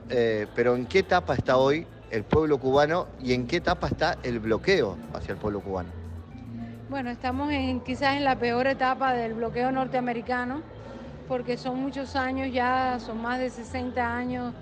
eh, 0.08 0.46
pero 0.54 0.76
¿en 0.76 0.86
qué 0.86 1.00
etapa 1.00 1.34
está 1.34 1.58
hoy 1.58 1.86
el 2.10 2.24
pueblo 2.24 2.58
cubano 2.58 3.08
y 3.20 3.34
en 3.34 3.46
qué 3.46 3.56
etapa 3.56 3.88
está 3.88 4.16
el 4.22 4.40
bloqueo 4.40 4.96
hacia 5.12 5.32
el 5.32 5.38
pueblo 5.38 5.60
cubano? 5.60 6.01
Bueno, 6.92 7.08
estamos 7.08 7.50
en, 7.50 7.80
quizás 7.80 8.16
en 8.16 8.24
la 8.24 8.36
peor 8.36 8.66
etapa 8.66 9.14
del 9.14 9.32
bloqueo 9.32 9.72
norteamericano, 9.72 10.60
porque 11.26 11.56
son 11.56 11.80
muchos 11.80 12.16
años 12.16 12.52
ya, 12.52 12.98
son 13.00 13.22
más 13.22 13.38
de 13.38 13.48
60 13.48 14.14
años 14.14 14.52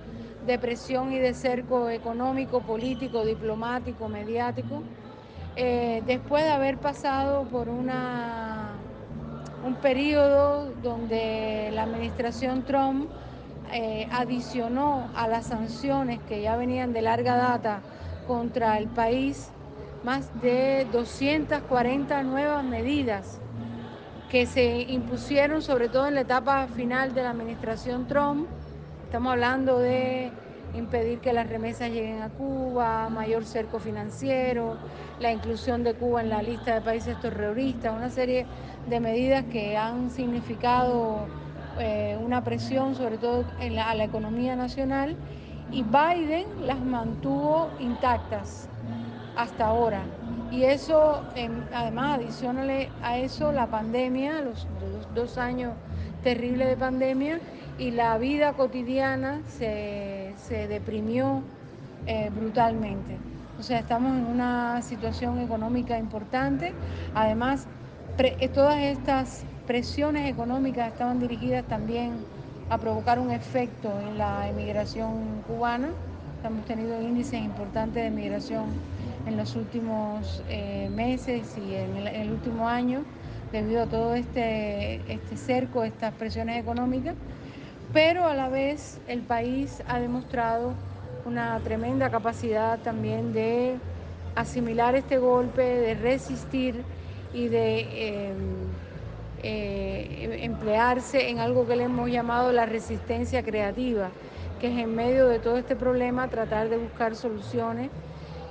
de 0.46 0.56
presión 0.56 1.12
y 1.12 1.18
de 1.18 1.34
cerco 1.34 1.90
económico, 1.90 2.60
político, 2.60 3.24
diplomático, 3.24 4.08
mediático. 4.08 4.84
Eh, 5.56 6.04
después 6.06 6.44
de 6.44 6.50
haber 6.50 6.78
pasado 6.78 7.42
por 7.48 7.68
una, 7.68 8.74
un 9.66 9.74
periodo 9.74 10.70
donde 10.84 11.70
la 11.72 11.82
administración 11.82 12.62
Trump 12.62 13.10
eh, 13.72 14.06
adicionó 14.12 15.10
a 15.16 15.26
las 15.26 15.46
sanciones 15.46 16.20
que 16.28 16.42
ya 16.42 16.54
venían 16.54 16.92
de 16.92 17.02
larga 17.02 17.34
data 17.34 17.80
contra 18.28 18.78
el 18.78 18.86
país 18.86 19.50
más 20.04 20.30
de 20.40 20.86
240 20.92 22.22
nuevas 22.22 22.64
medidas 22.64 23.40
que 24.30 24.46
se 24.46 24.82
impusieron 24.82 25.60
sobre 25.60 25.88
todo 25.88 26.06
en 26.06 26.14
la 26.14 26.20
etapa 26.22 26.66
final 26.68 27.14
de 27.14 27.22
la 27.22 27.30
administración 27.30 28.06
Trump. 28.06 28.46
Estamos 29.04 29.32
hablando 29.32 29.78
de 29.78 30.30
impedir 30.74 31.18
que 31.18 31.32
las 31.32 31.48
remesas 31.48 31.90
lleguen 31.90 32.22
a 32.22 32.28
Cuba, 32.28 33.08
mayor 33.08 33.44
cerco 33.44 33.80
financiero, 33.80 34.76
la 35.18 35.32
inclusión 35.32 35.82
de 35.82 35.94
Cuba 35.94 36.22
en 36.22 36.28
la 36.28 36.42
lista 36.42 36.74
de 36.74 36.80
países 36.80 37.20
terroristas, 37.20 37.92
una 37.92 38.08
serie 38.08 38.46
de 38.88 39.00
medidas 39.00 39.44
que 39.46 39.76
han 39.76 40.10
significado 40.10 41.26
eh, 41.78 42.16
una 42.24 42.44
presión 42.44 42.94
sobre 42.94 43.18
todo 43.18 43.44
a 43.60 43.94
la 43.94 44.04
economía 44.04 44.54
nacional 44.54 45.16
y 45.72 45.82
Biden 45.82 46.46
las 46.66 46.80
mantuvo 46.80 47.70
intactas 47.80 48.69
hasta 49.42 49.66
ahora. 49.66 50.02
Y 50.50 50.64
eso, 50.64 51.22
además, 51.72 52.18
adicionale 52.18 52.90
a 53.02 53.18
eso 53.18 53.52
la 53.52 53.66
pandemia, 53.66 54.40
los, 54.40 54.66
dos 55.14 55.38
años 55.38 55.72
terribles 56.22 56.68
de 56.68 56.76
pandemia, 56.76 57.40
y 57.78 57.90
la 57.92 58.18
vida 58.18 58.52
cotidiana 58.52 59.40
se, 59.46 60.34
deprimió 60.68 61.42
eh, 62.06 62.30
brutalmente. 62.34 63.16
O 63.58 63.62
sea, 63.62 63.78
estamos 63.78 64.16
en 64.16 64.26
una 64.26 64.82
situación 64.82 65.38
económica 65.38 65.98
importante. 65.98 66.72
Además, 67.14 67.66
eh, 68.18 68.48
todas 68.48 68.78
estas 68.78 69.44
presiones 69.66 70.28
económicas 70.28 70.92
estaban 70.92 71.20
dirigidas 71.20 71.64
también 71.64 72.12
a 72.70 72.78
provocar 72.78 73.18
un 73.18 73.30
efecto 73.30 73.92
en 74.00 74.18
la 74.18 74.48
emigración 74.48 75.42
cubana. 75.46 75.88
Hemos 76.44 76.64
tenido 76.66 77.00
índices 77.00 77.40
importantes 77.42 78.02
de 78.02 78.06
emigración 78.06 78.64
en 79.26 79.36
los 79.36 79.56
últimos 79.56 80.42
eh, 80.48 80.88
meses 80.94 81.56
y 81.58 81.74
en 81.74 81.96
el, 81.96 82.30
último 82.30 82.68
año 82.68 83.04
debido 83.52 83.82
a 83.82 83.86
todo 83.86 84.14
este, 84.14 84.96
este 85.12 85.36
cerco, 85.36 85.82
estas 85.84 86.14
presiones 86.14 86.58
económicas, 86.60 87.14
pero 87.92 88.26
a 88.26 88.34
la 88.34 88.48
vez 88.48 89.00
el 89.08 89.22
país 89.22 89.82
ha 89.88 89.98
demostrado 89.98 90.74
una 91.24 91.58
tremenda 91.60 92.10
capacidad 92.10 92.78
también 92.78 93.32
de 93.32 93.76
asimilar 94.36 94.94
este 94.94 95.18
golpe, 95.18 95.62
de 95.62 95.94
resistir 95.94 96.82
y 97.34 97.48
de 97.48 98.28
em, 98.28 98.36
eh, 99.42 100.38
emplearse 100.42 101.30
en 101.30 101.38
algo 101.38 101.66
que 101.66 101.76
le 101.76 101.84
hemos 101.84 102.10
llamado 102.10 102.52
la 102.52 102.66
resistencia 102.66 103.42
creativa, 103.42 104.10
que 104.60 104.68
es 104.68 104.78
en 104.78 104.94
medio 104.94 105.26
de 105.26 105.38
todo 105.40 105.56
este 105.56 105.74
problema 105.74 106.28
tratar 106.28 106.68
de 106.68 106.76
buscar 106.76 107.16
soluciones 107.16 107.90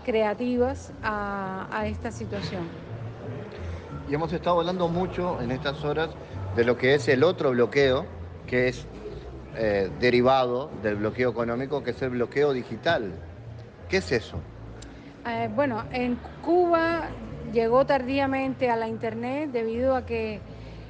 creativas 0.10 0.91
a, 1.04 1.84
esta 1.86 2.12
situación. 2.12 2.63
Y 4.10 4.15
hemos 4.15 4.34
estado 4.34 4.60
hablando 4.60 4.88
mucho 4.88 5.39
en 5.39 5.52
estas 5.52 5.84
horas 5.84 6.10
de 6.56 6.63
lo 6.63 6.80
que 6.80 6.95
es 6.95 7.08
el 7.10 7.24
otro 7.24 7.52
bloqueo, 7.52 8.08
que 8.48 8.69
es 8.69 8.88
eh, 9.56 9.91
derivado 10.00 10.72
del 10.82 10.95
bloqueo 10.95 11.30
económico, 11.30 11.84
que 11.84 11.91
es 11.91 12.02
el 12.02 12.10
bloqueo 12.10 12.54
digital. 12.54 13.12
¿Qué 13.88 13.98
es 13.98 14.12
eso? 14.12 14.38
Eh, 15.28 15.48
bueno, 15.56 15.84
en 15.91 16.17
Cuba 16.43 17.10
llegó 17.54 17.86
tardíamente 17.86 18.72
a 18.72 18.78
la 18.78 18.88
Internet 18.88 19.52
debido 19.52 19.95
a 19.95 20.08
que 20.08 20.39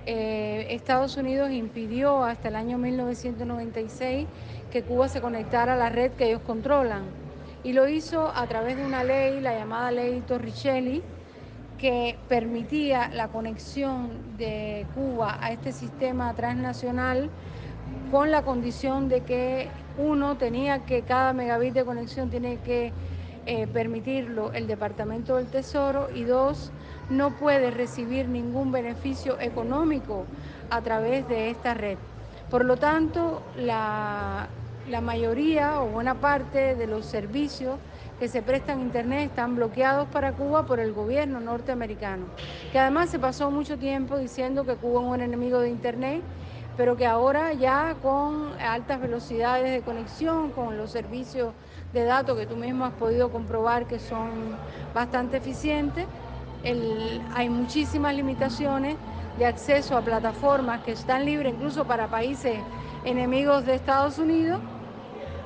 eh, 0.06 0.68
Estados 0.70 1.18
Unidos 1.18 1.52
impidió 1.52 2.24
hasta 2.24 2.48
el 2.48 2.56
año 2.56 2.78
1996 2.78 4.28
que 4.72 4.82
Cuba 4.82 5.10
se 5.10 5.20
conectara 5.20 5.74
a 5.74 5.78
la 5.78 5.90
red 5.90 6.12
que 6.12 6.30
ellos 6.30 6.42
controlan. 6.48 7.19
Y 7.63 7.74
lo 7.74 7.88
hizo 7.88 8.32
a 8.34 8.48
través 8.48 8.78
de 8.78 8.86
una 8.86 9.04
ley, 9.04 9.41
la 9.41 9.54
llamada 9.54 9.91
ley 9.91 10.22
Torricelli, 10.26 11.04
que 11.78 12.17
permitía 12.28 13.10
la 13.10 13.30
conexión 13.30 14.38
de 14.38 14.86
Cuba 14.95 15.38
a 15.41 15.52
este 15.52 15.72
sistema 15.72 16.34
transnacional 16.34 17.30
con 18.12 18.32
la 18.32 18.43
condición 18.43 19.08
de 19.08 19.22
que 19.22 19.69
uno 19.98 20.38
tenía 20.38 20.80
que 20.86 21.04
cada 21.04 21.34
megabit 21.34 21.74
de 21.74 21.86
conexión 21.86 22.30
tiene 22.30 22.58
que 22.60 22.91
eh, 23.45 23.67
permitirlo 23.67 24.52
el 24.54 24.67
Departamento 24.67 25.38
del 25.38 25.48
Tesoro 25.48 26.10
y 26.13 26.24
dos, 26.24 26.72
no 27.10 27.32
puede 27.32 27.72
recibir 27.72 28.28
ningún 28.28 28.72
beneficio 28.72 29.39
económico 29.39 30.26
a 30.69 30.82
través 30.82 31.28
de 31.28 31.50
esta 31.50 31.74
red. 31.74 31.98
Por 32.50 32.65
lo 32.65 32.78
tanto, 32.78 33.41
la, 33.56 34.48
mayoría 34.99 35.82
o 35.82 35.88
buena 35.88 36.15
parte 36.15 36.75
de 36.75 36.88
los 36.88 37.06
servicios 37.06 37.78
que 38.19 38.28
se 38.28 38.41
prestan 38.41 38.80
en 38.80 38.86
Internet 38.88 39.30
están 39.30 39.56
bloqueados 39.56 40.08
para 40.10 40.34
Cuba 40.34 40.65
por 40.65 40.80
el 40.80 40.91
gobierno 40.91 41.39
norteamericano, 41.39 42.25
que 42.71 42.80
además 42.80 43.10
se 43.10 43.19
pasó 43.19 43.52
mucho 43.52 43.78
tiempo 43.78 44.17
diciendo 44.17 44.65
que 44.65 44.75
Cuba 44.75 45.02
es 45.02 45.08
un 45.08 45.21
enemigo 45.21 45.60
de 45.60 45.69
Internet, 45.69 46.21
pero 46.75 46.97
que 46.97 47.06
ahora 47.06 47.54
ya 47.54 47.95
con 48.02 48.49
altas 48.60 48.99
velocidades 48.99 49.71
de 49.71 49.82
conexión, 49.82 50.49
con 50.52 50.78
los 50.78 50.91
servicios 50.91 51.54
de 51.93 52.04
datos 52.04 52.38
que 52.38 52.45
tú 52.45 52.56
mismo 52.56 52.86
has 52.86 52.93
podido 52.93 53.32
comprobar 53.32 53.86
que 53.86 53.99
son 53.99 54.58
bastante 54.93 55.38
eficientes, 55.38 56.06
hay 57.36 57.49
muchísimas 57.49 58.13
limitaciones 58.15 58.97
de 59.38 59.45
acceso 59.45 59.95
a 59.95 60.02
plataformas 60.02 60.82
que 60.82 60.91
están 60.91 61.23
libres 61.23 61.54
incluso 61.54 61.86
para 61.86 62.08
países 62.08 62.58
enemigos 63.06 63.65
de 63.65 63.75
Estados 63.75 64.19
Unidos, 64.19 64.60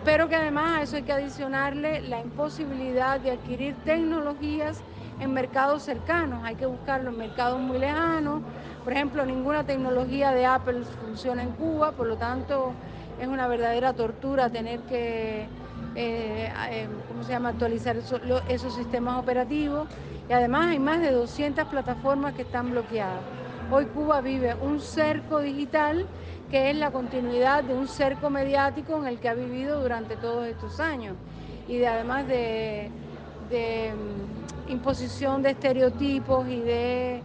pero 0.04 0.28
que 0.28 0.36
además 0.36 0.80
a 0.80 0.84
eso 0.84 0.96
hay 0.98 1.04
que 1.04 1.14
adicionarle 1.14 2.02
la 2.02 2.20
imposibilidad 2.22 3.20
de 3.22 3.32
adquirir 3.32 3.84
tecnologías 3.84 4.86
en 5.20 5.32
mercados 5.34 5.84
cercanos, 5.84 6.42
hay 6.44 6.56
que 6.56 6.66
buscarlo 6.66 7.10
en 7.12 7.18
mercados 7.18 7.60
muy 7.62 7.80
lejanos, 7.80 8.44
por 8.84 8.94
ejemplo, 8.94 9.26
ninguna 9.26 9.66
tecnología 9.66 10.32
de 10.32 10.46
Apple 10.46 10.84
funciona 10.86 11.44
en 11.44 11.54
Cuba, 11.54 11.94
por 11.96 12.08
lo 12.08 12.18
tanto 12.18 12.80
es 13.16 13.28
una 13.28 13.48
verdadera 13.48 13.94
tortura 13.94 14.50
tener 14.52 14.86
que 14.86 15.54
eh, 15.96 16.52
eh, 16.70 16.90
¿cómo 17.08 17.24
se 17.24 17.32
llama?, 17.32 17.50
actualizar 17.50 17.96
esos 17.98 18.74
sistemas 18.74 19.20
operativos 19.20 19.90
y 20.28 20.34
además 20.34 20.68
hay 20.72 20.80
más 20.80 21.02
de 21.02 21.12
200 21.12 21.68
plataformas 21.68 22.34
que 22.34 22.42
están 22.44 22.70
bloqueadas. 22.72 23.28
Hoy 23.72 23.86
Cuba 23.86 24.22
vive 24.22 24.56
un 24.62 24.80
cerco 24.80 25.40
digital 25.40 26.06
que 26.52 26.70
es 26.70 26.78
la 26.78 26.92
continuidad 26.92 27.64
de 27.64 27.74
un 27.74 27.88
cerco 27.88 28.30
mediático 28.30 28.98
en 28.98 29.08
el 29.08 29.20
que 29.20 29.30
ha 29.30 29.34
vivido 29.34 29.82
durante 29.82 30.16
todos 30.16 30.46
estos 30.46 30.80
años. 30.80 31.16
Y 31.68 31.78
de, 31.78 31.88
además 31.88 32.28
de, 32.28 32.92
mm, 33.50 34.72
imposición 34.72 35.42
de 35.42 35.52
estereotipos 35.52 36.48
y 36.48 36.60
de 36.60 37.22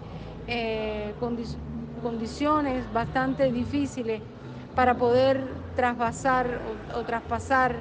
eh, 0.47 1.13
condiciones 2.03 2.91
bastante 2.93 3.53
difíciles 3.53 4.23
para 4.75 4.95
poder 4.95 5.45
trasvasar 5.77 6.61
o, 6.95 7.03
traspasar 7.03 7.77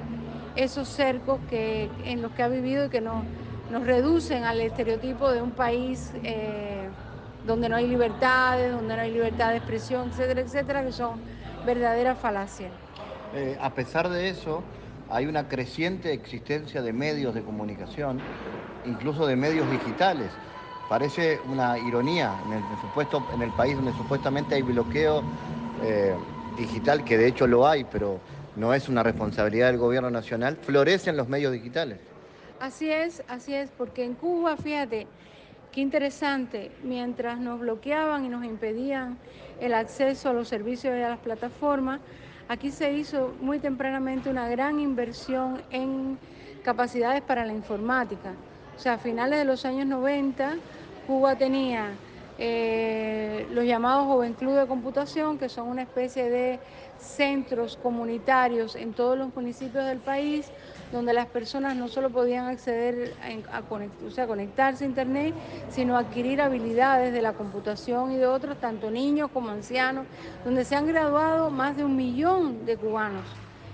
esos 0.56 0.88
cercos 0.88 1.38
que, 1.48 1.88
en 2.04 2.20
los 2.20 2.32
que 2.32 2.42
ha 2.42 2.48
vivido 2.48 2.86
y 2.86 2.88
que 2.90 3.00
no, 3.00 3.22
nos 3.70 3.86
reducen 3.86 4.44
al 4.44 4.60
estereotipo 4.60 5.30
de 5.30 5.40
un 5.40 5.52
país 5.52 6.12
eh, 6.24 6.88
donde 7.48 7.68
no 7.68 7.76
hay 7.76 7.88
libertades, 7.88 8.70
donde 8.70 8.94
no 8.94 9.02
hay 9.02 9.10
libertad 9.10 9.50
de 9.50 9.56
expresión, 9.56 10.10
etcétera, 10.10 10.42
etcétera, 10.42 10.84
que 10.84 10.92
son 10.92 11.18
verdaderas 11.64 12.18
falacias. 12.18 12.70
Eh, 13.34 13.58
a 13.60 13.70
pesar 13.70 14.08
de 14.08 14.28
eso, 14.28 14.62
hay 15.10 15.26
una 15.26 15.48
creciente 15.48 16.12
existencia 16.12 16.82
de 16.82 16.92
medios 16.92 17.34
de 17.34 17.42
comunicación, 17.42 18.20
incluso 18.84 19.26
de 19.26 19.34
medios 19.34 19.68
digitales. 19.70 20.28
Parece 20.88 21.40
una 21.50 21.78
ironía 21.78 22.34
en 22.46 22.52
el, 22.52 22.62
supuesto, 22.82 23.22
en 23.34 23.42
el 23.42 23.50
país 23.50 23.76
donde 23.76 23.92
supuestamente 23.92 24.54
hay 24.54 24.62
bloqueo 24.62 25.22
eh, 25.82 26.14
digital, 26.56 27.02
que 27.02 27.16
de 27.16 27.28
hecho 27.28 27.46
lo 27.46 27.66
hay, 27.66 27.84
pero 27.84 28.20
no 28.56 28.74
es 28.74 28.88
una 28.88 29.02
responsabilidad 29.02 29.68
del 29.68 29.78
gobierno 29.78 30.10
nacional, 30.10 30.56
florecen 30.56 31.16
los 31.16 31.28
medios 31.28 31.52
digitales. 31.52 31.98
Así 32.60 32.90
es, 32.90 33.22
así 33.28 33.54
es, 33.54 33.70
porque 33.70 34.04
en 34.04 34.14
Cuba, 34.14 34.56
fíjate, 34.56 35.06
qué 35.78 35.82
interesante, 35.82 36.72
mientras 36.82 37.38
nos 37.38 37.60
bloqueaban 37.60 38.24
y 38.24 38.28
nos 38.28 38.44
impedían 38.44 39.16
el 39.60 39.74
acceso 39.74 40.30
a 40.30 40.32
los 40.32 40.48
servicios 40.48 40.92
y 40.96 41.02
a 41.02 41.08
las 41.08 41.20
plataformas, 41.20 42.00
aquí 42.48 42.72
se 42.72 42.94
hizo 42.94 43.32
muy 43.40 43.60
tempranamente 43.60 44.28
una 44.28 44.48
gran 44.48 44.80
inversión 44.80 45.62
en 45.70 46.18
capacidades 46.64 47.22
para 47.22 47.46
la 47.46 47.52
informática. 47.52 48.32
O 48.76 48.80
sea, 48.80 48.94
a 48.94 48.98
finales 48.98 49.38
de 49.38 49.44
los 49.44 49.64
años 49.64 49.86
90, 49.86 50.56
Cuba 51.06 51.36
tenía 51.36 51.92
eh, 52.40 53.46
los 53.52 53.64
llamados 53.64 54.08
Joven 54.08 54.34
Club 54.34 54.54
de 54.54 54.66
Computación, 54.66 55.38
que 55.38 55.48
son 55.48 55.68
una 55.68 55.82
especie 55.82 56.28
de 56.28 56.58
centros 56.98 57.78
comunitarios 57.80 58.74
en 58.74 58.94
todos 58.94 59.16
los 59.16 59.32
municipios 59.32 59.84
del 59.84 59.98
país, 59.98 60.50
donde 60.92 61.12
las 61.12 61.26
personas 61.26 61.76
no 61.76 61.88
solo 61.88 62.10
podían 62.10 62.46
acceder 62.46 63.14
a, 63.52 63.62
conectarse 64.26 64.84
a 64.84 64.86
Internet, 64.86 65.34
sino 65.70 65.96
adquirir 65.96 66.40
habilidades 66.40 67.12
de 67.12 67.22
la 67.22 67.34
computación 67.34 68.12
y 68.12 68.16
de 68.16 68.26
otros, 68.26 68.58
tanto 68.58 68.90
niños 68.90 69.30
como 69.32 69.50
ancianos, 69.50 70.06
donde 70.44 70.64
se 70.64 70.76
han 70.76 70.86
graduado 70.86 71.50
más 71.50 71.76
de 71.76 71.84
un 71.84 71.96
millón 71.96 72.64
de 72.64 72.76
cubanos 72.76 73.24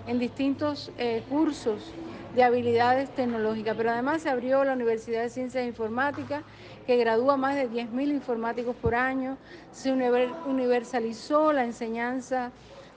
en 0.06 0.18
distintos 0.18 0.90
eh, 0.98 1.22
cursos 1.30 1.92
de 2.34 2.42
habilidades 2.42 3.10
tecnológicas, 3.10 3.76
pero 3.76 3.90
además 3.90 4.22
se 4.22 4.28
abrió 4.28 4.64
la 4.64 4.72
Universidad 4.72 5.22
de 5.22 5.30
Ciencias 5.30 5.64
Informáticas, 5.66 6.42
que 6.86 6.96
gradúa 6.96 7.36
más 7.36 7.54
de 7.54 7.70
10.000 7.70 8.10
informáticos 8.10 8.74
por 8.76 8.94
año, 8.94 9.38
se 9.70 9.92
universalizó 9.92 11.52
la 11.52 11.64
enseñanza 11.64 12.50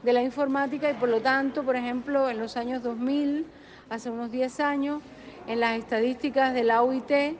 de 0.03 0.13
la 0.13 0.21
informática 0.21 0.89
y 0.89 0.95
por 0.95 1.09
lo 1.09 1.21
tanto, 1.21 1.63
por 1.63 1.75
ejemplo, 1.75 2.29
en 2.29 2.39
los 2.39 2.57
años 2.57 2.81
2000 2.81 3.45
hace 3.89 4.09
unos 4.09 4.31
10 4.31 4.59
años. 4.59 5.01
En 5.47 5.59
las 5.59 5.77
estadísticas 5.77 6.53
de 6.53 6.63
la 6.63 6.83
OIT, 6.83 7.37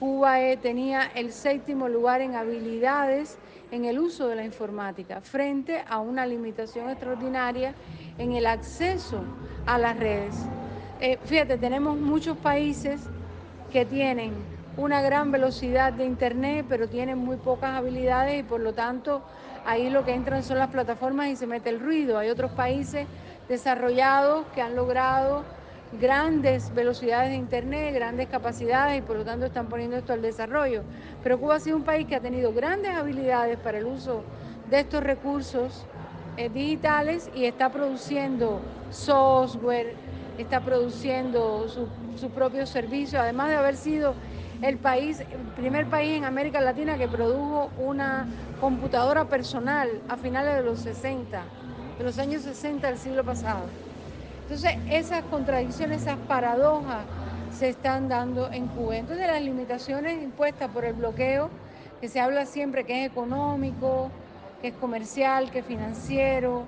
Cuba 0.00 0.40
eh, 0.40 0.56
tenía 0.56 1.10
el 1.14 1.32
séptimo 1.32 1.88
lugar 1.88 2.20
en 2.20 2.34
habilidades 2.34 3.38
en 3.70 3.84
el 3.84 3.98
uso 3.98 4.28
de 4.28 4.36
la 4.36 4.44
informática, 4.44 5.20
frente 5.20 5.82
a 5.88 5.98
una 5.98 6.26
limitación 6.26 6.90
extraordinaria 6.90 7.74
en 8.18 8.32
el 8.32 8.46
acceso 8.46 9.24
a 9.66 9.78
las 9.78 9.98
redes. 9.98 10.36
Eh, 11.00 11.18
fíjate, 11.24 11.58
tenemos 11.58 11.96
muchos 11.96 12.36
países 12.38 13.00
que 13.72 13.84
tienen 13.84 14.32
una 14.76 15.02
gran 15.02 15.32
velocidad 15.32 15.92
de 15.92 16.04
Internet, 16.04 16.66
pero 16.68 16.88
tienen 16.88 17.18
muy 17.18 17.36
pocas 17.36 17.76
habilidades 17.76 18.40
y 18.40 18.42
por 18.42 18.60
lo 18.60 18.72
tanto 18.72 19.22
ahí 19.66 19.90
lo 19.90 20.04
que 20.04 20.14
entran 20.14 20.42
son 20.42 20.58
las 20.58 20.70
plataformas 20.70 21.28
y 21.28 21.36
se 21.36 21.46
mete 21.46 21.70
el 21.70 21.80
ruido. 21.80 22.18
Hay 22.18 22.30
otros 22.30 22.52
países 22.52 23.06
desarrollados 23.48 24.46
que 24.54 24.62
han 24.62 24.76
logrado 24.76 25.44
grandes 26.00 26.72
velocidades 26.74 27.30
de 27.30 27.36
Internet, 27.36 27.94
grandes 27.94 28.28
capacidades 28.28 28.98
y 28.98 29.02
por 29.02 29.16
lo 29.16 29.24
tanto 29.24 29.46
están 29.46 29.68
poniendo 29.68 29.96
esto 29.96 30.12
al 30.12 30.22
desarrollo. 30.22 30.82
Pero 31.22 31.38
Cuba 31.38 31.56
ha 31.56 31.60
sido 31.60 31.76
un 31.76 31.84
país 31.84 32.06
que 32.06 32.16
ha 32.16 32.20
tenido 32.20 32.52
grandes 32.52 32.92
habilidades 32.94 33.58
para 33.58 33.78
el 33.78 33.86
uso 33.86 34.22
de 34.70 34.80
estos 34.80 35.02
recursos 35.02 35.86
eh, 36.36 36.48
digitales 36.48 37.30
y 37.34 37.44
está 37.44 37.70
produciendo 37.70 38.60
software, 38.90 39.94
está 40.38 40.60
produciendo 40.60 41.68
su, 41.68 41.88
su 42.16 42.30
propio 42.30 42.66
servicio, 42.66 43.20
además 43.20 43.48
de 43.48 43.56
haber 43.56 43.76
sido 43.76 44.14
el 44.62 44.78
país, 44.78 45.20
el 45.20 45.52
primer 45.56 45.86
país 45.86 46.16
en 46.16 46.24
América 46.24 46.60
Latina 46.60 46.96
que 46.96 47.08
produjo 47.08 47.70
una 47.78 48.26
computadora 48.60 49.26
personal 49.26 50.00
a 50.08 50.16
finales 50.16 50.56
de 50.56 50.62
los 50.62 50.80
60, 50.80 51.42
de 51.98 52.04
los 52.04 52.18
años 52.18 52.42
60 52.42 52.86
del 52.86 52.98
siglo 52.98 53.24
pasado. 53.24 53.64
Entonces, 54.44 54.72
esas 54.90 55.22
contradicciones, 55.24 56.02
esas 56.02 56.18
paradojas 56.28 57.06
se 57.58 57.70
están 57.70 58.08
dando 58.08 58.52
en 58.52 58.66
Cuba. 58.68 58.98
Entonces, 58.98 59.26
las 59.26 59.40
limitaciones 59.40 60.22
impuestas 60.22 60.68
por 60.70 60.84
el 60.84 60.92
bloqueo, 60.92 61.48
que 62.00 62.08
se 62.08 62.20
habla 62.20 62.44
siempre 62.44 62.84
que 62.84 63.04
es 63.04 63.10
económico, 63.10 64.10
que 64.60 64.68
es 64.68 64.74
comercial, 64.74 65.50
que 65.50 65.60
es 65.60 65.64
financiero, 65.64 66.66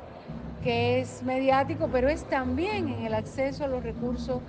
que 0.64 1.00
es 1.00 1.22
mediático, 1.22 1.88
pero 1.92 2.08
es 2.08 2.24
también 2.24 2.88
en 2.88 3.06
el 3.06 3.14
acceso 3.14 3.64
a 3.64 3.68
los 3.68 3.82
recursos 3.82 4.40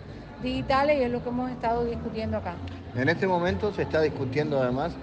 digitales 0.42 0.98
y 1.00 1.04
es 1.04 1.12
lo 1.12 1.22
que 1.22 1.30
hemos 1.30 1.52
estado 1.52 1.84
discutiendo 1.84 2.38
acá. 2.38 2.56
En 2.96 3.10
este 3.10 3.28
momento 3.28 3.74
se 3.74 3.82
está 3.82 4.02
discutiendo 4.02 4.62
además 4.62 4.94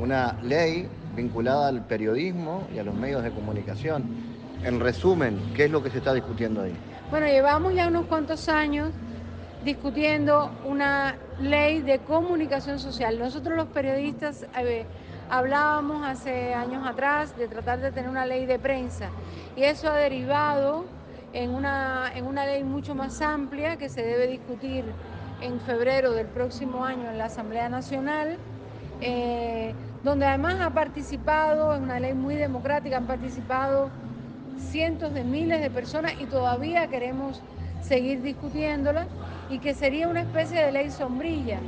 una 0.00 0.38
ley 0.44 0.88
vinculada 1.16 1.66
al 1.66 1.84
periodismo 1.84 2.62
y 2.74 2.78
a 2.78 2.84
los 2.84 2.94
medios 2.94 3.24
de 3.24 3.32
comunicación. 3.32 4.04
En 4.64 4.78
resumen, 4.78 5.36
¿qué 5.56 5.64
es 5.64 5.70
lo 5.70 5.82
que 5.82 5.90
se 5.90 5.98
está 5.98 6.14
discutiendo 6.14 6.62
ahí? 6.62 6.72
Bueno, 7.12 7.26
llevamos 7.26 7.74
ya 7.74 7.88
unos 7.88 8.06
cuantos 8.06 8.48
años 8.48 8.88
discutiendo 9.66 10.50
una 10.64 11.16
ley 11.42 11.82
de 11.82 11.98
comunicación 11.98 12.78
social. 12.78 13.18
Nosotros 13.18 13.54
los 13.54 13.66
periodistas 13.66 14.46
eh, 14.56 14.86
hablábamos 15.28 16.06
hace 16.06 16.54
años 16.54 16.86
atrás 16.86 17.36
de 17.36 17.48
tratar 17.48 17.80
de 17.80 17.92
tener 17.92 18.08
una 18.08 18.24
ley 18.24 18.46
de 18.46 18.58
prensa 18.58 19.10
y 19.56 19.64
eso 19.64 19.90
ha 19.90 19.96
derivado 19.96 20.86
en 21.34 21.50
una, 21.50 22.10
en 22.14 22.26
una 22.26 22.46
ley 22.46 22.64
mucho 22.64 22.94
más 22.94 23.20
amplia 23.20 23.76
que 23.76 23.90
se 23.90 24.02
debe 24.02 24.26
discutir 24.26 24.82
en 25.42 25.60
febrero 25.60 26.12
del 26.12 26.28
próximo 26.28 26.82
año 26.82 27.10
en 27.10 27.18
la 27.18 27.26
Asamblea 27.26 27.68
Nacional, 27.68 28.38
eh, 29.02 29.74
donde 30.02 30.24
además 30.24 30.62
ha 30.62 30.70
participado, 30.70 31.74
es 31.74 31.80
una 31.82 32.00
ley 32.00 32.14
muy 32.14 32.36
democrática, 32.36 32.96
han 32.96 33.06
participado 33.06 33.90
cientos 34.70 35.12
de 35.12 35.24
miles 35.24 35.60
de 35.60 35.70
personas 35.70 36.14
y 36.20 36.26
todavía 36.26 36.86
queremos 36.88 37.40
seguir 37.82 38.22
discutiéndola 38.22 39.06
y 39.50 39.58
que 39.58 39.74
sería 39.74 40.08
una 40.08 40.20
especie 40.20 40.64
de 40.64 40.72
ley 40.72 40.90
sombrilla, 40.90 41.58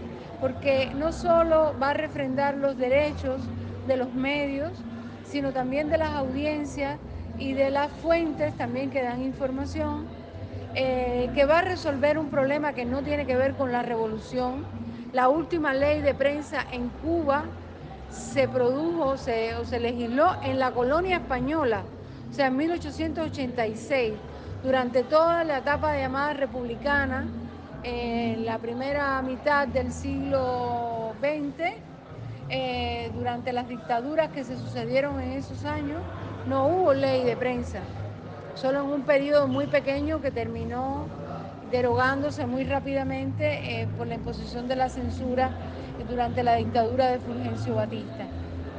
porque 0.40 0.90
no 0.94 1.12
solo 1.12 1.74
va 1.80 1.90
a 1.90 1.94
refrendar 1.94 2.57
los 2.57 2.76
derechos 2.76 3.42
de 3.87 3.96
los 3.96 4.14
medios, 4.14 4.72
sino 5.24 5.52
también 5.52 5.90
de 5.90 5.98
las 5.98 6.14
audiencias 6.14 6.98
y 7.38 7.52
de 7.52 7.70
las 7.70 7.90
fuentes 7.90 8.57
también 8.57 8.90
que 8.90 9.02
dan 9.02 9.22
información 9.22 10.07
eh, 10.76 11.30
que 11.35 11.44
va 11.44 11.59
a 11.59 11.62
resolver 11.62 12.18
un 12.18 12.30
problema 12.30 12.72
que 12.72 12.85
no 12.85 13.02
tiene 13.02 13.26
que 13.26 13.37
ver 13.37 13.54
con 13.54 13.70
la 13.70 13.83
revolución. 13.83 14.64
La 15.12 15.28
última 15.28 15.72
ley 15.72 16.00
de 16.00 16.14
prensa 16.14 16.66
en 16.72 16.88
Cuba 16.88 17.44
se 18.11 18.48
produjo 18.48 19.16
se, 19.16 19.54
o 19.54 19.64
se 19.64 19.78
legisló 19.78 20.35
en 20.42 20.59
la 20.59 20.72
colonia 20.72 21.16
española, 21.16 21.83
o 22.34 22.36
sea, 22.36 22.48
en 22.48 22.56
1886, 22.56 24.12
durante 24.64 25.04
toda 25.04 25.44
la 25.44 25.58
etapa 25.58 25.96
llamada 25.96 26.32
republicana, 26.32 27.28
en 27.84 28.44
la 28.44 28.58
primera 28.58 29.22
mitad 29.22 29.68
del 29.68 29.92
siglo 29.92 31.12
XX, 31.20 31.74
eh, 32.48 33.12
durante 33.14 33.52
las 33.52 33.68
dictaduras 33.68 34.30
que 34.30 34.42
se 34.42 34.56
sucedieron 34.56 35.20
en 35.20 35.30
esos 35.30 35.64
años, 35.64 36.02
no 36.48 36.66
hubo 36.66 36.92
ley 36.92 37.22
de 37.22 37.36
prensa 37.36 37.78
solo 38.56 38.80
en 38.80 38.86
un 38.86 39.02
periodo 39.02 39.46
muy 39.46 39.68
pequeño 39.68 40.20
que 40.20 40.32
terminó 40.32 41.06
derogándose 41.70 42.46
muy 42.46 42.64
rápidamente 42.64 43.82
eh, 43.82 43.88
por 43.96 44.08
la 44.08 44.16
imposición 44.16 44.66
de 44.66 44.74
la 44.74 44.88
censura 44.88 45.50
durante 46.10 46.42
la 46.42 46.56
dictadura 46.56 47.12
de 47.12 47.20
Fulgencio 47.20 47.76
Batista. 47.76 48.26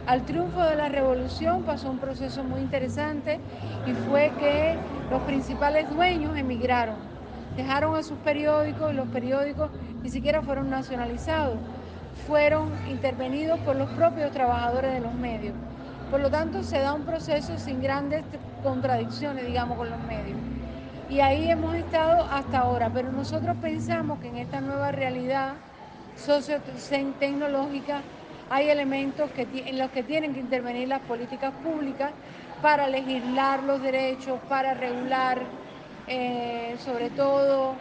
Al 0.08 0.24
triunfo 0.24 0.62
de 0.62 0.76
la 0.76 0.88
revolución 0.88 1.64
pasó 1.64 1.90
un 1.90 1.98
proceso 1.98 2.44
muy 2.44 2.62
interesante 2.62 3.40
y 3.88 3.94
fue 4.08 4.32
que 4.38 4.76
los 5.10 5.24
principales 5.24 5.90
dueños 5.90 6.38
emigraron, 6.38 6.98
dejaron 7.58 7.96
a 7.96 8.04
sus 8.04 8.18
periódicos 8.20 8.94
y 8.94 8.96
los 8.96 9.08
periódicos 9.08 9.72
ni 10.04 10.10
siquiera 10.10 10.44
fueron 10.44 10.70
nacionalizados, 10.70 11.58
fueron 12.28 12.72
intervenidos 12.88 13.60
por 13.62 13.78
los 13.78 13.90
propios 13.92 14.30
trabajadores 14.30 14.94
de 14.94 15.00
los 15.00 15.14
medios. 15.16 15.56
Por 16.12 16.20
lo 16.20 16.30
tanto, 16.30 16.62
se 16.62 16.78
da 16.78 16.94
un 16.94 17.02
proceso 17.02 17.58
sin 17.58 17.82
grandes 17.82 18.24
contradicciones, 18.62 19.48
digamos, 19.48 19.76
con 19.76 19.90
los 19.90 20.00
medios. 20.04 20.38
Y 21.10 21.22
ahí 21.22 21.50
hemos 21.50 21.74
estado 21.74 22.28
hasta 22.32 22.60
ahora, 22.60 22.92
pero 22.94 23.12
nosotros 23.12 23.58
pensamos 23.60 24.20
que 24.20 24.28
en 24.28 24.38
esta 24.38 24.62
nueva 24.62 24.92
realidad 24.92 25.54
socio-tecnológica 26.16 28.02
hay 28.50 28.70
elementos 28.70 29.30
que, 29.32 29.48
en 29.54 29.78
los 29.78 29.90
que 29.92 30.04
tienen 30.04 30.34
que 30.34 30.40
intervenir 30.40 30.88
las 30.88 31.02
políticas 31.02 31.54
públicas 31.64 32.12
para 32.62 32.88
legislar 32.88 33.64
los 33.64 33.82
derechos, 33.82 34.40
para 34.48 34.74
regular 34.74 35.42
eh, 36.08 36.76
sobre 36.84 37.10
todo 37.10 37.74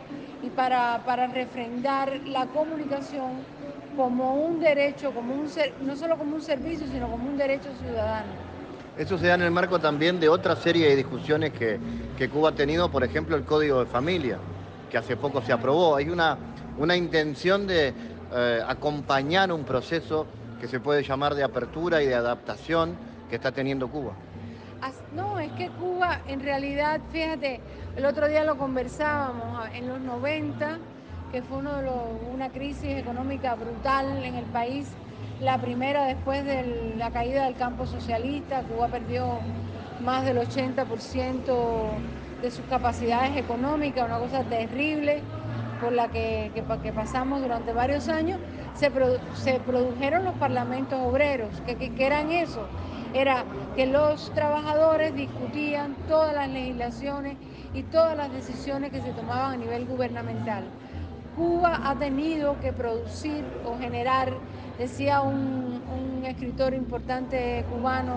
y 0.42 0.48
para, 0.48 1.02
para 1.04 1.26
refrendar 1.26 2.20
la 2.26 2.46
comunicación 2.46 3.32
como 3.96 4.34
un 4.34 4.60
derecho, 4.60 5.12
como 5.12 5.34
un 5.34 5.46
no 5.82 5.96
solo 5.96 6.16
como 6.16 6.34
un 6.34 6.42
servicio, 6.42 6.86
sino 6.90 7.08
como 7.08 7.26
un 7.26 7.36
derecho 7.36 7.68
ciudadano. 7.80 8.32
Eso 8.96 9.18
se 9.18 9.26
da 9.26 9.34
en 9.34 9.42
el 9.42 9.50
marco 9.50 9.78
también 9.78 10.20
de 10.20 10.28
otra 10.28 10.56
serie 10.56 10.88
de 10.88 10.96
discusiones 10.96 11.52
que, 11.52 11.78
Cuba 12.28 12.50
ha 12.50 12.54
tenido, 12.54 12.90
por 12.90 13.04
ejemplo, 13.04 13.36
el 13.36 13.44
Código 13.44 13.80
de 13.80 13.86
Familia, 13.86 14.38
que 14.90 14.96
hace 14.96 15.16
poco 15.16 15.42
se 15.42 15.52
aprobó. 15.52 15.96
Hay 15.96 16.08
una, 16.08 16.38
una 16.78 16.96
intención 16.96 17.66
de 17.66 17.92
eh, 18.32 18.60
acompañar 18.66 19.52
un 19.52 19.64
proceso 19.64 20.26
que 20.64 20.68
se 20.68 20.80
puede 20.80 21.02
llamar 21.02 21.34
de 21.34 21.44
apertura 21.44 22.02
y 22.02 22.06
de 22.06 22.14
adaptación 22.14 22.96
que 23.28 23.36
está 23.36 23.52
teniendo 23.52 23.86
Cuba. 23.90 24.14
No, 25.14 25.38
es 25.38 25.52
que 25.52 25.68
Cuba 25.68 26.22
en 26.26 26.40
realidad, 26.40 27.02
fíjate, 27.12 27.60
el 27.96 28.06
otro 28.06 28.28
día 28.28 28.44
lo 28.44 28.56
conversábamos, 28.56 29.68
en 29.74 29.88
los 29.88 30.00
90 30.00 30.78
que 31.30 31.42
fue 31.42 31.58
uno 31.58 31.82
de 31.82 31.90
una 32.32 32.48
crisis 32.48 32.96
económica 32.96 33.54
brutal 33.56 34.24
en 34.24 34.36
el 34.36 34.46
país, 34.46 34.88
la 35.38 35.58
primera 35.58 36.06
después 36.06 36.42
de 36.46 36.94
la 36.96 37.10
caída 37.10 37.44
del 37.44 37.56
campo 37.56 37.84
socialista, 37.86 38.62
Cuba 38.62 38.88
perdió 38.88 39.40
más 40.00 40.24
del 40.24 40.38
80% 40.38 41.44
de 42.40 42.50
sus 42.50 42.64
capacidades 42.70 43.36
económicas, 43.36 44.06
una 44.06 44.18
cosa 44.18 44.42
terrible 44.44 45.20
por 45.82 45.92
la 45.92 46.08
que, 46.08 46.50
pasamos 46.94 47.42
durante 47.42 47.74
varios 47.74 48.08
años, 48.08 48.40
se, 48.74 48.90
produjeron 49.60 50.24
los 50.24 50.34
parlamentos 50.34 50.98
obreros, 51.00 51.48
que, 51.66 51.76
que 51.76 52.06
eran 52.06 52.30
eso, 52.30 52.66
era 53.14 53.44
que 53.76 53.86
los 53.86 54.32
trabajadores 54.34 55.14
discutían 55.14 55.94
todas 56.08 56.34
las 56.34 56.48
legislaciones 56.48 57.36
y 57.72 57.82
todas 57.84 58.16
las 58.16 58.32
decisiones 58.32 58.90
que 58.90 59.00
se 59.00 59.12
tomaban 59.12 59.52
a 59.52 59.56
nivel 59.56 59.86
gubernamental. 59.86 60.64
Cuba 61.36 61.80
ha 61.84 61.96
tenido 61.96 62.58
que 62.60 62.72
producir 62.72 63.44
o 63.64 63.76
generar, 63.78 64.32
decía 64.78 65.20
un, 65.20 65.82
escritor 66.24 66.72
importante 66.72 67.66
cubano, 67.70 68.14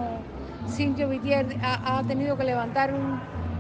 Cintio 0.69 1.09
Vitier, 1.09 1.45
ha, 1.61 2.01
tenido 2.07 2.37
que 2.37 2.45
levantar 2.45 2.93
un, 2.93 3.19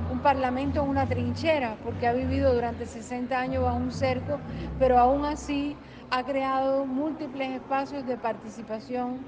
un 0.09 0.19
parlamento 0.19 0.81
en 0.81 0.89
una 0.89 1.05
trinchera, 1.05 1.75
porque 1.83 2.07
ha 2.07 2.13
vivido 2.13 2.53
durante 2.53 2.85
60 2.85 3.37
años 3.37 3.63
bajo 3.63 3.75
un 3.75 3.91
cerco, 3.91 4.39
pero 4.79 4.97
aún 4.97 5.25
así 5.25 5.75
ha 6.09 6.23
creado 6.23 6.85
múltiples 6.85 7.49
espacios 7.49 8.05
de 8.07 8.17
participación 8.17 9.19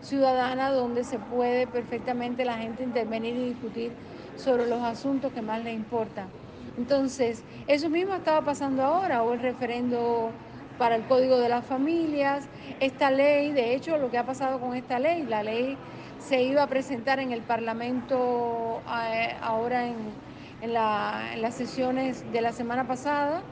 ciudadana 0.00 0.70
donde 0.70 1.02
se 1.04 1.18
puede 1.18 1.66
perfectamente 1.66 2.44
la 2.44 2.58
gente 2.58 2.84
intervenir 2.84 3.36
y 3.36 3.48
discutir 3.50 3.92
sobre 4.36 4.66
los 4.66 4.80
asuntos 4.82 5.32
que 5.32 5.42
más 5.42 5.62
le 5.64 5.72
importan. 5.72 6.28
Entonces, 6.76 7.42
eso 7.66 7.90
mismo 7.90 8.14
estaba 8.14 8.42
pasando 8.42 8.84
ahora, 8.84 9.24
o 9.24 9.32
el 9.32 9.40
referendo 9.40 10.30
para 10.78 10.94
el 10.94 11.02
Código 11.06 11.38
de 11.38 11.48
las 11.48 11.64
Familias, 11.64 12.48
esta 12.78 13.10
ley, 13.10 13.50
de 13.50 13.74
hecho, 13.74 13.98
lo 13.98 14.10
que 14.10 14.18
ha 14.18 14.24
pasado 14.24 14.60
con 14.60 14.76
esta 14.76 15.00
ley, 15.00 15.24
la 15.24 15.42
ley 15.42 15.76
se 16.18 16.42
iba 16.42 16.62
a 16.62 16.66
presentar 16.68 17.18
en 17.18 17.32
el 17.32 17.40
Parlamento 17.40 18.80
eh, 19.10 19.34
ahora 19.42 19.86
en, 19.86 20.28
las 20.60 21.54
sesiones 21.54 22.24
de 22.32 22.40
la 22.40 22.50
semana 22.50 22.84
pasada 22.88 23.42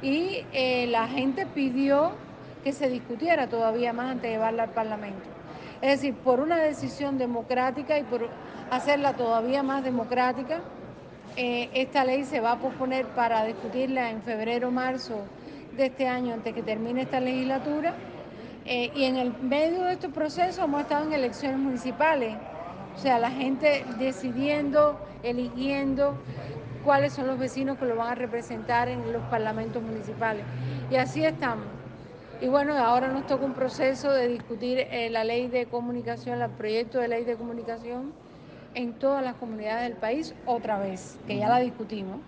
y 0.00 0.46
eh, 0.52 0.86
la 0.88 1.08
gente 1.08 1.44
pidió 1.44 2.12
que 2.64 2.72
se 2.72 2.88
discutiera 2.88 3.46
todavía 3.46 3.92
más 3.92 4.12
antes 4.12 4.22
de 4.22 4.30
llevarla 4.30 4.64
al 4.64 4.70
Parlamento. 4.70 5.28
Es 5.82 6.00
decir, 6.00 6.14
por 6.14 6.40
una 6.40 6.56
decisión 6.56 7.18
democrática 7.18 7.98
y 7.98 8.04
por 8.04 8.28
hacerla 8.70 9.12
todavía 9.12 9.62
más 9.62 9.84
democrática, 9.84 10.60
eh, 11.36 11.68
esta 11.74 12.04
ley 12.04 12.24
se 12.24 12.40
va 12.40 12.52
a 12.52 12.58
posponer 12.58 13.06
para 13.08 13.44
discutirla 13.44 14.10
en 14.10 14.22
febrero 14.22 14.68
o 14.68 14.70
marzo 14.70 15.26
de 15.76 15.86
este 15.86 16.08
año 16.08 16.32
antes 16.32 16.54
que 16.54 16.62
termine 16.62 17.02
esta 17.02 17.20
legislatura. 17.20 17.94
Eh, 18.64 18.90
y 18.94 19.04
en 19.04 19.16
el 19.16 19.34
medio 19.42 19.82
de 19.82 19.92
estos 19.92 20.10
procesos 20.10 20.64
hemos 20.64 20.80
estado 20.80 21.04
en 21.04 21.12
elecciones 21.12 21.58
municipales, 21.58 22.34
o 22.94 22.98
sea, 22.98 23.18
la 23.18 23.30
gente 23.30 23.84
decidiendo, 23.98 24.98
eligiendo 25.22 26.16
cuáles 26.82 27.12
son 27.12 27.26
los 27.26 27.38
vecinos 27.38 27.76
que 27.76 27.84
lo 27.84 27.96
van 27.96 28.12
a 28.12 28.14
representar 28.14 28.88
en 28.88 29.12
los 29.12 29.22
parlamentos 29.24 29.82
municipales. 29.82 30.44
Y 30.90 30.96
así 30.96 31.24
estamos. 31.24 31.83
Y 32.44 32.48
bueno, 32.48 32.76
ahora 32.76 33.08
nos 33.08 33.26
toca 33.26 33.42
un 33.42 33.54
proceso 33.54 34.12
de 34.12 34.28
discutir 34.28 34.78
eh, 34.78 35.08
la 35.08 35.24
ley 35.24 35.48
de 35.48 35.64
comunicación, 35.64 36.42
el 36.42 36.50
proyecto 36.50 36.98
de 36.98 37.08
ley 37.08 37.24
de 37.24 37.36
comunicación 37.36 38.12
en 38.74 38.92
todas 38.98 39.24
las 39.24 39.36
comunidades 39.36 39.88
del 39.88 39.98
país 39.98 40.34
otra 40.44 40.78
vez, 40.78 41.16
que 41.26 41.38
ya 41.38 41.48
la 41.48 41.58
discutimos, 41.58 42.18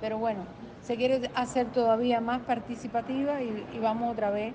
pero 0.00 0.18
bueno, 0.18 0.46
se 0.80 0.94
quiere 0.94 1.28
hacer 1.34 1.72
todavía 1.72 2.20
más 2.20 2.42
participativa 2.42 3.42
y, 3.42 3.80
vamos 3.80 4.12
otra 4.12 4.30
vez 4.30 4.52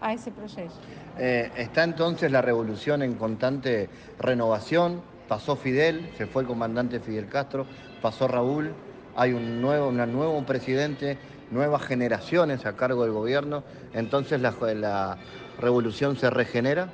a 0.00 0.12
ese 0.12 0.30
proceso. 0.30 0.76
Eh, 1.18 1.50
está 1.56 1.82
entonces 1.82 2.30
la 2.30 2.40
revolución 2.40 3.02
en 3.02 3.14
constante 3.14 3.88
renovación, 4.20 5.02
pasó 5.26 5.56
Fidel, 5.56 6.08
se 6.16 6.28
fue 6.28 6.42
el 6.42 6.48
comandante 6.48 7.00
Fidel 7.00 7.28
Castro, 7.28 7.66
pasó 8.00 8.28
Raúl, 8.28 8.72
hay 9.16 9.32
un 9.32 9.60
nuevo, 9.60 9.88
un 9.88 10.12
nuevo 10.12 10.42
presidente 10.44 11.18
nuevas 11.50 11.82
generaciones 11.82 12.64
a 12.64 12.76
cargo 12.76 13.02
del 13.02 13.12
gobierno, 13.12 13.62
entonces 13.92 14.40
la, 14.40 15.18
revolución 15.58 16.16
se 16.16 16.30
regenera. 16.30 16.88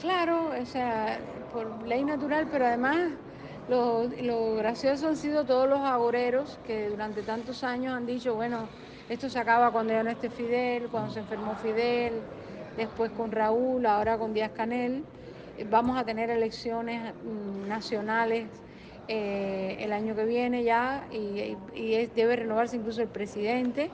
Claro, 0.00 0.50
o 0.60 0.66
sea, 0.66 1.20
por 1.52 1.86
ley 1.86 2.04
natural, 2.04 2.48
pero 2.50 2.66
además 2.66 3.12
lo, 3.68 4.10
lo, 4.20 4.56
gracioso 4.56 5.06
han 5.06 5.16
sido 5.16 5.44
todos 5.44 5.68
los 5.68 5.78
agoreros 5.80 6.58
que 6.66 6.88
durante 6.88 7.22
tantos 7.22 7.62
años 7.62 7.94
han 7.94 8.06
dicho, 8.06 8.34
bueno, 8.34 8.68
esto 9.08 9.28
se 9.28 9.38
acaba 9.38 9.70
cuando 9.70 9.92
ya 9.92 10.02
no 10.02 10.10
esté 10.10 10.28
Fidel, 10.28 10.88
cuando 10.88 11.12
se 11.12 11.20
enfermó 11.20 11.54
Fidel, 11.56 12.14
después 12.76 13.12
con 13.12 13.30
Raúl, 13.30 13.86
ahora 13.86 14.18
con 14.18 14.34
Díaz 14.34 14.50
Canel. 14.56 15.04
Vamos 15.70 15.96
a 15.96 16.04
tener 16.04 16.30
elecciones 16.30 17.12
mm, 17.14 17.68
nacionales 17.68 18.48
eh, 19.08 19.78
el 19.80 19.92
año 19.92 20.14
que 20.14 20.24
viene 20.24 20.62
ya 20.62 21.04
y, 21.10 21.56
debe 22.14 22.36
renovarse 22.36 22.76
incluso 22.76 23.02
el 23.02 23.08
presidente. 23.08 23.90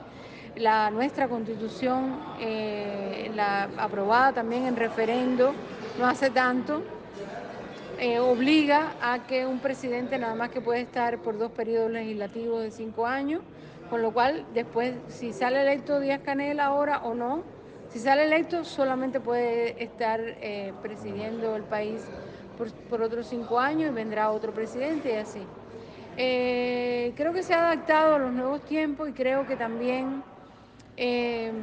La, 0.55 0.91
nuestra 0.91 1.27
constitución, 1.27 2.19
eh, 2.39 3.31
la 3.35 3.69
aprobada 3.77 4.33
también 4.33 4.65
en 4.65 4.75
referendo, 4.75 5.53
no 5.99 6.05
hace 6.05 6.29
tanto, 6.29 6.83
eh, 7.99 8.19
obliga 8.19 8.93
a 9.01 9.25
que 9.25 9.45
un 9.45 9.59
presidente 9.59 10.17
nada 10.17 10.35
más 10.35 10.49
que 10.49 10.61
puede 10.61 10.81
estar 10.81 11.19
por 11.19 11.37
dos 11.37 11.51
periodos 11.51 11.91
legislativos 11.91 12.61
de 12.63 12.71
cinco 12.71 13.05
años, 13.05 13.41
con 13.89 14.01
lo 14.01 14.11
cual 14.11 14.45
después, 14.53 14.93
si 15.07 15.33
sale 15.33 15.61
electo 15.61 15.99
Díaz 15.99 16.21
Canel 16.23 16.59
ahora 16.59 16.99
o 16.99 17.13
no, 17.13 17.43
si 17.89 17.99
sale 17.99 18.25
electo 18.25 18.63
solamente 18.63 19.19
puede 19.19 19.83
estar 19.83 20.21
presidiendo 20.81 21.55
el 21.55 21.63
país 21.63 22.07
por, 22.89 23.01
otros 23.01 23.27
cinco 23.27 23.59
años 23.59 23.91
y 23.91 23.93
vendrá 23.93 24.31
otro 24.31 24.51
presidente 24.51 25.13
y 25.13 25.17
así. 25.17 25.41
Eh, 26.17 27.13
creo 27.15 27.31
que 27.31 27.41
se 27.41 27.53
ha 27.53 27.71
adaptado 27.71 28.15
a 28.15 28.19
los 28.19 28.33
nuevos 28.33 28.61
tiempos 28.65 29.07
y 29.07 29.13
creo 29.13 29.47
que 29.47 29.55
también 29.55 30.21
em, 30.97 31.53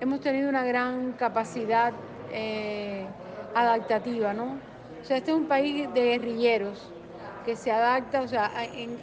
hemos 0.00 0.20
tenido 0.20 0.50
una 0.50 0.64
gran 0.64 1.12
capacidad 1.12 1.94
eh, 2.30 3.06
adaptativa, 3.54 4.34
¿no? 4.34 4.58
O 5.00 5.04
sea, 5.04 5.16
este 5.16 5.30
es 5.30 5.36
un 5.36 5.46
país 5.46 5.88
de 5.94 6.02
guerrilleros 6.02 6.92
que 7.46 7.56
se 7.56 7.70
adapta, 7.70 8.20
o 8.20 8.28
sea, 8.28 8.50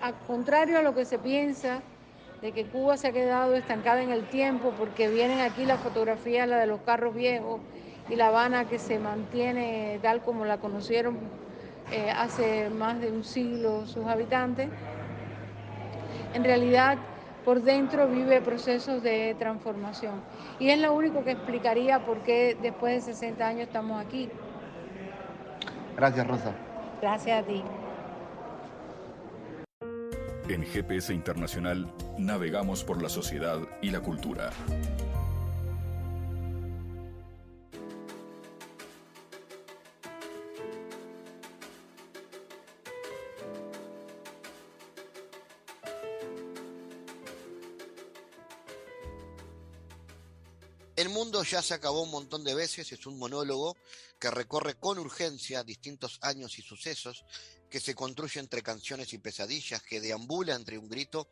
al 0.01 0.13
contrario 0.27 0.77
a 0.77 0.81
lo 0.81 0.93
que 0.93 1.05
se 1.05 1.17
piensa, 1.17 1.81
de 2.41 2.51
que 2.51 2.65
Cuba 2.65 2.97
se 2.97 3.07
ha 3.07 3.11
quedado 3.13 3.55
estancada 3.55 4.03
en 4.03 4.11
el 4.11 4.25
tiempo 4.25 4.73
porque 4.77 5.07
vienen 5.07 5.39
aquí 5.39 5.65
las 5.65 5.79
fotografías, 5.79 6.47
la 6.47 6.57
de 6.57 6.67
los 6.67 6.81
carros 6.81 7.15
viejos, 7.15 7.61
y 8.09 8.15
La 8.15 8.27
Habana 8.27 8.65
que 8.65 8.79
se 8.79 8.99
mantiene 8.99 9.99
tal 10.01 10.21
como 10.21 10.45
la 10.45 10.57
conocieron 10.57 11.17
eh, 11.91 12.11
hace 12.11 12.69
más 12.69 12.99
de 12.99 13.11
un 13.11 13.23
siglo 13.23 13.85
sus 13.85 14.05
habitantes, 14.05 14.69
en 16.33 16.43
realidad 16.43 16.97
por 17.45 17.61
dentro 17.61 18.07
vive 18.07 18.41
procesos 18.41 19.03
de 19.03 19.35
transformación. 19.37 20.21
Y 20.59 20.69
es 20.69 20.79
lo 20.79 20.93
único 20.93 21.23
que 21.23 21.31
explicaría 21.31 22.05
por 22.05 22.19
qué 22.23 22.57
después 22.61 23.05
de 23.05 23.13
60 23.13 23.45
años 23.45 23.61
estamos 23.63 24.03
aquí. 24.03 24.29
Gracias, 25.95 26.25
Rosa. 26.25 26.53
Gracias 27.01 27.43
a 27.43 27.45
ti. 27.45 27.63
En 30.49 30.63
GPS 30.63 31.13
Internacional 31.13 31.91
navegamos 32.17 32.83
por 32.83 33.01
la 33.01 33.09
sociedad 33.09 33.59
y 33.81 33.91
la 33.91 34.01
cultura. 34.01 34.49
El 51.03 51.09
mundo 51.09 51.43
ya 51.43 51.61
se 51.61 51.73
acabó 51.73 52.03
un 52.03 52.11
montón 52.11 52.45
de 52.45 52.55
veces, 52.55 52.89
es 52.93 53.05
un 53.05 53.19
monólogo 53.19 53.75
que 54.17 54.31
recorre 54.31 54.75
con 54.75 54.97
urgencia 54.97 55.61
distintos 55.61 56.17
años 56.21 56.57
y 56.57 56.61
sucesos, 56.61 57.25
que 57.69 57.81
se 57.81 57.93
construye 57.93 58.39
entre 58.39 58.63
canciones 58.63 59.11
y 59.11 59.17
pesadillas, 59.17 59.83
que 59.83 59.99
deambula 59.99 60.55
entre 60.55 60.77
un 60.77 60.87
grito 60.87 61.27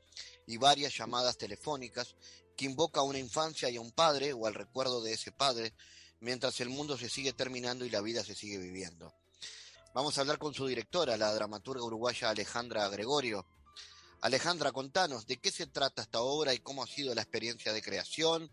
y 0.45 0.57
varias 0.57 0.97
llamadas 0.97 1.37
telefónicas, 1.37 2.17
que 2.57 2.65
invoca 2.65 2.99
a 2.99 3.03
una 3.03 3.19
infancia 3.19 3.69
y 3.69 3.77
a 3.77 3.81
un 3.81 3.93
padre 3.93 4.33
o 4.33 4.45
al 4.45 4.55
recuerdo 4.55 5.01
de 5.01 5.13
ese 5.13 5.31
padre, 5.31 5.73
mientras 6.19 6.59
el 6.59 6.67
mundo 6.67 6.97
se 6.97 7.07
sigue 7.07 7.31
terminando 7.31 7.85
y 7.85 7.89
la 7.89 8.01
vida 8.01 8.25
se 8.25 8.35
sigue 8.35 8.57
viviendo. 8.57 9.13
Vamos 9.93 10.17
a 10.17 10.21
hablar 10.21 10.37
con 10.37 10.53
su 10.53 10.67
directora, 10.67 11.15
la 11.15 11.33
dramaturga 11.33 11.85
uruguaya 11.85 12.29
Alejandra 12.29 12.89
Gregorio. 12.89 13.47
Alejandra, 14.19 14.73
contanos 14.73 15.25
de 15.27 15.37
qué 15.37 15.49
se 15.49 15.67
trata 15.67 16.01
esta 16.01 16.19
obra 16.19 16.53
y 16.53 16.59
cómo 16.59 16.83
ha 16.83 16.87
sido 16.87 17.15
la 17.15 17.21
experiencia 17.21 17.71
de 17.71 17.81
creación, 17.81 18.51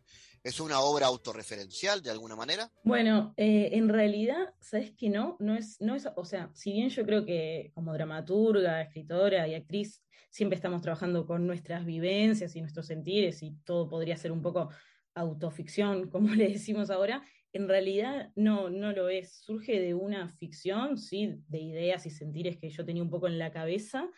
¿Es 0.49 0.61
una 0.61 0.81
obra 0.81 1.05
autorreferencial 1.09 2.03
de 2.03 2.11
alguna 2.11 2.35
manera? 2.35 2.73
Bueno, 2.83 3.35
eh, 3.37 3.69
en 3.73 3.91
realidad, 3.91 4.55
¿sabes 4.63 4.93
que 4.93 5.11
no? 5.11 5.37
No 5.41 5.55
es, 5.55 5.79
no 5.79 5.95
es, 5.95 6.09
o 6.17 6.25
sea, 6.25 6.51
si 6.55 6.73
bien 6.73 6.89
yo 6.89 7.05
creo 7.05 7.27
que 7.27 7.71
como 7.75 7.93
dramaturga, 7.93 8.81
escritora 8.81 9.47
y 9.47 9.55
actriz, 9.55 10.03
siempre 10.31 10.57
estamos 10.57 10.81
trabajando 10.81 11.27
con 11.27 11.47
nuestras 11.47 11.85
vivencias 11.85 12.57
y 12.57 12.63
nuestros 12.63 12.87
sentires 12.87 13.43
y 13.43 13.57
todo 13.63 13.91
podría 13.91 14.17
ser 14.17 14.33
un 14.33 14.41
poco 14.41 14.71
autoficción, 15.15 16.09
como 16.11 16.35
le 16.35 16.49
decimos 16.49 16.89
ahora, 16.89 17.23
en 17.53 17.69
realidad 17.69 18.33
no, 18.35 18.71
no 18.71 18.93
lo 18.93 19.11
es. 19.11 19.43
Surge 19.45 19.79
de 19.79 19.93
una 19.93 20.31
ficción, 20.31 20.97
sí, 20.97 21.43
de 21.49 21.59
ideas 21.59 22.07
y 22.07 22.11
sentires 22.11 22.57
que 22.57 22.71
yo 22.71 22.87
tenía 22.87 23.03
un 23.03 23.11
poco 23.11 23.27
en 23.27 23.39
la 23.39 23.53
cabeza, 23.53 24.09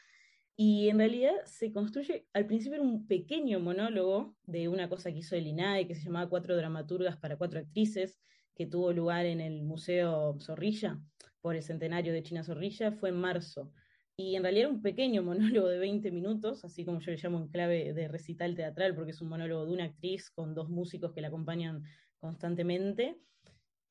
y 0.62 0.90
en 0.90 0.98
realidad 0.98 1.32
se 1.46 1.72
construye, 1.72 2.26
al 2.34 2.44
principio 2.44 2.74
era 2.74 2.84
un 2.84 3.06
pequeño 3.06 3.61
monólogo 3.61 4.36
de 4.44 4.68
una 4.68 4.90
cosa 4.90 5.11
que 5.11 5.20
hizo 5.20 5.34
el 5.34 5.46
INAE, 5.46 5.86
que 5.86 5.94
se 5.94 6.04
llamaba 6.04 6.28
Cuatro 6.28 6.54
dramaturgas 6.54 7.16
para 7.16 7.38
cuatro 7.38 7.61
actrices, 7.61 8.20
que 8.54 8.66
tuvo 8.66 8.92
lugar 8.92 9.24
en 9.24 9.40
el 9.40 9.62
Museo 9.62 10.36
Zorrilla, 10.38 11.00
por 11.40 11.56
el 11.56 11.62
centenario 11.62 12.12
de 12.12 12.22
China 12.22 12.44
Zorrilla, 12.44 12.92
fue 12.92 13.08
en 13.08 13.14
marzo. 13.14 13.72
Y 14.18 14.36
en 14.36 14.42
realidad 14.42 14.66
era 14.66 14.74
un 14.74 14.82
pequeño 14.82 15.22
monólogo 15.22 15.66
de 15.66 15.78
20 15.78 16.11
minutos, 16.11 16.62
así 16.62 16.84
como 16.84 17.00
yo 17.00 17.11
le 17.11 17.16
llamo 17.16 17.38
en 17.38 17.48
clave 17.48 17.94
de 17.94 18.08
recital 18.08 18.54
teatral, 18.54 18.94
porque 18.94 19.12
es 19.12 19.22
un 19.22 19.30
monólogo 19.30 19.64
de 19.64 19.72
una 19.72 19.84
actriz 19.84 20.30
con 20.30 20.54
dos 20.54 20.68
músicos 20.68 21.14
que 21.14 21.22
la 21.22 21.28
acompañan 21.28 21.84
constantemente. 22.18 23.16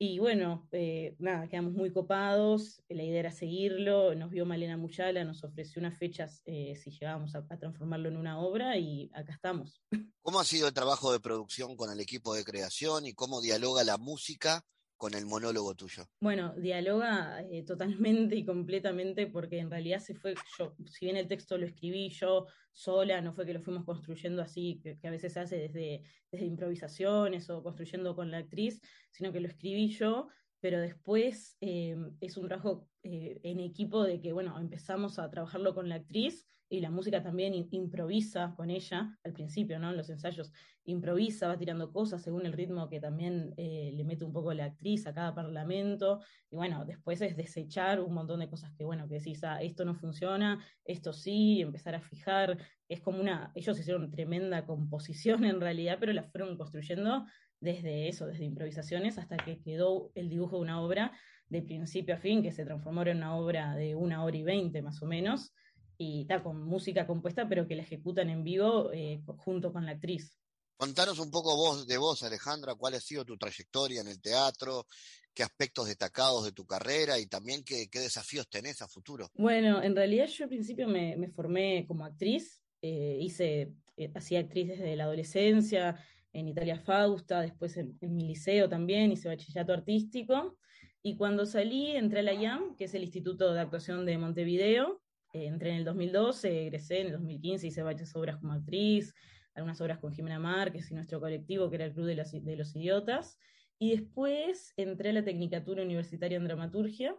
Y 0.02 0.18
bueno, 0.18 0.66
eh, 0.72 1.14
nada, 1.18 1.46
quedamos 1.46 1.74
muy 1.74 1.92
copados, 1.92 2.80
la 2.88 3.02
idea 3.02 3.20
era 3.20 3.32
seguirlo, 3.32 4.14
nos 4.14 4.30
vio 4.30 4.46
Malena 4.46 4.78
Muyala, 4.78 5.24
nos 5.24 5.44
ofreció 5.44 5.78
unas 5.78 5.98
fechas 5.98 6.40
eh, 6.46 6.74
si 6.82 6.90
llegábamos 6.90 7.34
a, 7.34 7.46
transformarlo 7.46 8.08
en 8.08 8.16
una 8.16 8.40
obra 8.40 8.78
y 8.78 9.10
acá 9.12 9.34
estamos. 9.34 9.82
¿Cómo 10.22 10.40
ha 10.40 10.44
sido 10.46 10.68
el 10.68 10.72
trabajo 10.72 11.12
de 11.12 11.20
producción 11.20 11.76
con 11.76 11.92
el 11.92 12.00
equipo 12.00 12.34
de 12.34 12.44
creación 12.44 13.04
y 13.04 13.12
cómo 13.12 13.42
dialoga 13.42 13.84
la 13.84 13.98
música 13.98 14.64
con 15.00 15.14
el 15.14 15.24
monólogo 15.24 15.74
tuyo? 15.74 16.04
Bueno, 16.20 16.52
dialoga 16.58 17.40
eh, 17.50 17.62
totalmente 17.62 18.36
y 18.36 18.44
completamente 18.44 19.26
porque 19.26 19.58
en 19.58 19.70
realidad 19.70 19.98
se 19.98 20.14
fue, 20.14 20.34
yo, 20.58 20.76
si 20.84 21.06
bien 21.06 21.16
el 21.16 21.26
texto 21.26 21.56
lo 21.56 21.64
escribí 21.64 22.10
yo 22.10 22.46
sola, 22.70 23.22
no 23.22 23.32
fue 23.32 23.46
que 23.46 23.54
lo 23.54 23.62
fuimos 23.62 23.86
construyendo 23.86 24.42
así, 24.42 24.78
que, 24.82 24.98
a 25.08 25.10
veces 25.10 25.32
se 25.32 25.40
hace 25.40 25.56
desde, 25.56 26.02
desde 26.30 26.44
improvisaciones 26.44 27.48
o 27.48 27.62
construyendo 27.62 28.14
con 28.14 28.30
la 28.30 28.36
actriz, 28.36 28.78
sino 29.10 29.32
que 29.32 29.40
lo 29.40 29.48
escribí 29.48 29.88
yo 29.88 30.28
pero 30.60 30.80
después 30.80 31.56
eh, 31.60 31.96
es 32.20 32.36
un 32.36 32.46
trabajo 32.46 32.88
eh, 33.02 33.40
en 33.42 33.60
equipo 33.60 34.04
de 34.04 34.20
que, 34.20 34.32
bueno, 34.32 34.58
empezamos 34.58 35.18
a 35.18 35.30
trabajarlo 35.30 35.74
con 35.74 35.88
la 35.88 35.96
actriz 35.96 36.50
y 36.72 36.80
la 36.80 36.90
música 36.90 37.20
también 37.20 37.52
improvisa 37.72 38.54
con 38.56 38.70
ella 38.70 39.18
al 39.24 39.32
principio, 39.32 39.80
¿no? 39.80 39.90
En 39.90 39.96
los 39.96 40.08
ensayos 40.08 40.52
improvisa, 40.84 41.48
va 41.48 41.58
tirando 41.58 41.92
cosas 41.92 42.22
según 42.22 42.46
el 42.46 42.52
ritmo 42.52 42.88
que 42.88 43.00
también 43.00 43.54
eh, 43.56 43.90
le 43.92 44.04
mete 44.04 44.24
un 44.24 44.32
poco 44.32 44.54
la 44.54 44.66
actriz 44.66 45.06
a 45.06 45.12
cada 45.12 45.34
parlamento 45.34 46.20
y 46.48 46.56
bueno, 46.56 46.84
después 46.84 47.20
es 47.22 47.36
desechar 47.36 48.00
un 48.00 48.14
montón 48.14 48.40
de 48.40 48.48
cosas 48.48 48.72
que, 48.72 48.84
bueno, 48.84 49.08
que 49.08 49.14
decís, 49.14 49.42
ah, 49.42 49.60
esto 49.60 49.84
no 49.84 49.94
funciona, 49.94 50.64
esto 50.84 51.12
sí, 51.12 51.60
empezar 51.60 51.96
a 51.96 52.00
fijar, 52.00 52.56
es 52.88 53.00
como 53.00 53.20
una, 53.20 53.50
ellos 53.56 53.78
hicieron 53.78 54.10
tremenda 54.10 54.64
composición 54.64 55.44
en 55.44 55.60
realidad, 55.60 55.96
pero 55.98 56.12
la 56.12 56.22
fueron 56.22 56.56
construyendo 56.56 57.26
desde 57.60 58.08
eso, 58.08 58.26
desde 58.26 58.44
improvisaciones, 58.44 59.18
hasta 59.18 59.36
que 59.36 59.60
quedó 59.60 60.10
el 60.14 60.28
dibujo 60.28 60.56
de 60.56 60.62
una 60.62 60.80
obra 60.80 61.12
de 61.48 61.62
principio 61.62 62.14
a 62.14 62.18
fin, 62.18 62.42
que 62.42 62.52
se 62.52 62.64
transformó 62.64 63.02
en 63.02 63.18
una 63.18 63.36
obra 63.36 63.74
de 63.74 63.94
una 63.94 64.24
hora 64.24 64.36
y 64.36 64.42
veinte 64.42 64.82
más 64.82 65.02
o 65.02 65.06
menos, 65.06 65.52
y 65.98 66.22
está 66.22 66.42
con 66.42 66.62
música 66.62 67.06
compuesta, 67.06 67.48
pero 67.48 67.66
que 67.66 67.76
la 67.76 67.82
ejecutan 67.82 68.30
en 68.30 68.42
vivo 68.42 68.90
eh, 68.92 69.22
junto 69.36 69.72
con 69.72 69.84
la 69.84 69.92
actriz. 69.92 70.34
Contanos 70.76 71.18
un 71.18 71.30
poco 71.30 71.54
vos, 71.56 71.86
de 71.86 71.98
vos, 71.98 72.22
Alejandra, 72.22 72.74
cuál 72.74 72.94
ha 72.94 73.00
sido 73.00 73.22
tu 73.26 73.36
trayectoria 73.36 74.00
en 74.00 74.08
el 74.08 74.18
teatro, 74.18 74.86
qué 75.34 75.42
aspectos 75.42 75.88
destacados 75.88 76.44
de 76.44 76.52
tu 76.52 76.64
carrera 76.64 77.18
y 77.18 77.26
también 77.26 77.62
qué, 77.64 77.86
desafíos 77.92 78.48
tenés 78.48 78.80
a 78.80 78.88
futuro. 78.88 79.28
Bueno, 79.34 79.82
en 79.82 79.94
realidad 79.94 80.26
yo 80.26 80.44
al 80.44 80.48
principio 80.48 80.88
me, 80.88 81.28
formé 81.28 81.84
como 81.86 82.06
actriz, 82.06 82.62
eh, 82.80 83.18
hice, 83.20 83.74
eh, 83.98 84.10
hacía 84.14 84.40
actriz 84.40 84.68
desde 84.68 84.96
la 84.96 85.04
adolescencia, 85.04 86.02
en 86.32 86.48
Italia 86.48 86.78
Fausta, 86.78 87.40
después 87.40 87.76
en, 87.76 87.96
mi 88.00 88.26
liceo 88.28 88.68
también, 88.68 89.12
hice 89.12 89.28
bachillerato 89.28 89.72
artístico. 89.72 90.56
Y 91.02 91.16
cuando 91.16 91.46
salí, 91.46 91.96
entré 91.96 92.20
a 92.20 92.22
la 92.22 92.34
IAM, 92.34 92.76
que 92.76 92.84
es 92.84 92.94
el 92.94 93.02
Instituto 93.02 93.52
de 93.52 93.60
Actuación 93.60 94.04
de 94.04 94.18
Montevideo. 94.18 95.00
Eh, 95.32 95.46
entré 95.46 95.70
en 95.70 95.76
el 95.76 95.84
2012, 95.84 96.66
egresé 96.66 97.00
en 97.00 97.06
el 97.06 97.12
2015, 97.12 97.66
hice 97.66 97.82
varias 97.82 98.14
obras 98.14 98.36
como 98.36 98.52
actriz, 98.52 99.14
algunas 99.54 99.80
obras 99.80 99.98
con 99.98 100.12
Jimena 100.12 100.38
Márquez 100.38 100.90
y 100.90 100.94
nuestro 100.94 101.20
colectivo, 101.20 101.68
que 101.70 101.76
era 101.76 101.86
el 101.86 101.94
Club 101.94 102.06
de 102.06 102.40
de 102.40 102.56
los 102.56 102.76
Idiotas. 102.76 103.38
Y 103.78 103.92
después 103.92 104.74
entré 104.76 105.10
a 105.10 105.12
la 105.14 105.24
Tecnicatura 105.24 105.82
Universitaria 105.82 106.36
en 106.36 106.44
Dramaturgia. 106.44 107.16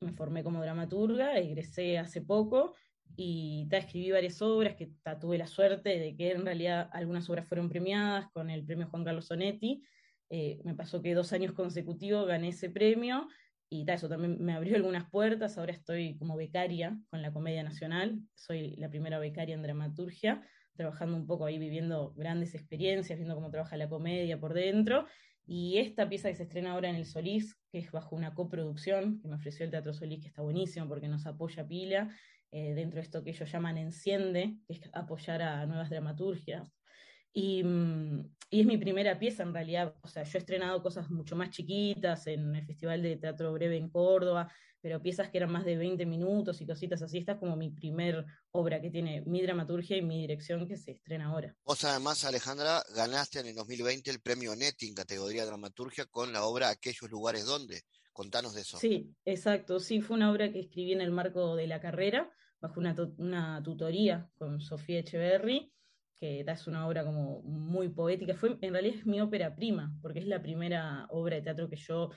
Me 0.00 0.12
formé 0.12 0.42
como 0.42 0.62
dramaturga, 0.62 1.38
egresé 1.38 1.98
hace 1.98 2.22
poco 2.22 2.74
y 3.16 3.68
escribí 3.70 4.10
varias 4.10 4.40
obras 4.42 4.74
que 4.76 4.90
tuve 5.20 5.38
la 5.38 5.46
suerte 5.46 5.98
de 5.98 6.16
que 6.16 6.32
en 6.32 6.44
realidad 6.44 6.88
algunas 6.92 7.28
obras 7.28 7.46
fueron 7.46 7.68
premiadas 7.68 8.30
con 8.32 8.50
el 8.50 8.64
premio 8.64 8.88
Juan 8.88 9.04
Carlos 9.04 9.26
Sonetti. 9.26 9.82
Eh, 10.30 10.60
me 10.64 10.74
pasó 10.74 11.02
que 11.02 11.14
dos 11.14 11.32
años 11.32 11.52
consecutivos 11.52 12.26
gané 12.26 12.48
ese 12.48 12.70
premio 12.70 13.28
y 13.68 13.88
eso 13.88 14.08
también 14.08 14.42
me 14.42 14.52
abrió 14.52 14.76
algunas 14.76 15.08
puertas. 15.10 15.58
Ahora 15.58 15.72
estoy 15.72 16.16
como 16.18 16.36
becaria 16.36 16.98
con 17.10 17.22
la 17.22 17.32
Comedia 17.32 17.62
Nacional, 17.62 18.20
soy 18.34 18.74
la 18.76 18.90
primera 18.90 19.18
becaria 19.18 19.54
en 19.54 19.62
dramaturgia, 19.62 20.42
trabajando 20.76 21.16
un 21.16 21.26
poco 21.26 21.46
ahí, 21.46 21.58
viviendo 21.58 22.12
grandes 22.14 22.54
experiencias, 22.54 23.18
viendo 23.18 23.34
cómo 23.34 23.50
trabaja 23.50 23.76
la 23.76 23.88
comedia 23.88 24.40
por 24.40 24.54
dentro. 24.54 25.06
Y 25.46 25.78
esta 25.78 26.08
pieza 26.08 26.28
que 26.28 26.36
se 26.36 26.44
estrena 26.44 26.72
ahora 26.72 26.90
en 26.90 26.96
el 26.96 27.06
Solís, 27.06 27.56
que 27.70 27.78
es 27.78 27.90
bajo 27.90 28.14
una 28.14 28.34
coproducción 28.34 29.20
que 29.20 29.28
me 29.28 29.34
ofreció 29.34 29.64
el 29.64 29.70
Teatro 29.70 29.92
Solís, 29.92 30.20
que 30.20 30.28
está 30.28 30.42
buenísimo 30.42 30.88
porque 30.88 31.08
nos 31.08 31.26
apoya 31.26 31.66
pila 31.66 32.08
eh, 32.52 32.74
dentro 32.74 32.96
de 32.96 33.02
esto 33.02 33.22
que 33.22 33.30
ellos 33.30 33.50
llaman 33.50 33.78
Enciende, 33.78 34.56
que 34.66 34.74
es 34.74 34.80
apoyar 34.92 35.42
a 35.42 35.66
nuevas 35.66 35.90
dramaturgias. 35.90 36.68
Y, 37.32 37.62
mm, 37.62 38.24
y, 38.50 38.60
es 38.60 38.66
mi 38.66 38.76
primera 38.76 39.18
pieza 39.18 39.42
en 39.42 39.54
realidad, 39.54 39.94
o 40.02 40.08
sea, 40.08 40.24
yo 40.24 40.38
he 40.38 40.40
estrenado 40.40 40.82
cosas 40.82 41.10
mucho 41.10 41.36
más 41.36 41.50
chiquitas 41.50 42.26
en 42.26 42.54
el 42.56 42.66
Festival 42.66 43.02
de 43.02 43.16
Teatro 43.16 43.52
Breve 43.52 43.76
en 43.76 43.88
Córdoba, 43.88 44.52
pero 44.80 45.02
piezas 45.02 45.30
que 45.30 45.38
eran 45.38 45.52
más 45.52 45.64
de 45.64 45.76
20 45.76 46.06
minutos 46.06 46.60
y 46.60 46.66
cositas 46.66 47.02
así. 47.02 47.18
Esta 47.18 47.32
es 47.32 47.38
como 47.38 47.56
mi 47.56 47.70
primer 47.70 48.24
obra 48.50 48.80
que 48.80 48.90
tiene 48.90 49.22
mi 49.26 49.42
dramaturgia 49.42 49.96
y 49.96 50.02
mi 50.02 50.20
dirección 50.20 50.66
que 50.66 50.76
se 50.76 50.92
estrena 50.92 51.26
ahora. 51.26 51.54
Vos 51.64 51.84
además, 51.84 52.24
Alejandra, 52.24 52.82
ganaste 52.94 53.40
en 53.40 53.46
el 53.46 53.54
2020 53.54 54.10
el 54.10 54.20
premio 54.20 54.56
NETI 54.56 54.88
en 54.88 54.94
categoría 54.94 55.44
dramaturgia 55.44 56.06
con 56.06 56.32
la 56.32 56.44
obra 56.44 56.70
Aquellos 56.70 57.10
lugares 57.10 57.44
donde. 57.44 57.82
Contanos 58.12 58.54
de 58.54 58.62
eso. 58.62 58.76
Sí, 58.76 59.14
exacto. 59.24 59.80
Sí, 59.80 60.00
fue 60.00 60.16
una 60.16 60.30
obra 60.30 60.52
que 60.52 60.60
escribí 60.60 60.92
en 60.92 61.00
el 61.00 61.10
marco 61.10 61.56
de 61.56 61.66
la 61.66 61.80
carrera, 61.80 62.30
bajo 62.60 62.80
una, 62.80 62.94
una 63.18 63.62
tutoría 63.62 64.30
con 64.36 64.60
Sofía 64.60 64.98
Echeverry, 64.98 65.72
que 66.20 66.44
es 66.46 66.66
una 66.66 66.86
obra 66.86 67.02
como 67.02 67.40
muy 67.42 67.88
poética. 67.88 68.34
Fue, 68.34 68.58
en 68.60 68.72
realidad 68.74 68.98
es 68.98 69.06
mi 69.06 69.20
ópera 69.22 69.56
prima, 69.56 69.96
porque 70.02 70.18
es 70.18 70.26
la 70.26 70.42
primera 70.42 71.06
obra 71.08 71.36
de 71.36 71.42
teatro 71.42 71.68
que 71.70 71.76
yo 71.76 72.10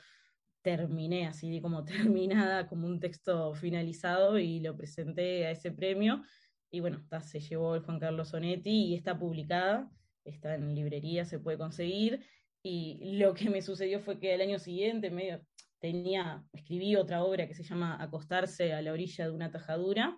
terminé, 0.62 1.26
así 1.26 1.62
como 1.62 1.86
terminada, 1.86 2.68
como 2.68 2.86
un 2.86 2.99
texto 2.99 3.56
finalizado, 3.56 4.38
y 4.38 4.60
lo 4.60 4.76
presenté 4.76 5.45
a 5.45 5.51
ese 5.51 5.72
premio. 5.72 6.22
Y 6.70 6.82
bueno, 6.82 7.01
se 7.22 7.39
llevó 7.39 7.76
el 7.76 7.82
Juan 7.82 7.99
Carlos 7.99 8.30
Sonetti 8.30 8.88
y 8.88 8.95
está 8.95 9.18
publicada, 9.18 9.89
está 10.26 10.56
en 10.56 10.76
librería, 10.76 11.24
se 11.24 11.39
puede 11.39 11.58
conseguir. 11.58 12.26
Y 12.62 13.18
lo 13.18 13.34
que 13.34 13.49
me 13.49 13.62
sucedió 13.62 13.99
fue 14.01 14.20
que 14.20 14.34
al 14.34 14.41
año 14.41 14.60
siguiente, 14.60 15.12
medio, 15.12 15.45
tenía, 15.80 16.43
escribí 16.51 16.95
otra 16.95 17.24
obra 17.24 17.47
que 17.47 17.54
se 17.54 17.64
llama 17.64 18.01
Acostarse 18.01 18.74
a 18.74 18.82
la 18.82 18.91
orilla 18.91 19.26
de 19.26 19.32
una 19.32 19.51
tajadura, 19.51 20.18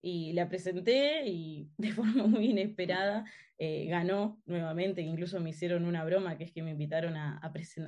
y 0.00 0.32
la 0.32 0.48
presenté 0.48 1.26
y 1.26 1.70
de 1.76 1.92
forma 1.92 2.26
muy 2.26 2.50
inesperada 2.50 3.24
eh, 3.58 3.86
ganó 3.86 4.40
nuevamente, 4.46 5.02
incluso 5.02 5.40
me 5.40 5.50
hicieron 5.50 5.84
una 5.84 6.04
broma, 6.04 6.38
que 6.38 6.44
es 6.44 6.52
que 6.52 6.62
me 6.62 6.70
invitaron 6.70 7.16
a, 7.16 7.40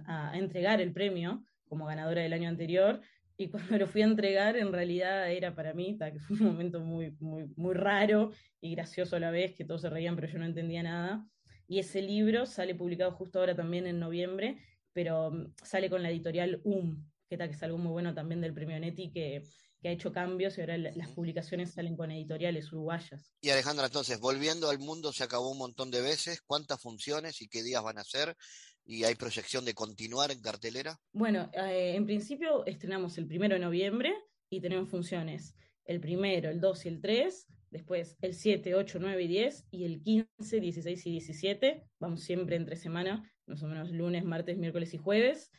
a, 0.07 0.37
entregar 0.37 0.81
el 0.81 0.93
premio 0.93 1.45
como 1.69 1.87
ganadora 1.87 2.23
del 2.23 2.33
año 2.33 2.49
anterior, 2.49 3.01
y 3.37 3.49
cuando 3.51 3.79
lo 3.79 3.87
fui 3.87 4.03
a 4.03 4.07
entregar 4.07 4.57
en 4.57 4.73
realidad 4.73 5.31
era 5.31 5.55
para 5.55 5.73
mí, 5.73 5.97
que 5.97 6.19
fue 6.19 6.37
un 6.39 6.47
momento 6.47 6.81
muy, 6.81 7.13
muy, 7.21 7.47
muy 7.57 7.75
raro 7.75 8.33
y 8.61 8.75
gracioso 8.75 9.17
a 9.17 9.21
la 9.21 9.31
vez, 9.31 9.55
que 9.55 9.65
todos 9.65 9.83
se 9.83 9.91
reían 9.91 10.17
pero 10.17 10.27
yo 10.27 10.39
no 10.39 10.45
entendía 10.45 10.83
nada, 10.83 11.25
y 11.69 11.79
ese 11.79 12.03
libro 12.03 12.47
sale 12.47 12.75
publicado 12.75 13.13
justo 13.13 13.39
ahora 13.39 13.55
también 13.55 13.87
en 13.87 14.01
noviembre, 14.01 14.59
pero 14.93 15.31
mm, 15.31 15.55
sale 15.63 15.89
con 15.89 16.03
la 16.03 16.11
editorial 16.11 16.61
UM, 16.65 16.97
que, 17.29 17.37
tal, 17.37 17.49
que 17.49 17.55
es 17.55 17.63
algo 17.63 17.79
muy 17.79 17.93
bueno 17.93 18.13
también 18.13 18.41
del 18.41 18.53
premio 18.53 18.81
Neti, 18.81 19.13
que, 19.13 19.45
que 19.81 19.89
ha 19.89 19.93
hecho 19.93 20.13
cambios 20.13 20.57
y 20.57 20.61
ahora 20.61 20.79
las 20.79 21.09
publicaciones 21.11 21.73
salen 21.73 21.97
con 21.97 22.11
editoriales 22.11 22.73
uruguayas. 22.73 23.33
Y 23.41 23.51
Alejandra, 23.51 23.87
entonces, 23.87 24.21
volviendo 24.21 24.69
al 24.71 24.79
mundo, 24.79 25.13
se 25.13 25.25
acabó 25.25 25.51
un 25.51 25.59
montón 25.59 25.91
de 25.91 26.01
veces. 26.01 26.43
¿Cuántas 26.43 26.81
funciones 26.81 27.41
y 27.41 27.49
qué 27.49 27.63
días 27.63 27.83
van 27.83 27.99
a 27.99 28.05
ser? 28.05 28.37
¿Y 28.85 29.05
hay 29.05 29.15
proyección 29.15 29.65
de 29.65 29.75
continuar 29.75 30.31
en 30.31 30.41
cartelera? 30.41 30.99
Bueno, 31.13 31.51
eh, 31.55 31.95
en 31.95 32.07
principio 32.07 32.65
estrenamos 32.67 33.17
el 33.19 33.27
primero 33.27 33.55
de 33.55 33.61
noviembre 33.61 34.15
y 34.51 34.61
tenemos 34.61 34.89
funciones 34.89 35.55
el 35.91 36.01
primero, 36.01 36.51
el 36.51 36.61
2 36.61 36.87
y 36.87 36.89
el 36.89 37.01
3, 37.01 37.47
después 37.71 38.17
el 38.21 38.35
7, 38.35 38.75
8, 38.75 38.99
9 39.01 39.23
y 39.23 39.29
10, 39.29 39.67
y 39.71 39.85
el 39.85 40.03
15, 40.03 40.61
16 40.61 41.07
y 41.07 41.11
17. 41.11 41.85
Vamos 41.99 42.23
siempre 42.23 42.57
entre 42.57 42.77
semana, 42.77 43.29
más 43.47 43.63
o 43.63 43.67
menos 43.67 43.91
lunes, 43.91 44.25
martes, 44.25 44.57
miércoles 44.57 44.95
y 44.95 44.99
jueves. 44.99 45.51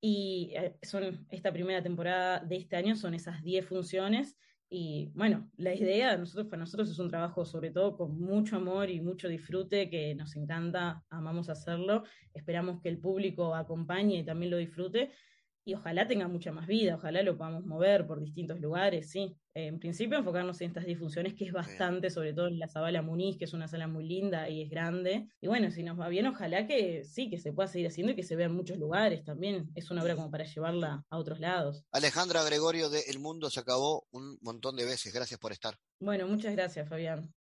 Y 0.00 0.52
eh, 0.54 0.76
son 0.82 1.26
esta 1.30 1.52
primera 1.52 1.82
temporada 1.82 2.40
de 2.40 2.56
este 2.56 2.76
año 2.76 2.96
son 2.96 3.14
esas 3.14 3.42
10 3.42 3.66
funciones. 3.66 4.36
Y 4.68 5.12
bueno, 5.14 5.48
la 5.56 5.74
idea 5.74 6.12
de 6.12 6.18
nosotros, 6.18 6.48
para 6.48 6.60
nosotros 6.60 6.90
es 6.90 6.98
un 6.98 7.08
trabajo 7.08 7.44
sobre 7.44 7.70
todo 7.70 7.96
con 7.96 8.18
mucho 8.18 8.56
amor 8.56 8.90
y 8.90 9.00
mucho 9.00 9.28
disfrute, 9.28 9.88
que 9.88 10.14
nos 10.14 10.34
encanta, 10.34 11.04
amamos 11.08 11.48
hacerlo. 11.48 12.02
Esperamos 12.34 12.80
que 12.82 12.88
el 12.88 12.98
público 12.98 13.54
acompañe 13.54 14.18
y 14.18 14.24
también 14.24 14.50
lo 14.50 14.56
disfrute 14.56 15.12
y 15.66 15.74
ojalá 15.74 16.06
tenga 16.06 16.28
mucha 16.28 16.52
más 16.52 16.68
vida, 16.68 16.94
ojalá 16.94 17.22
lo 17.22 17.36
podamos 17.36 17.64
mover 17.64 18.06
por 18.06 18.20
distintos 18.20 18.60
lugares, 18.60 19.10
sí. 19.10 19.36
en 19.52 19.80
principio 19.80 20.16
enfocarnos 20.16 20.60
en 20.60 20.68
estas 20.68 20.86
difusiones, 20.86 21.34
que 21.34 21.44
es 21.44 21.52
bastante, 21.52 22.08
sobre 22.08 22.32
todo 22.32 22.46
en 22.46 22.60
la 22.60 22.68
Zabala 22.68 23.02
Muniz, 23.02 23.36
que 23.36 23.46
es 23.46 23.52
una 23.52 23.66
sala 23.66 23.88
muy 23.88 24.06
linda 24.06 24.48
y 24.48 24.62
es 24.62 24.70
grande. 24.70 25.28
Y 25.40 25.48
bueno, 25.48 25.72
si 25.72 25.82
nos 25.82 25.98
va 25.98 26.08
bien, 26.08 26.26
ojalá 26.28 26.68
que 26.68 27.02
sí, 27.02 27.28
que 27.28 27.38
se 27.38 27.52
pueda 27.52 27.66
seguir 27.66 27.88
haciendo 27.88 28.12
y 28.12 28.16
que 28.16 28.22
se 28.22 28.36
vea 28.36 28.46
en 28.46 28.54
muchos 28.54 28.78
lugares 28.78 29.24
también. 29.24 29.68
Es 29.74 29.90
una 29.90 30.04
obra 30.04 30.14
como 30.14 30.30
para 30.30 30.44
llevarla 30.44 31.04
a 31.10 31.18
otros 31.18 31.40
lados. 31.40 31.84
Alejandra 31.90 32.44
Gregorio 32.44 32.88
de 32.88 33.00
El 33.08 33.18
Mundo 33.18 33.50
se 33.50 33.58
acabó 33.58 34.06
un 34.12 34.38
montón 34.42 34.76
de 34.76 34.84
veces. 34.84 35.12
Gracias 35.12 35.40
por 35.40 35.50
estar. 35.50 35.74
Bueno, 35.98 36.28
muchas 36.28 36.52
gracias, 36.54 36.88
Fabián. 36.88 37.34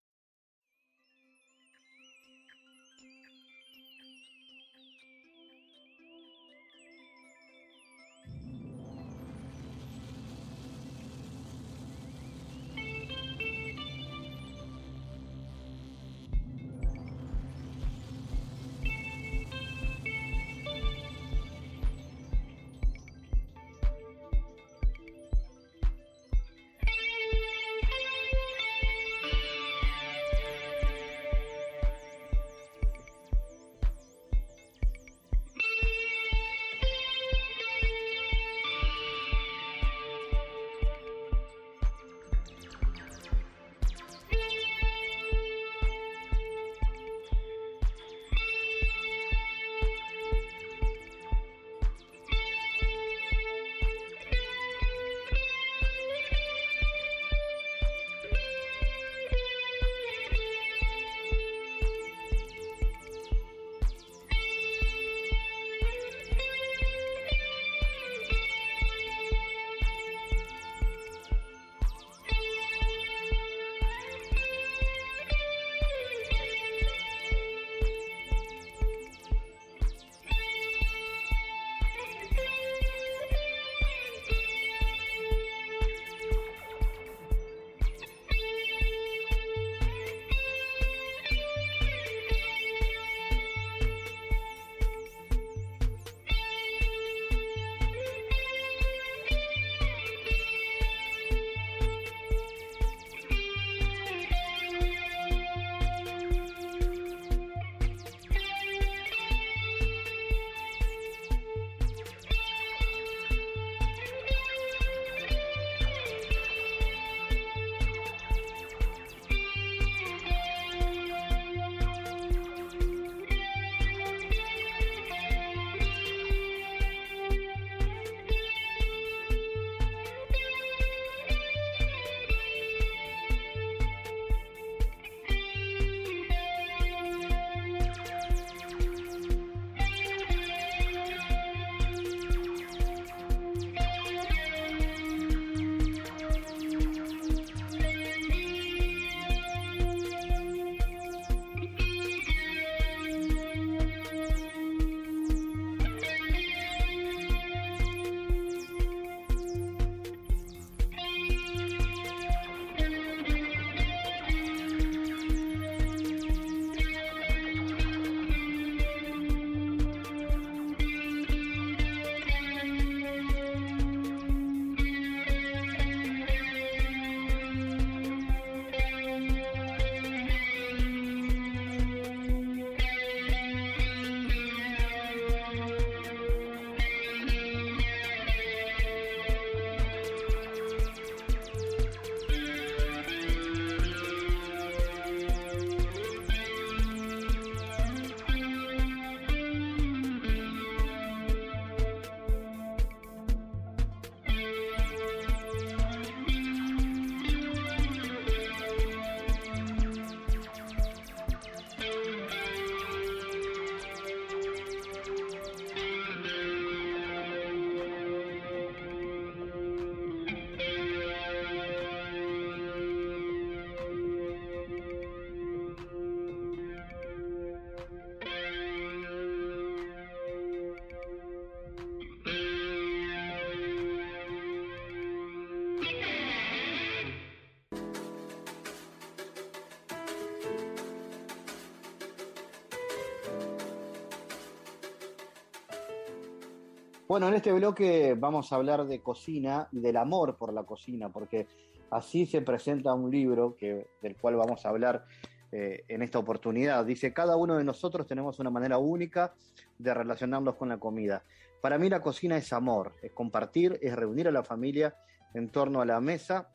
Bueno, 247.13 247.29
en 247.29 247.35
este 247.35 247.53
bloque 247.53 248.17
vamos 248.19 248.51
a 248.51 248.57
hablar 248.57 248.87
de 248.87 249.01
cocina 249.01 249.69
y 249.71 249.81
del 249.81 249.99
amor 249.99 250.39
por 250.39 250.51
la 250.51 250.63
cocina, 250.63 251.11
porque 251.11 251.47
así 251.91 252.25
se 252.25 252.41
presenta 252.41 252.95
un 252.95 253.11
libro 253.11 253.55
que, 253.55 253.87
del 254.01 254.17
cual 254.17 254.37
vamos 254.37 254.65
a 254.65 254.71
hablar 254.71 255.05
eh, 255.53 255.85
en 255.89 256.01
esta 256.01 256.19
oportunidad. 256.19 256.87
Dice, 256.87 257.13
cada 257.13 257.37
uno 257.37 257.59
de 257.59 257.65
nosotros 257.65 258.07
tenemos 258.07 258.39
una 258.39 258.49
manera 258.49 258.79
única 258.79 259.35
de 259.77 259.93
relacionarnos 259.93 260.55
con 260.55 260.71
la 260.71 260.79
comida. 260.79 261.23
Para 261.61 261.77
mí 261.77 261.91
la 261.91 262.01
cocina 262.01 262.39
es 262.39 262.51
amor, 262.51 262.95
es 263.03 263.13
compartir, 263.13 263.79
es 263.83 263.95
reunir 263.95 264.27
a 264.29 264.33
la 264.33 264.43
familia 264.43 264.97
en 265.35 265.51
torno 265.51 265.83
a 265.83 265.85
la 265.85 266.01
mesa 266.01 266.49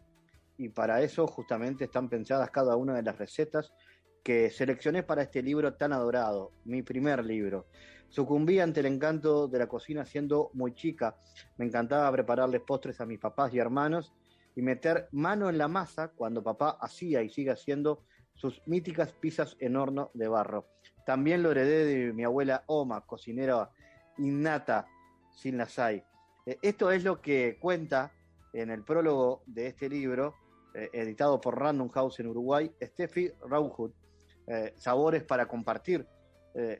y 0.57 0.69
para 0.69 1.03
eso 1.03 1.27
justamente 1.27 1.83
están 1.83 2.09
pensadas 2.09 2.49
cada 2.49 2.75
una 2.75 2.95
de 2.95 3.03
las 3.03 3.19
recetas 3.19 3.73
que 4.23 4.49
seleccioné 4.49 5.03
para 5.03 5.21
este 5.21 5.43
libro 5.43 5.75
tan 5.75 5.93
adorado, 5.93 6.51
mi 6.65 6.81
primer 6.81 7.23
libro. 7.23 7.67
Sucumbí 8.09 8.59
ante 8.59 8.79
el 8.79 8.85
encanto 8.85 9.47
de 9.47 9.59
la 9.59 9.67
cocina 9.67 10.05
siendo 10.05 10.49
muy 10.53 10.73
chica. 10.73 11.17
Me 11.57 11.65
encantaba 11.65 12.11
prepararles 12.11 12.61
postres 12.61 13.01
a 13.01 13.05
mis 13.05 13.19
papás 13.19 13.53
y 13.53 13.59
hermanos 13.59 14.13
y 14.55 14.61
meter 14.61 15.07
mano 15.11 15.49
en 15.49 15.57
la 15.57 15.67
masa 15.67 16.09
cuando 16.09 16.43
papá 16.43 16.77
hacía 16.81 17.21
y 17.21 17.29
sigue 17.29 17.51
haciendo 17.51 18.03
sus 18.33 18.61
míticas 18.65 19.13
pizzas 19.13 19.57
en 19.59 19.75
horno 19.75 20.11
de 20.13 20.27
barro. 20.27 20.67
También 21.05 21.43
lo 21.43 21.51
heredé 21.51 21.85
de 21.85 22.13
mi 22.13 22.23
abuela 22.23 22.63
Oma, 22.67 23.05
cocinera 23.05 23.69
innata, 24.17 24.87
sin 25.31 25.57
las 25.57 25.77
hay. 25.79 26.03
Eh, 26.45 26.57
esto 26.61 26.91
es 26.91 27.03
lo 27.03 27.21
que 27.21 27.57
cuenta 27.59 28.11
en 28.53 28.69
el 28.69 28.83
prólogo 28.83 29.43
de 29.45 29.67
este 29.67 29.89
libro, 29.89 30.33
eh, 30.73 30.89
editado 30.93 31.39
por 31.39 31.59
Random 31.59 31.89
House 31.89 32.19
en 32.19 32.27
Uruguay, 32.27 32.71
Steffi 32.81 33.31
Rauhut, 33.47 33.93
eh, 34.47 34.73
Sabores 34.77 35.23
para 35.23 35.47
compartir, 35.47 36.07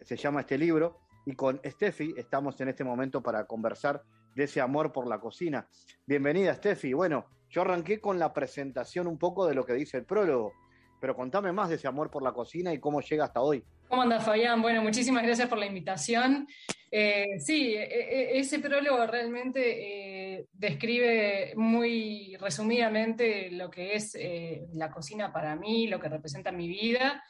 se 0.01 0.17
llama 0.17 0.39
este 0.39 0.57
libro, 0.57 1.01
y 1.28 1.36
con 1.36 1.59
Steffi 1.65 2.13
estamos 2.15 2.59
en 2.61 2.69
este 2.69 2.86
momento 2.86 3.21
para 3.21 3.45
conversar 3.45 4.01
de 4.34 4.45
ese 4.45 4.61
amor 4.61 4.93
por 4.93 5.09
la 5.09 5.19
cocina. 5.19 5.67
Bienvenida, 6.05 6.53
Steffi. 6.53 6.93
Bueno, 6.93 7.25
yo 7.49 7.63
arranqué 7.63 7.99
con 7.99 8.17
la 8.17 8.32
presentación 8.32 9.07
un 9.07 9.17
poco 9.17 9.45
de 9.45 9.53
lo 9.53 9.65
que 9.65 9.73
dice 9.73 9.97
el 9.97 10.05
prólogo, 10.05 10.53
pero 11.01 11.17
contame 11.17 11.51
más 11.51 11.67
de 11.67 11.75
ese 11.75 11.89
amor 11.89 12.09
por 12.09 12.23
la 12.23 12.32
cocina 12.32 12.73
y 12.73 12.80
cómo 12.80 13.01
llega 13.01 13.25
hasta 13.25 13.41
hoy. 13.41 13.61
¿Cómo 13.89 14.03
andas, 14.03 14.23
Fabián? 14.23 14.61
Bueno, 14.61 14.82
muchísimas 14.82 15.21
gracias 15.21 15.49
por 15.49 15.57
la 15.57 15.65
invitación. 15.65 16.47
Eh, 16.89 17.38
sí, 17.39 17.75
e, 17.75 17.84
e, 17.84 18.39
ese 18.39 18.59
prólogo 18.59 19.05
realmente 19.05 20.38
eh, 20.39 20.45
describe 20.53 21.51
muy 21.57 22.38
resumidamente 22.39 23.51
lo 23.51 23.69
que 23.69 23.95
es 23.95 24.15
eh, 24.15 24.65
la 24.71 24.89
cocina 24.89 25.34
para 25.34 25.57
mí, 25.57 25.88
lo 25.88 25.99
que 25.99 26.07
representa 26.07 26.53
mi 26.53 26.69
vida. 26.69 27.21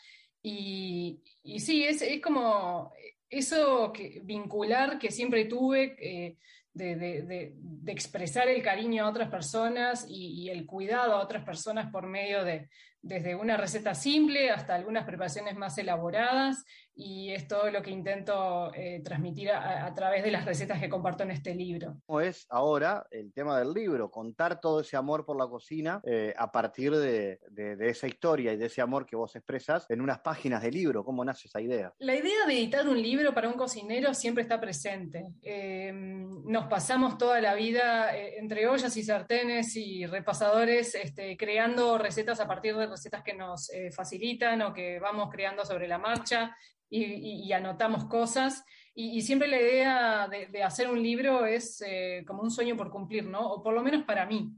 Y, 0.44 1.20
sí, 1.58 1.84
es 1.84 2.04
como 2.22 2.94
eso 3.30 3.92
que, 3.94 4.22
vincular 4.24 5.00
que 5.00 5.12
siempre 5.12 5.46
tuve 5.46 5.96
eh, 6.00 6.38
de, 6.74 7.56
expresar 7.88 8.48
el 8.48 8.62
cariño 8.62 9.06
a 9.06 9.10
otras 9.10 9.30
personas 9.30 10.06
y, 10.08 10.50
el 10.50 10.66
cuidado 10.66 11.14
a 11.14 11.24
otras 11.24 11.44
personas 11.44 11.92
por 11.92 12.06
medio 12.06 12.44
de, 12.44 12.70
desde 13.08 13.36
una 13.36 13.58
receta 13.58 13.96
simple 13.96 14.52
hasta 14.52 14.76
algunas 14.76 15.06
preparaciones 15.06 15.56
más 15.56 15.78
elaboradas 15.78 16.66
y 16.98 17.32
es 17.32 17.48
todo 17.48 17.70
lo 17.70 17.82
que 17.84 17.92
intento 17.92 18.74
eh, 18.74 19.02
transmitir 19.04 19.52
a, 19.52 19.94
través 19.94 20.24
de 20.24 20.32
las 20.32 20.46
recetas 20.46 20.80
que 20.80 20.90
comparto 20.90 21.24
en 21.24 21.32
este 21.32 21.54
libro. 21.54 21.96
¿Cómo 22.08 22.22
es 22.22 22.48
ahora 22.50 23.06
el 23.12 23.32
tema 23.32 23.60
del 23.60 23.72
libro? 23.72 24.10
Contar 24.10 24.60
todo 24.60 24.82
ese 24.82 24.98
amor 24.98 25.24
por 25.24 25.38
la 25.38 25.48
cocina 25.48 26.02
eh, 26.04 26.34
a 26.36 26.52
partir 26.52 26.96
de, 26.96 27.40
esa 27.80 28.08
historia 28.08 28.54
y 28.54 28.58
de 28.58 28.66
ese 28.66 28.82
amor 28.82 29.06
que 29.06 29.16
vos 29.16 29.36
expresas 29.36 29.86
en 29.90 30.02
unas 30.02 30.20
páginas 30.20 30.64
de 30.64 30.72
libro. 30.72 31.06
¿Cómo 31.06 31.24
nace 31.24 31.48
esa 31.48 31.62
idea? 31.62 31.94
La 32.00 32.16
idea 32.16 32.46
de 32.48 32.54
editar 32.54 32.88
un 32.88 33.00
libro 33.00 33.34
para 33.34 33.48
un 33.48 33.56
cocinero 33.56 34.14
siempre 34.16 34.42
está 34.42 34.60
presente. 34.60 35.28
Eh, 35.44 35.92
nos 35.94 36.66
pasamos 36.66 37.18
toda 37.20 37.40
la 37.42 37.54
vida 37.54 38.16
entre 38.18 38.68
ollas 38.68 38.98
y 38.98 39.04
sartenes 39.04 39.76
y 39.76 40.08
repasadores 40.08 40.96
este, 40.96 41.38
creando 41.38 42.00
recetas 42.00 42.40
a 42.40 42.48
partir 42.48 42.76
de 42.76 42.88
recetas 42.98 43.24
que 43.24 43.34
nos 43.34 43.70
facilitan 43.96 44.62
o 44.62 44.74
que 44.74 45.00
vamos 45.00 45.30
creando 45.32 45.66
sobre 45.66 45.88
la 45.88 45.98
marcha 45.98 46.56
y, 46.90 47.52
anotamos 47.52 48.06
cosas. 48.06 48.64
Y, 48.94 49.22
siempre 49.22 49.48
la 49.48 49.60
idea 49.60 50.28
de, 50.28 50.64
hacer 50.64 50.90
un 50.90 51.02
libro 51.02 51.46
es 51.46 51.82
eh, 51.86 52.24
como 52.26 52.42
un 52.42 52.52
sueño 52.52 52.76
por 52.76 52.90
cumplir, 52.90 53.26
¿no? 53.26 53.40
O 53.42 53.64
por 53.64 53.74
lo 53.74 53.84
menos 53.84 54.04
para 54.04 54.26
mí. 54.26 54.52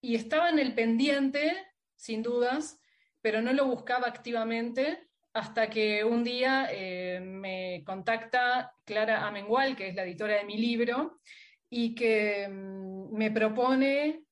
Y 0.00 0.14
estaba 0.14 0.50
en 0.50 0.58
el 0.58 0.74
pendiente, 0.74 1.54
sin 1.96 2.22
dudas, 2.22 2.80
pero 3.20 3.40
no 3.40 3.52
lo 3.52 3.66
buscaba 3.66 4.06
activamente 4.06 5.08
hasta 5.32 5.68
que 5.68 6.04
un 6.04 6.22
día 6.22 6.68
eh, 6.70 7.20
me 7.20 7.82
contacta 7.84 8.72
Clara 8.84 9.26
Amengual, 9.26 9.74
que 9.74 9.88
es 9.88 9.94
la 9.94 10.04
editora 10.04 10.36
de 10.36 10.44
mi 10.44 10.58
libro, 10.58 11.20
y 11.68 11.94
que 11.94 12.46
mm, 12.48 13.16
me 13.16 13.30
propone 13.30 14.24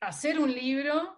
hacer 0.00 0.38
un 0.38 0.52
libro 0.52 1.17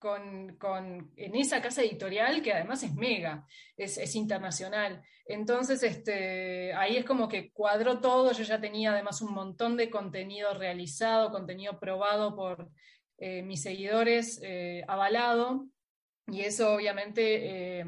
con, 0.00 1.12
en 1.16 1.36
esa 1.36 1.60
casa 1.60 1.82
editorial 1.82 2.42
que 2.42 2.54
además 2.54 2.82
es 2.82 2.94
mega, 2.94 3.46
es, 3.76 4.16
internacional. 4.16 5.02
Entonces, 5.26 5.82
este, 5.82 6.72
ahí 6.72 6.96
es 6.96 7.04
como 7.04 7.28
que 7.28 7.52
cuadró 7.52 8.00
todo, 8.00 8.32
yo 8.32 8.42
ya 8.42 8.60
tenía 8.60 8.92
además 8.92 9.20
un 9.20 9.34
montón 9.34 9.76
de 9.76 9.90
contenido 9.90 10.54
realizado, 10.54 11.30
contenido 11.30 11.78
probado 11.78 12.34
por 12.34 12.70
eh, 13.18 13.42
mis 13.42 13.62
seguidores, 13.62 14.40
eh, 14.42 14.82
avalado, 14.88 15.66
y 16.26 16.40
eso 16.40 16.74
obviamente 16.74 17.80
eh, 17.80 17.84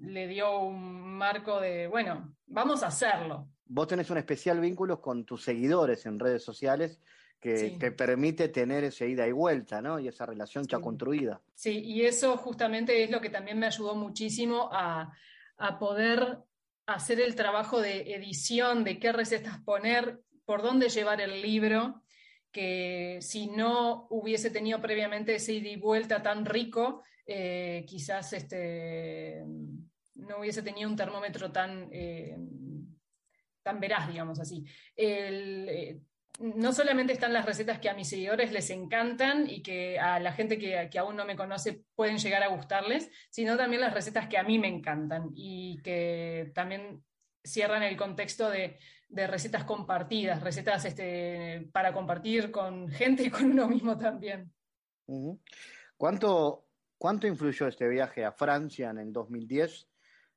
le 0.00 0.26
dio 0.26 0.58
un 0.58 1.16
marco 1.16 1.60
de, 1.60 1.86
bueno, 1.86 2.34
vamos 2.46 2.82
a 2.82 2.88
hacerlo. 2.88 3.48
Vos 3.66 3.86
tenés 3.86 4.10
un 4.10 4.18
especial 4.18 4.60
vínculo 4.60 5.00
con 5.00 5.24
tus 5.24 5.44
seguidores 5.44 6.04
en 6.06 6.18
redes 6.18 6.42
sociales 6.42 7.00
que 7.42 7.76
te 7.76 7.90
permite 7.90 8.48
tener 8.48 8.84
esa 8.84 9.04
ida 9.04 9.26
y 9.26 9.32
vuelta, 9.32 9.82
¿no? 9.82 9.98
Y 9.98 10.06
esa 10.06 10.24
relación 10.24 10.64
ya 10.64 10.78
construida. 10.78 11.40
Sí, 11.56 11.80
y 11.80 12.02
eso 12.02 12.36
justamente 12.36 13.02
es 13.02 13.10
lo 13.10 13.20
que 13.20 13.30
también 13.30 13.58
me 13.58 13.66
ayudó 13.66 13.96
muchísimo 13.96 14.70
a, 14.72 15.12
poder 15.78 16.38
hacer 16.86 17.20
el 17.20 17.34
trabajo 17.34 17.80
de 17.80 18.14
edición, 18.14 18.84
de 18.84 18.98
qué 18.98 19.12
recetas 19.12 19.60
poner, 19.60 20.20
por 20.44 20.62
dónde 20.62 20.88
llevar 20.88 21.20
el 21.20 21.42
libro, 21.42 22.02
que 22.50 23.18
si 23.20 23.48
no 23.48 24.06
hubiese 24.10 24.50
tenido 24.50 24.80
previamente 24.80 25.34
ese 25.34 25.54
ida 25.54 25.68
y 25.68 25.76
vuelta 25.76 26.22
tan 26.22 26.44
rico, 26.44 27.02
eh, 27.26 27.84
quizás 27.86 28.32
este, 28.32 29.44
no 30.14 30.38
hubiese 30.38 30.62
tenido 30.62 30.88
un 30.88 30.96
termómetro 30.96 31.50
tan, 31.52 31.88
eh, 31.92 32.36
tan 33.62 33.78
veraz, 33.78 34.08
digamos 34.08 34.40
así. 34.40 34.64
El, 34.96 35.68
eh, 35.68 36.00
no 36.38 36.72
solamente 36.72 37.12
están 37.12 37.32
las 37.32 37.46
recetas 37.46 37.78
que 37.78 37.90
a 37.90 37.94
mis 37.94 38.08
seguidores 38.08 38.52
les 38.52 38.70
encantan 38.70 39.48
y 39.48 39.62
que 39.62 39.98
a 39.98 40.18
la 40.18 40.32
gente 40.32 40.58
que, 40.58 40.98
aún 40.98 41.16
no 41.16 41.24
me 41.24 41.36
conoce 41.36 41.84
pueden 41.94 42.18
llegar 42.18 42.42
a 42.42 42.48
gustarles, 42.48 43.10
sino 43.30 43.56
también 43.56 43.82
las 43.82 43.94
recetas 43.94 44.28
que 44.28 44.38
a 44.38 44.42
mí 44.42 44.58
me 44.58 44.68
encantan 44.68 45.30
y 45.34 45.80
que 45.82 46.50
también 46.54 47.04
cierran 47.44 47.82
el 47.82 47.96
contexto 47.96 48.50
de, 48.50 48.78
recetas 49.10 49.64
compartidas, 49.64 50.42
recetas 50.42 50.86
este, 50.86 51.68
para 51.72 51.92
compartir 51.92 52.50
con 52.50 52.88
gente 52.88 53.24
y 53.24 53.30
con 53.30 53.50
uno 53.52 53.68
mismo 53.68 53.98
también. 53.98 54.50
¿Cuánto, 55.98 56.64
¿Cuánto 56.96 57.26
influyó 57.26 57.66
este 57.66 57.88
viaje 57.88 58.24
a 58.24 58.32
Francia 58.32 58.88
en 58.88 58.98
el 58.98 59.12
2010? 59.12 59.86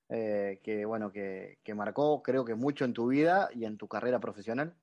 Eh, 0.10 0.60
que 0.62 0.86
bueno, 0.86 1.12
que, 1.12 1.58
que 1.64 1.74
marcó 1.74 2.22
creo 2.22 2.46
que 2.46 2.54
mucho 2.54 2.86
en 2.86 2.94
tu 2.94 3.08
vida 3.08 3.50
y 3.56 3.64
en 3.64 3.78
tu 3.78 3.88
carrera 3.88 4.20
profesional. 4.20 4.76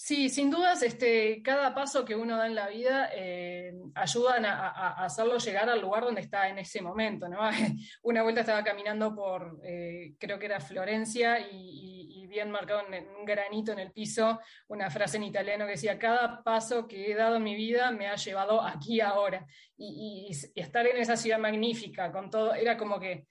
Sí, 0.00 0.28
sin 0.28 0.48
dudas, 0.48 0.80
este, 0.84 1.42
cada 1.42 1.74
paso 1.74 2.04
que 2.04 2.14
uno 2.14 2.36
da 2.36 2.46
en 2.46 2.54
la 2.54 2.68
vida 2.68 3.10
eh, 3.12 3.74
ayudan 3.96 4.46
a, 4.46 4.90
hacerlo 5.04 5.38
llegar 5.38 5.68
al 5.68 5.80
lugar 5.80 6.04
donde 6.04 6.20
está 6.20 6.48
en 6.48 6.58
ese 6.58 6.80
momento. 6.80 7.28
¿no? 7.28 7.40
Una 8.02 8.22
vuelta 8.22 8.42
estaba 8.42 8.62
caminando 8.62 9.12
por, 9.12 9.58
eh, 9.64 10.14
creo 10.20 10.38
que 10.38 10.46
era 10.46 10.60
Florencia, 10.60 11.40
y, 11.40 12.06
bien 12.28 12.50
marcado 12.50 12.82
en 12.92 13.08
un 13.08 13.24
granito 13.24 13.72
en 13.72 13.78
el 13.78 13.90
piso, 13.90 14.38
una 14.68 14.90
frase 14.90 15.16
en 15.16 15.24
italiano 15.24 15.64
que 15.64 15.72
decía, 15.72 15.98
cada 15.98 16.42
paso 16.44 16.86
que 16.86 17.10
he 17.10 17.14
dado 17.14 17.36
en 17.36 17.42
mi 17.42 17.56
vida 17.56 17.90
me 17.90 18.06
ha 18.06 18.16
llevado 18.16 18.60
aquí 18.60 19.00
ahora. 19.00 19.46
Y, 19.78 20.28
y 20.30 20.60
estar 20.60 20.86
en 20.86 20.98
esa 20.98 21.16
ciudad 21.16 21.38
magnífica, 21.38 22.12
con 22.12 22.30
todo, 22.30 22.54
era 22.54 22.76
como 22.76 23.00
que 23.00 23.26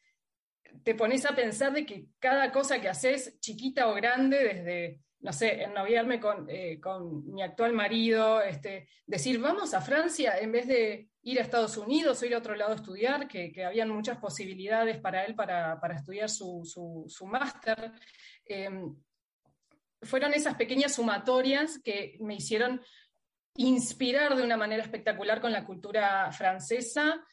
te 0.84 0.95
pones 0.95 1.26
a 1.28 1.36
pensar 1.36 1.72
de 1.74 1.86
que 1.86 2.07
cada 2.20 2.51
cosa 2.51 2.82
que 2.82 2.89
haces, 2.89 3.39
chiquita 3.39 3.88
o 3.88 3.93
grande, 3.93 4.43
desde 4.43 4.99
no 5.20 5.34
sé, 5.34 5.63
ennoviarme 5.63 6.20
con, 6.20 6.47
eh, 6.49 6.80
con 6.80 7.34
mi 7.34 7.41
actual 7.41 7.74
marido, 7.74 8.41
este, 8.41 8.88
decir, 9.05 9.39
vamos 9.39 9.74
a 9.74 9.82
Francia 9.82 10.38
en 10.39 10.51
vez 10.51 10.68
de 10.68 11.09
ir 11.24 11.39
a 11.39 11.41
Estados 11.41 11.76
Unidos 11.78 12.22
o 12.22 12.26
ir 12.26 12.36
a 12.36 12.38
otro 12.38 12.55
lado 12.55 12.74
a 12.74 12.76
estudiar, 12.76 13.28
que, 13.28 13.51
que 13.51 13.65
habían 13.65 13.89
muchas 13.89 14.18
posibilidades 14.20 14.99
para 14.99 15.26
él 15.26 15.36
para, 15.36 15.80
para 15.80 15.95
estudiar 15.95 16.30
su, 16.30 16.63
su, 17.07 17.26
máster. 17.26 17.91
Em, 18.45 18.95
fueron 20.03 20.34
esas 20.34 20.55
pequeñas 20.55 20.93
sumatorias 20.93 21.80
que 21.84 22.18
me 22.20 22.36
hicieron 22.36 22.82
inspirar 23.55 24.36
de 24.36 24.43
una 24.43 24.55
manera 24.55 24.84
espectacular 24.84 25.41
con 25.41 25.51
la 25.51 25.65
cultura 25.65 26.32
francesa, 26.32 27.26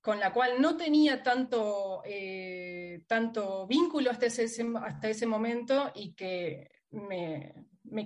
con 0.00 0.20
la 0.20 0.32
cual 0.32 0.60
no 0.60 0.76
tenía 0.76 1.22
tanto, 1.22 2.02
eh, 2.04 3.02
tanto 3.08 3.66
vínculo 3.66 4.10
hasta 4.10 4.26
ese, 4.26 4.46
hasta 4.82 5.08
ese 5.08 5.26
momento 5.26 5.90
y 5.94 6.14
que 6.14 6.70
me, 6.94 7.54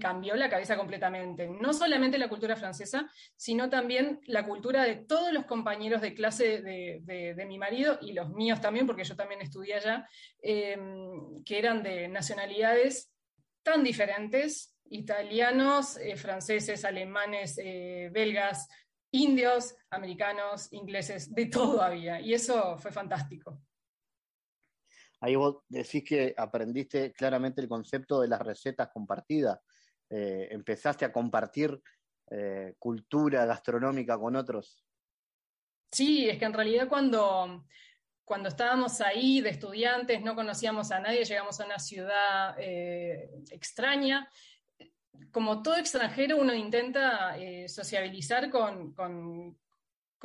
cambió 0.00 0.34
la 0.36 0.50
cabeza 0.50 0.76
completamente. 0.76 1.48
No 1.48 1.72
solamente 1.72 2.18
la 2.18 2.28
cultura 2.28 2.56
francesa, 2.56 3.10
sino 3.36 3.70
también 3.70 4.20
la 4.26 4.44
cultura 4.44 4.84
de 4.84 4.96
todos 4.96 5.32
los 5.32 5.44
compañeros 5.46 6.00
de 6.00 6.14
clase 6.14 6.62
de, 6.62 7.44
mi 7.46 7.58
marido 7.58 7.98
y 8.02 8.12
los 8.12 8.30
míos 8.30 8.60
también, 8.60 8.86
porque 8.86 9.04
yo 9.04 9.16
también 9.16 9.40
estudié 9.40 9.74
allá, 9.74 10.08
em, 10.42 11.42
que 11.44 11.58
eran 11.58 11.82
de 11.82 12.08
nacionalidades 12.08 13.10
tan 13.62 13.82
diferentes, 13.82 14.74
italianos, 14.90 15.96
eh, 15.98 16.16
franceses, 16.16 16.84
alemanes, 16.84 17.58
eh, 17.62 18.10
belgas, 18.12 18.68
indios, 19.10 19.74
americanos, 19.90 20.72
ingleses, 20.72 21.34
de 21.34 21.46
todo 21.46 21.82
había. 21.82 22.20
Y 22.20 22.34
eso 22.34 22.76
fue 22.78 22.92
fantástico. 22.92 23.60
Ahí 25.20 25.34
vos 25.34 25.62
decís 25.68 26.04
que 26.04 26.34
aprendiste 26.36 27.12
claramente 27.12 27.60
el 27.60 27.68
concepto 27.68 28.20
de 28.20 28.28
las 28.28 28.40
recetas 28.40 28.88
compartidas. 28.92 29.58
Eh, 30.08 30.48
empezaste 30.50 31.04
a 31.04 31.12
compartir 31.12 31.80
eh, 32.30 32.74
cultura 32.78 33.44
gastronómica 33.44 34.16
con 34.18 34.36
otros. 34.36 34.84
Sí, 35.90 36.28
es 36.28 36.38
que 36.38 36.44
en 36.44 36.52
realidad 36.52 36.88
cuando, 36.88 37.64
cuando 38.24 38.48
estábamos 38.48 39.00
ahí 39.00 39.40
de 39.40 39.50
estudiantes, 39.50 40.22
no 40.22 40.34
conocíamos 40.34 40.90
a 40.92 41.00
nadie, 41.00 41.24
llegamos 41.24 41.60
a 41.60 41.66
una 41.66 41.78
ciudad 41.78 42.54
eh, 42.58 43.30
extraña. 43.50 44.28
Como 45.32 45.62
todo 45.62 45.76
extranjero, 45.76 46.36
uno 46.36 46.54
intenta 46.54 47.36
sociabilizar 47.66 48.50
con, 48.50 48.94
con 48.94 49.58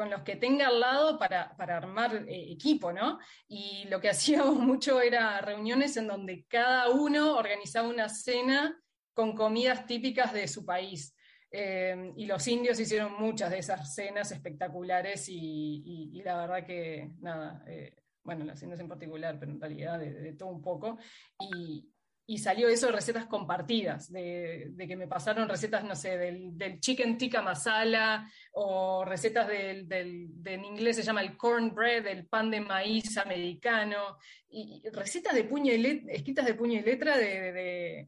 los 0.10 0.24
que 0.24 0.36
tenga 0.36 0.68
al 0.68 0.80
lado 0.80 1.20
para, 1.20 1.56
armar 1.58 2.26
eh, 2.28 2.52
equipo, 2.52 2.92
¿no? 2.92 3.20
Y 3.48 3.86
lo 3.90 4.00
que 4.02 4.10
hacíamos 4.10 4.56
mucho 4.56 5.02
era 5.02 5.40
reuniones 5.42 5.98
en 5.98 6.08
donde 6.08 6.46
cada 6.48 6.90
uno 6.90 7.38
organizaba 7.38 7.88
una 7.88 8.10
cena 8.10 8.78
con 9.14 9.36
comidas 9.36 9.86
típicas 9.86 10.34
de 10.34 10.48
su 10.48 10.66
país. 10.66 11.16
Eh, 11.52 12.12
y 12.18 12.26
los 12.26 12.48
indios 12.48 12.80
hicieron 12.80 13.14
muchas 13.14 13.52
de 13.52 13.60
esas 13.60 13.94
cenas 13.94 14.32
espectaculares 14.32 15.30
y, 15.30 16.20
la 16.26 16.38
verdad 16.38 16.66
que, 16.66 17.12
nada, 17.20 17.64
eh, 17.68 17.96
bueno, 18.24 18.44
las 18.44 18.62
indios 18.64 18.80
en 18.80 18.88
particular, 18.88 19.38
pero 19.40 19.52
en 19.52 19.62
realidad 19.62 20.00
de, 20.00 20.14
de 20.14 20.34
todo 20.34 20.50
un 20.50 20.62
poco. 20.62 20.98
Y, 21.40 21.93
y 22.26 22.38
salió 22.38 22.70
eso 22.70 22.88
de 22.88 22.94
recetas 22.94 23.26
compartidas, 23.26 24.12
de, 24.12 24.74
que 24.88 24.96
me 24.96 25.08
pasaron 25.08 25.50
recetas, 25.50 25.84
no 25.84 25.96
sé, 25.96 26.18
del, 26.18 26.80
chicken 26.80 27.18
tikka 27.18 27.42
masala 27.42 28.30
o 28.54 29.04
recetas 29.04 29.48
del, 29.48 29.88
en 29.92 30.66
inglés 30.66 30.96
se 30.96 31.04
llama 31.04 31.22
el 31.22 31.36
cornbread, 31.36 32.08
el 32.08 32.26
pan 32.28 32.50
de 32.50 32.62
maíz 32.62 33.18
americano, 33.18 34.18
y, 34.50 34.82
recetas 34.94 35.36
de 35.36 35.44
puño 35.44 35.74
y 35.74 35.78
letra, 35.78 36.14
escritas 36.14 36.46
de 36.46 36.54
puño 36.54 36.80
y 36.80 36.84
letra 36.84 37.18
de, 37.18 38.08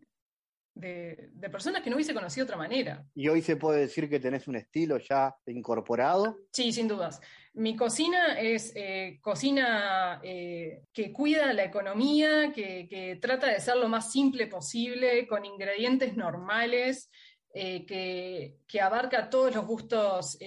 personas 1.51 1.81
que 1.81 1.89
no 1.89 1.95
hubiese 1.95 2.13
conocido 2.13 2.45
de 2.45 2.51
otra 2.51 2.57
manera. 2.57 3.05
¿Y 3.13 3.27
hoy 3.27 3.41
se 3.41 3.55
puede 3.55 3.81
decir 3.81 4.09
que 4.09 4.19
tenés 4.19 4.47
un 4.47 4.55
estilo 4.55 4.97
ya 4.97 5.35
incorporado? 5.47 6.37
Sí, 6.51 6.71
sin 6.73 6.87
dudas. 6.87 7.21
Mi 7.53 7.77
cocina 7.77 8.37
es 8.37 8.73
eh, 8.75 9.17
cocina 9.21 10.19
eh, 10.21 10.83
que 10.91 11.13
cuida 11.13 11.53
la 11.53 11.63
economía, 11.63 12.51
que, 12.53 13.17
trata 13.21 13.47
de 13.47 13.61
ser 13.61 13.77
lo 13.77 13.87
más 13.87 14.11
simple 14.11 14.47
posible, 14.47 15.25
con 15.25 15.45
ingredientes 15.45 16.17
normales, 16.17 17.09
eh, 17.53 17.85
que, 17.85 18.81
abarca 18.81 19.29
todos 19.29 19.55
los 19.55 19.65
gustos 19.65 20.37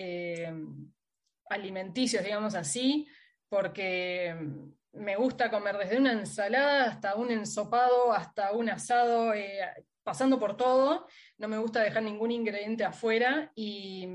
alimenticios, 1.48 2.22
digamos 2.22 2.54
así, 2.54 3.08
porque 3.48 4.36
me 4.92 5.16
gusta 5.16 5.50
comer 5.50 5.78
desde 5.78 5.96
una 5.96 6.12
ensalada 6.12 6.90
hasta 6.90 7.14
un 7.14 7.30
ensopado, 7.30 8.12
hasta 8.12 8.52
un 8.52 8.68
asado, 8.68 9.32
pasando 10.08 10.38
por 10.38 10.56
todo. 10.56 11.06
No 11.36 11.48
me 11.48 11.58
gusta 11.58 11.82
dejar 11.82 12.02
ningún 12.02 12.30
ingrediente 12.30 12.82
afuera 12.82 13.52
y 13.54 14.08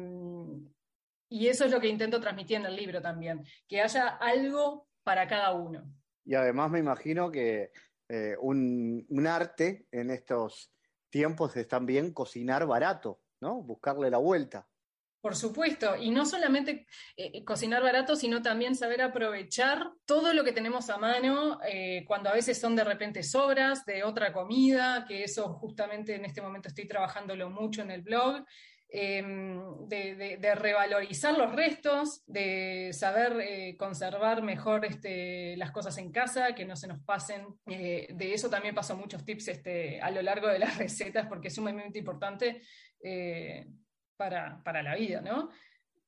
y 1.33 1.47
eso 1.47 1.65
es 1.65 1.71
lo 1.71 1.81
que 1.81 1.87
intento 1.87 2.21
transmitir 2.21 2.57
en 2.57 2.67
el 2.67 2.75
libro 2.75 3.01
también, 3.01 3.43
que 3.67 3.81
haya 3.81 4.07
algo 4.07 4.87
para 5.03 5.27
cada 5.27 5.51
uno. 5.53 5.83
Y 6.23 6.35
además 6.35 6.69
me 6.69 6.77
imagino 6.77 7.31
que 7.31 7.71
eh, 8.07 8.35
un, 8.39 9.25
arte 9.27 9.87
en 9.91 10.11
estos 10.11 10.71
tiempos 11.09 11.55
es 11.57 11.67
también 11.67 12.13
cocinar 12.13 12.67
barato, 12.67 13.23
¿no? 13.41 13.63
Buscarle 13.63 14.11
la 14.11 14.19
vuelta. 14.19 14.67
Por 15.23 15.37
supuesto, 15.37 15.95
y 15.95 16.11
no 16.11 16.25
solamente 16.25 16.85
eh, 17.15 17.31
eh, 17.33 17.45
cocinar 17.45 17.81
barato, 17.81 18.17
sino 18.17 18.41
también 18.41 18.75
saber 18.75 19.01
aprovechar 19.01 19.89
todo 20.05 20.33
lo 20.33 20.43
que 20.43 20.51
tenemos 20.51 20.89
a 20.89 20.97
mano, 20.97 21.59
cuando 22.05 22.29
a 22.29 22.33
veces 22.33 22.59
son 22.59 22.75
de 22.75 22.83
repente 22.83 23.23
sobras 23.23 23.85
de 23.85 24.03
otra 24.03 24.33
comida, 24.33 25.05
que 25.07 25.23
eso 25.23 25.53
justamente 25.53 26.15
en 26.15 26.25
este 26.25 26.41
momento 26.41 26.67
estoy 26.67 26.89
trabajándolo 26.89 27.49
mucho 27.49 27.81
en 27.81 27.91
el 27.91 28.01
blog, 28.01 28.43
Em, 28.95 29.87
de, 29.87 30.53
revalorizar 30.53 31.35
los 31.35 31.51
restos, 31.55 32.21
de 32.27 32.91
saber 32.93 33.41
eh, 33.41 33.75
conservar 33.75 34.43
mejor 34.43 34.85
este, 34.85 35.57
las 35.57 35.71
cosas 35.71 35.97
en 35.97 36.11
casa, 36.11 36.53
que 36.53 36.63
no 36.63 36.75
se 36.75 36.87
nos 36.87 36.99
pasen. 36.99 37.47
Eh, 37.65 38.09
de 38.13 38.35
eso 38.35 38.51
también 38.51 38.75
paso 38.75 38.95
muchos 38.95 39.25
tips 39.25 39.47
este, 39.47 39.99
a 39.99 40.11
lo 40.11 40.21
largo 40.21 40.47
de 40.47 40.59
las 40.59 40.77
recetas 40.77 41.25
porque 41.25 41.47
es 41.47 41.55
sumamente 41.55 41.97
importante 41.97 42.61
eh, 43.01 43.65
para, 44.17 44.61
para, 44.63 44.83
la 44.83 44.95
vida, 44.95 45.21
¿no? 45.21 45.49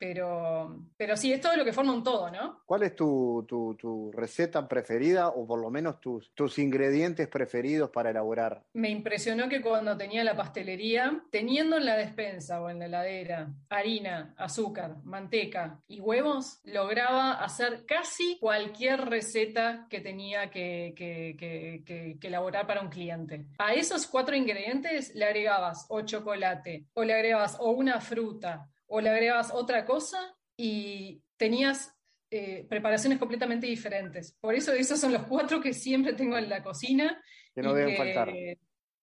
Pero, 0.07 0.81
pero 0.95 1.17
sí, 1.17 1.33
es 1.33 1.41
todo 1.41 1.57
lo 1.57 1.65
que 1.65 1.73
forma 1.73 1.91
un 1.91 2.03
todo, 2.03 2.29
¿no? 2.29 2.61
¿Cuál 2.67 2.83
es 2.83 2.95
tu, 2.95 4.11
receta 4.13 4.67
preferida 4.67 5.29
o 5.29 5.47
por 5.47 5.59
lo 5.59 5.71
menos 5.71 5.99
tus, 5.99 6.31
tus 6.35 6.59
ingredientes 6.59 7.27
preferidos 7.27 7.89
para 7.89 8.11
elaborar? 8.11 8.61
Me 8.73 8.91
impresionó 8.91 9.49
que 9.49 9.61
cuando 9.61 9.97
tenía 9.97 10.23
la 10.23 10.35
pastelería, 10.35 11.23
teniendo 11.31 11.77
en 11.77 11.85
la 11.85 11.97
despensa 11.97 12.61
o 12.61 12.69
en 12.69 12.77
la 12.77 12.85
heladera 12.85 13.51
harina, 13.67 14.35
azúcar, 14.37 14.97
manteca 15.03 15.79
y 15.87 16.01
huevos, 16.01 16.59
lograba 16.65 17.43
hacer 17.43 17.85
casi 17.87 18.37
cualquier 18.39 19.09
receta 19.09 19.87
que 19.89 20.01
tenía 20.01 20.51
que, 20.51 20.93
que 20.95 22.19
elaborar 22.21 22.67
para 22.67 22.81
un 22.81 22.89
cliente. 22.89 23.47
A 23.57 23.73
esos 23.73 24.05
cuatro 24.05 24.35
ingredientes 24.35 25.15
le 25.15 25.25
agregabas 25.25 25.87
o 25.89 26.01
chocolate, 26.01 26.85
o 26.93 27.03
le 27.03 27.15
agregabas 27.15 27.57
o 27.59 27.71
una 27.71 27.99
fruta, 27.99 28.69
o 28.87 29.01
le 29.01 29.09
agregabas 29.09 29.51
otra 29.53 29.85
cosa 29.85 30.35
y 30.57 31.21
tenías 31.37 31.93
eh, 32.31 32.65
preparaciones 32.67 33.19
completamente 33.19 33.67
diferentes. 33.67 34.35
Por 34.39 34.55
eso 34.55 34.73
esos 34.73 34.99
son 34.99 35.13
los 35.13 35.23
cuatro 35.23 35.61
que 35.61 35.73
siempre 35.73 36.13
tengo 36.13 36.37
en 36.37 36.49
la 36.49 36.63
cocina. 36.63 37.21
Que 37.53 37.61
no 37.61 37.73
deben 37.73 37.95
faltar. 37.95 38.33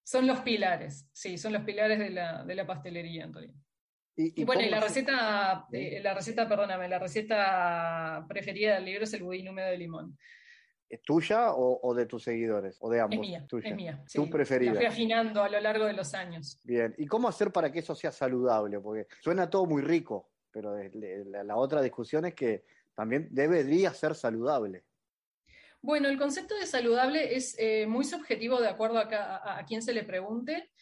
Son 0.05 0.26
los 0.26 0.41
pilares, 0.41 1.09
sí, 1.12 1.39
son 1.39 1.53
los 1.53 1.62
pilares 1.62 1.99
de 1.99 2.11
la, 2.11 2.45
de 2.45 2.55
la 2.55 2.66
pastelería 2.66 3.28
realidad. 3.33 3.55
Y, 4.14 4.45
bueno, 4.45 4.61
y 4.61 4.68
la 4.68 4.80
receta, 4.80 5.66
eh, 5.72 6.01
la 6.03 6.12
receta, 6.12 6.47
perdóname, 6.47 6.89
la 6.89 6.99
receta 6.99 8.26
preferida 8.28 8.74
del 8.74 8.85
libro 8.85 9.05
es 9.05 9.14
el 9.14 9.22
budín 9.22 9.49
húmedo 9.49 9.70
de 9.70 9.78
limón. 9.78 10.18
¿Es 10.93 11.01
tuya 11.01 11.55
o, 11.55 11.95
de 11.95 12.05
tus 12.05 12.22
seguidores? 12.22 12.76
¿O 12.80 12.90
de 12.90 13.01
ambos? 13.01 13.14
Es 13.14 13.20
mía. 13.20 13.47
Es 13.51 13.74
mía 13.74 14.05
¿Tu 14.12 14.28
preferida? 14.28 14.74
La 14.74 14.76
fui 14.76 14.84
afinando 14.84 15.43
a 15.43 15.49
lo 15.49 15.59
largo 15.59 15.86
de 15.86 15.95
los 15.95 16.12
años. 16.12 16.61
Bien. 16.64 16.95
¿Y 16.99 17.07
cómo 17.07 17.28
hacer 17.28 17.51
para 17.51 17.72
que 17.72 17.78
eso 17.78 17.95
sea 17.95 18.12
saludable? 18.12 18.78
Porque 18.78 19.07
suena 19.22 19.49
todo 19.49 19.64
muy 19.64 19.80
rico, 19.80 20.28
pero 20.51 20.76
la, 20.76 21.57
otra 21.57 21.80
discusión 21.80 22.26
es 22.26 22.34
que 22.34 22.66
también 22.95 23.26
debería 23.30 23.95
ser 23.95 24.14
saludable. 24.14 24.84
Bueno, 25.80 26.11
el 26.11 26.18
concepto 26.18 26.55
de 26.57 26.66
saludable 26.66 27.36
es 27.36 27.57
eh, 27.59 27.86
muy 27.86 28.05
subjetivo 28.05 28.61
de 28.61 28.68
acuerdo 28.68 28.99
a, 28.99 29.59
a, 29.61 29.64
quien 29.64 29.80
se 29.80 29.95
le 29.95 30.05
pregunte. 30.05 30.72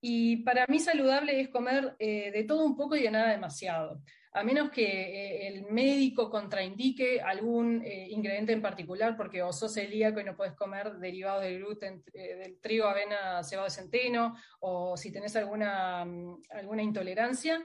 Y 0.00 0.44
para 0.44 0.66
mí 0.68 0.78
saludable 0.78 1.40
es 1.40 1.48
comer 1.48 1.96
eh, 1.98 2.30
de 2.30 2.44
todo 2.44 2.64
un 2.64 2.76
poco 2.76 2.94
y 2.94 3.02
de 3.02 3.10
nada 3.10 3.32
demasiado 3.32 4.00
a 4.32 4.44
menos 4.44 4.70
que 4.70 4.84
eh, 4.84 5.48
el 5.48 5.70
médico 5.70 6.30
contraindique 6.30 7.20
algún 7.20 7.82
eh, 7.84 8.08
ingrediente 8.10 8.52
en 8.52 8.62
particular, 8.62 9.16
porque 9.16 9.42
o 9.42 9.52
sos 9.52 9.74
celíaco 9.74 10.20
y 10.20 10.24
no 10.24 10.36
puedes 10.36 10.54
comer 10.54 10.98
derivados 10.98 11.42
del 11.42 11.58
gluten, 11.58 12.02
eh, 12.12 12.36
del 12.36 12.60
trigo, 12.60 12.86
avena, 12.86 13.42
cebado 13.42 13.68
de 13.68 13.74
centeno, 13.74 14.36
o 14.60 14.96
si 14.96 15.10
tenés 15.10 15.34
alguna, 15.36 16.04
mm, 16.04 16.42
alguna 16.50 16.82
intolerancia, 16.82 17.64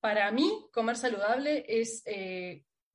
para 0.00 0.30
mí 0.30 0.66
comer 0.72 0.96
saludable 0.96 1.64
es 1.68 2.02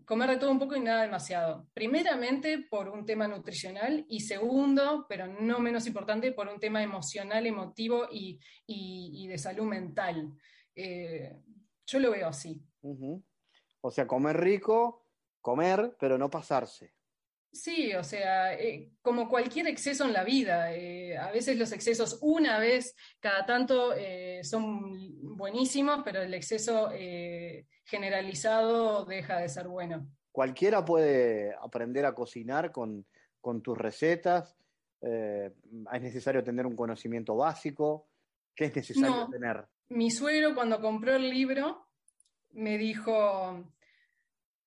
comer 0.05 0.29
de 0.31 0.37
todo 0.37 0.51
un 0.51 0.59
poco 0.59 0.75
y 0.75 0.79
nada 0.79 1.03
demasiado. 1.03 1.67
Primeramente 1.73 2.65
por 2.67 2.89
un 2.89 3.05
tema 3.05 3.27
nutricional 3.27 4.05
y 4.09 4.21
segundo, 4.21 5.05
pero 5.07 5.27
no 5.27 5.59
menos 5.59 5.85
importante, 5.85 6.31
por 6.31 6.47
un 6.47 6.59
tema 6.59 6.81
emocional, 6.81 7.45
emotivo 7.45 8.07
y, 8.11 8.39
de 9.27 9.37
salud 9.37 9.65
mental. 9.65 10.31
yo 10.75 11.99
lo 11.99 12.09
veo 12.09 12.27
así. 12.27 12.59
O 13.81 13.91
sea, 13.91 14.07
comer 14.07 14.37
rico, 14.37 15.05
comer, 15.41 15.95
pero 15.99 16.17
no 16.17 16.29
pasarse. 16.29 16.93
Sí, 17.51 17.93
o 17.93 18.03
sea, 18.03 18.53
eh, 18.53 18.91
como 19.01 19.29
cualquier 19.29 19.67
exceso 19.67 20.03
en 20.03 20.11
la 20.11 20.25
vida, 20.25 20.73
eh, 20.73 21.17
a 21.17 21.31
veces 21.31 21.57
los 21.57 21.71
excesos 21.71 22.19
una 22.21 22.59
vez 22.59 22.95
cada 23.21 23.45
tanto 23.45 23.93
eh, 23.95 24.43
son 24.43 25.37
buenísimos, 25.37 26.01
pero 26.03 26.21
el 26.21 26.33
exceso 26.33 26.89
generalizado 27.85 29.05
deja 29.05 29.39
de 29.39 29.47
ser 29.47 29.69
bueno. 29.69 30.05
Cualquiera 30.33 30.83
puede 30.83 31.55
aprender 31.61 32.05
a 32.05 32.13
cocinar 32.13 32.73
con, 32.73 33.05
con 33.39 33.61
tus 33.61 33.77
recetas, 33.77 34.57
es 35.01 36.01
necesario 36.01 36.43
tener 36.43 36.65
un 36.65 36.75
conocimiento 36.75 37.35
básico, 37.37 38.07
¿Qué 38.55 38.65
es 38.65 38.75
necesario 38.75 39.27
tener? 39.29 39.65
Mi 39.89 40.09
suegro 40.09 40.55
cuando 40.55 40.79
compró 40.79 41.15
el 41.15 41.29
libro 41.29 41.84
me 42.55 42.77
dijo, 42.77 43.63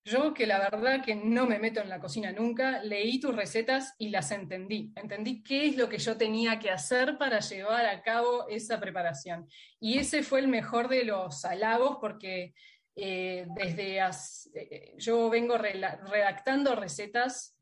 yo 0.04 0.32
que 0.32 0.46
la 0.46 0.58
verdad 0.58 1.04
que 1.04 1.14
no 1.14 1.46
me 1.46 1.58
meto 1.58 1.80
en 1.80 1.88
la 1.88 2.00
cocina 2.00 2.32
nunca, 2.32 2.82
leí 2.82 3.20
tus 3.20 3.34
recetas 3.34 3.94
y 3.98 4.10
las 4.10 4.30
entendí. 4.30 4.92
Entendí 4.96 5.42
qué 5.42 5.66
es 5.66 5.76
lo 5.76 5.88
que 5.88 5.98
yo 5.98 6.16
tenía 6.16 6.58
que 6.58 6.70
hacer 6.70 7.18
para 7.18 7.40
llevar 7.40 7.86
a 7.86 8.02
cabo 8.02 8.48
esa 8.48 8.80
preparación. 8.80 9.48
Y 9.80 9.98
ese 9.98 10.22
fue 10.22 10.40
el 10.40 10.48
mejor 10.48 10.88
de 10.88 11.04
los 11.04 11.44
halagos 11.44 11.98
porque 12.00 12.54
eh, 12.96 13.46
desde 13.54 13.98
eh, 13.98 14.94
yo 14.96 15.30
vengo 15.30 15.56
redactando 15.56 16.74
recetas 16.74 17.54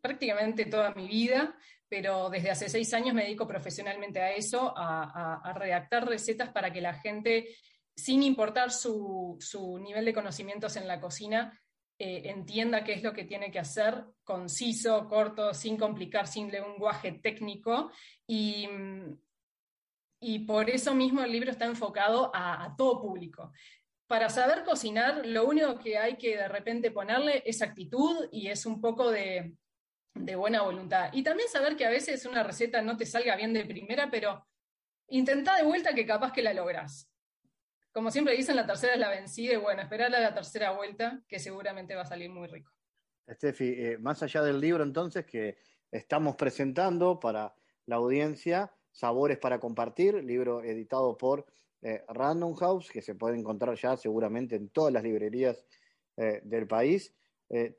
prácticamente 0.00 0.66
toda 0.66 0.94
mi 0.94 1.08
vida, 1.08 1.56
pero 1.88 2.28
desde 2.28 2.50
hace 2.50 2.68
seis 2.68 2.92
años 2.92 3.14
me 3.14 3.22
dedico 3.22 3.46
profesionalmente 3.46 4.20
a 4.20 4.32
eso, 4.32 4.74
a, 4.76 5.52
redactar 5.56 6.06
recetas 6.06 6.50
para 6.50 6.72
que 6.72 6.80
la 6.80 6.94
gente, 6.94 7.48
sin 7.96 8.22
importar 8.22 8.70
su, 8.70 9.36
su 9.40 9.78
nivel 9.78 10.04
de 10.04 10.14
conocimientos 10.14 10.76
en 10.76 10.88
la 10.88 11.00
cocina, 11.00 11.60
eh, 11.96 12.22
entienda 12.24 12.82
qué 12.82 12.94
es 12.94 13.04
lo 13.04 13.12
que 13.12 13.24
tiene 13.24 13.52
que 13.52 13.60
hacer, 13.60 14.04
conciso, 14.24 15.06
corto, 15.08 15.54
sin 15.54 15.76
complicar, 15.76 16.26
sin 16.26 16.50
lenguaje 16.50 17.12
técnico. 17.12 17.92
Y, 18.26 18.68
y 20.20 20.40
por 20.40 20.70
eso 20.70 20.94
mismo 20.94 21.22
el 21.22 21.30
libro 21.30 21.52
está 21.52 21.66
enfocado 21.66 22.32
a, 22.34 22.74
todo 22.76 23.00
público. 23.00 23.52
Para 24.08 24.28
saber 24.28 24.64
cocinar, 24.64 25.24
lo 25.24 25.46
único 25.46 25.78
que 25.78 25.96
hay 25.96 26.16
que 26.16 26.36
de 26.36 26.48
repente 26.48 26.90
ponerle 26.90 27.42
es 27.46 27.62
actitud 27.62 28.28
y 28.32 28.48
es 28.48 28.66
un 28.66 28.80
poco 28.80 29.10
de, 29.10 29.54
de 30.14 30.36
buena 30.36 30.62
voluntad. 30.62 31.10
Y 31.12 31.22
también 31.22 31.48
saber 31.48 31.76
que 31.76 31.86
a 31.86 31.90
veces 31.90 32.26
una 32.26 32.42
receta 32.42 32.82
no 32.82 32.96
te 32.96 33.06
salga 33.06 33.36
bien 33.36 33.52
de 33.52 33.64
primera, 33.64 34.10
pero 34.10 34.44
intenta 35.08 35.56
de 35.56 35.62
vuelta 35.62 35.94
que 35.94 36.06
capaz 36.06 36.32
que 36.32 36.42
la 36.42 36.52
logras 36.52 37.13
como 37.94 38.10
siempre 38.10 38.36
dicen, 38.36 38.56
la 38.56 38.66
tercera 38.66 38.94
es 38.94 38.98
la 38.98 39.08
vencida 39.08 39.54
y 39.54 39.56
bueno, 39.56 39.80
esperar 39.80 40.12
a 40.12 40.18
la 40.18 40.34
tercera 40.34 40.72
vuelta, 40.72 41.22
que 41.28 41.38
seguramente 41.38 41.94
va 41.94 42.02
a 42.02 42.06
salir 42.06 42.28
muy 42.28 42.48
rico. 42.48 42.72
Steffi, 43.30 43.68
eh, 43.68 43.98
más 43.98 44.20
allá 44.24 44.42
del 44.42 44.60
libro 44.60 44.82
entonces 44.82 45.24
que 45.24 45.58
estamos 45.92 46.34
presentando 46.34 47.20
para 47.20 47.54
la 47.86 47.96
audiencia, 47.96 48.74
Sabores 48.90 49.38
para 49.38 49.60
Compartir, 49.60 50.24
libro 50.24 50.64
editado 50.64 51.16
por 51.16 51.46
eh, 51.82 52.04
Random 52.08 52.54
House, 52.56 52.90
que 52.90 53.00
se 53.00 53.14
puede 53.14 53.38
encontrar 53.38 53.76
ya 53.76 53.96
seguramente 53.96 54.56
en 54.56 54.70
todas 54.70 54.92
las 54.92 55.04
librerías 55.04 55.64
eh, 56.16 56.40
del 56.42 56.66
país. 56.66 57.14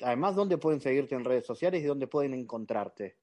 además, 0.01 0.35
¿dónde 0.35 0.57
pueden 0.57 0.79
seguirte 0.79 1.15
en 1.15 1.25
redes 1.25 1.45
sociales 1.45 1.83
y 1.83 1.87
dónde 1.87 2.07
pueden 2.07 2.33
encontrarte? 2.33 3.17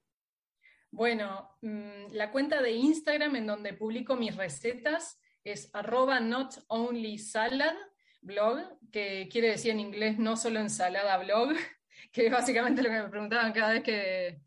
Bueno, 0.91 1.57
mm, 1.63 2.09
la 2.11 2.31
cuenta 2.31 2.61
de 2.61 2.73
Instagram 2.73 3.37
en 3.37 3.47
donde 3.47 3.73
publico 3.73 4.15
mis 4.15 4.37
recetas 4.37 5.22
es 5.45 5.71
arroba 5.73 6.21
not 6.21 6.55
only 6.69 7.19
salad 7.19 7.75
blog, 8.21 8.61
que 8.91 9.29
quiere 9.31 9.49
decir 9.49 9.73
en 9.73 9.81
inglés 9.81 10.19
no 10.19 10.37
solo 10.37 10.61
ensalada 10.61 11.19
blog, 11.19 11.51
que 12.13 12.27
es 12.27 12.33
básicamente 12.33 12.83
lo 12.83 12.89
que 12.89 13.03
me 13.03 13.09
preguntaban 13.09 13.53
cada 13.53 13.73
vez 13.73 13.83
que, 13.83 14.41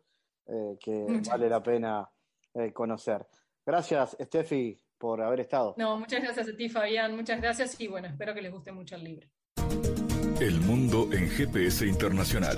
eh, 0.48 0.78
que 0.78 1.22
vale 1.30 1.48
la 1.48 1.64
pena 1.64 2.10
eh, 2.54 2.74
conocer. 2.74 3.26
Gracias, 3.66 4.18
Steffi, 4.20 4.78
por 4.98 5.22
haber 5.22 5.40
estado. 5.40 5.76
No, 5.78 5.98
muchas 5.98 6.22
gracias 6.22 6.50
a 6.50 6.58
ti, 6.58 6.68
Fabián. 6.68 7.16
Muchas 7.16 7.40
gracias 7.40 7.80
y 7.80 7.88
bueno, 7.88 8.10
espero 8.10 8.34
que 8.34 8.42
les 8.42 8.52
guste 8.52 8.74
mucho 8.74 8.98
el 8.98 9.06
libro. 9.06 9.30
El 10.42 10.60
mundo 10.60 11.08
en 11.14 11.30
GPS 11.30 11.88
Internacional. 11.88 12.58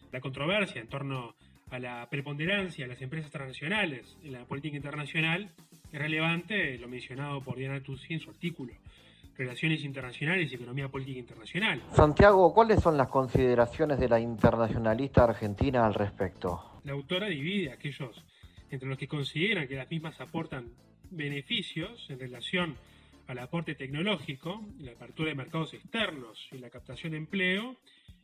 La 0.11 0.19
controversia 0.19 0.81
en 0.81 0.87
torno 0.87 1.35
a 1.69 1.79
la 1.79 2.07
preponderancia 2.09 2.85
de 2.85 2.93
las 2.93 3.01
empresas 3.01 3.31
transnacionales 3.31 4.17
en 4.23 4.33
la 4.33 4.45
política 4.45 4.75
internacional, 4.75 5.49
es 5.91 5.99
relevante 5.99 6.77
lo 6.77 6.87
mencionado 6.87 7.41
por 7.41 7.57
Diana 7.57 7.81
Tussi 7.81 8.13
en 8.13 8.19
su 8.19 8.29
artículo, 8.29 8.73
Relaciones 9.37 9.83
Internacionales 9.83 10.51
y 10.51 10.55
Economía 10.55 10.89
Política 10.89 11.19
Internacional. 11.19 11.81
Santiago, 11.93 12.53
¿cuáles 12.53 12.81
son 12.81 12.97
las 12.97 13.07
consideraciones 13.07 13.99
de 13.99 14.09
la 14.09 14.19
internacionalista 14.19 15.23
argentina 15.23 15.85
al 15.85 15.93
respecto? 15.93 16.81
La 16.83 16.91
autora 16.91 17.27
divide 17.27 17.71
a 17.71 17.75
aquellos 17.75 18.23
entre 18.69 18.87
los 18.87 18.97
que 18.97 19.07
consideran 19.07 19.67
que 19.67 19.75
las 19.75 19.89
mismas 19.89 20.19
aportan 20.19 20.67
beneficios 21.09 22.09
en 22.09 22.19
relación 22.19 22.75
al 23.27 23.39
aporte 23.39 23.75
tecnológico, 23.75 24.61
la 24.79 24.91
apertura 24.91 25.29
de 25.29 25.35
mercados 25.35 25.73
externos 25.73 26.47
y 26.51 26.57
la 26.57 26.69
captación 26.69 27.11
de 27.11 27.17
empleo, 27.17 27.77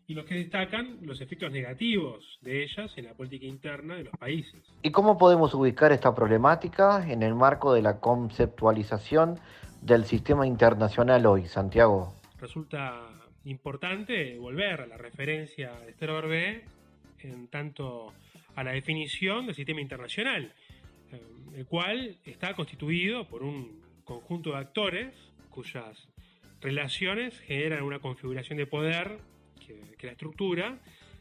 y 0.07 0.13
los 0.13 0.25
que 0.25 0.35
destacan 0.35 0.99
los 1.01 1.19
efectos 1.19 1.51
negativos 1.51 2.39
de 2.41 2.63
ellas 2.63 2.91
en 2.95 3.05
la 3.05 3.13
política 3.13 3.45
interna 3.45 3.95
de 3.95 4.05
los 4.05 4.13
países. 4.17 4.61
¿Y 4.81 4.91
cómo 4.91 5.17
podemos 5.17 5.53
ubicar 5.53 5.91
esta 5.91 6.15
problemática 6.15 7.05
en 7.11 7.23
el 7.23 7.35
marco 7.35 7.73
de 7.73 7.81
la 7.81 7.99
conceptualización 7.99 9.37
del 9.81 10.05
sistema 10.05 10.47
internacional 10.47 11.25
hoy, 11.25 11.45
Santiago? 11.47 12.13
Resulta 12.39 13.09
importante 13.43 14.37
volver 14.37 14.81
a 14.81 14.87
la 14.87 14.97
referencia 14.97 15.73
de 15.81 15.91
Esther 15.91 16.11
Orbé 16.11 16.63
en 17.19 17.47
tanto 17.49 18.13
a 18.55 18.63
la 18.63 18.71
definición 18.71 19.45
del 19.45 19.55
sistema 19.55 19.81
internacional, 19.81 20.53
eh, 21.11 21.21
el 21.55 21.65
cual 21.65 22.15
está 22.23 22.53
constituido 22.53 23.27
por 23.27 23.43
un 23.43 23.81
conjunto 24.05 24.51
de 24.51 24.57
actores 24.57 25.13
cuyas 25.49 26.07
relaciones 26.61 27.37
generan 27.41 27.83
una 27.83 27.99
configuración 27.99 28.57
de 28.57 28.67
poder 28.67 29.19
que, 29.68 30.07
la 30.07 30.13
estructura, 30.13 30.80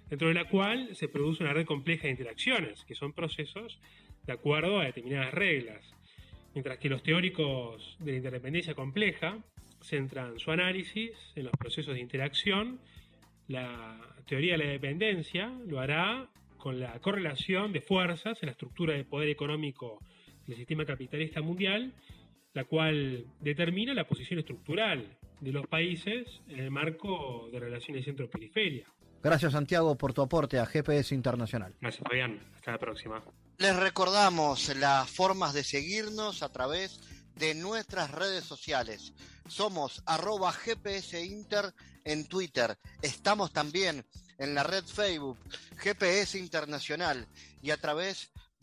dentro 0.09 0.29
de 0.29 0.35
la 0.35 0.45
cual 0.45 0.95
se 0.95 1.09
produce 1.09 1.43
una 1.43 1.53
red 1.53 1.67
compleja 1.67 2.05
de 2.05 2.11
interacciones, 2.11 2.85
que 2.85 2.95
son 2.95 3.13
procesos 3.13 3.79
de 4.25 4.33
acuerdo 4.33 4.81
a 4.81 4.85
determinadas 4.85 5.35
reglas. 5.35 5.95
Mientras 6.55 6.79
que 6.79 6.89
los 6.89 7.03
teóricos 7.03 7.97
de 8.01 8.13
la 8.13 8.17
interdependencia 8.19 8.75
compleja 8.75 9.39
centran 9.83 10.39
su 10.39 10.51
análisis 10.51 11.13
en 11.35 11.45
los 11.45 11.53
procesos 11.53 11.95
de 11.95 12.01
interacción, 12.01 12.81
la 13.49 14.01
teoría 14.27 14.53
de 14.53 14.65
la 14.65 14.71
dependencia 14.71 15.53
lo 15.67 15.81
hará 15.81 16.29
con 16.57 16.81
la 16.81 16.99
correlación 17.01 17.73
de 17.73 17.81
fuerzas 17.81 18.43
en 18.43 18.47
la 18.47 18.53
estructura 18.53 18.95
de 18.95 19.05
poder 19.05 19.29
económico 19.29 20.01
del 20.47 20.57
sistema 20.57 20.85
capitalista 20.85 21.43
mundial, 21.43 21.93
la 22.57 22.65
cual 22.65 23.27
determina 23.39 23.93
la 23.93 24.09
posición 24.09 24.39
estructural 24.39 25.19
de 25.41 25.53
los 25.53 25.67
países 25.67 26.41
en 26.49 26.61
el 26.61 26.71
marco 26.71 27.51
de 27.53 27.61
relaciones 27.61 28.07
centro-periferia. 28.07 28.87
Gracias 29.23 29.53
Santiago 29.53 29.99
por 29.99 30.15
tu 30.15 30.23
aporte 30.23 30.59
a 30.59 30.65
GPS 30.65 31.15
Internacional. 31.15 31.75
Gracias 31.83 32.03
Fabián, 32.09 32.41
hasta 32.55 32.73
la 32.73 32.79
próxima. 32.79 33.23
Les 33.59 33.77
recordamos 33.77 34.75
las 34.75 35.11
formas 35.11 35.53
de 35.53 35.65
seguirnos 35.65 36.43
a 36.43 36.51
través 36.51 36.99
de 37.35 37.55
nuestras 37.55 38.11
redes 38.11 38.45
sociales. 38.45 39.13
Somos 39.49 40.03
arroba 40.07 40.51
GPS 40.51 41.23
Inter 41.27 41.75
en 42.05 42.27
Twitter. 42.27 42.79
Estamos 43.03 43.53
también 43.53 44.07
en 44.39 44.55
la 44.55 44.63
red 44.63 44.85
Facebook 44.85 45.39
GPS 45.77 46.39
Internacional 46.39 47.27
y 47.61 47.71
a 47.71 47.77
través 47.77 48.33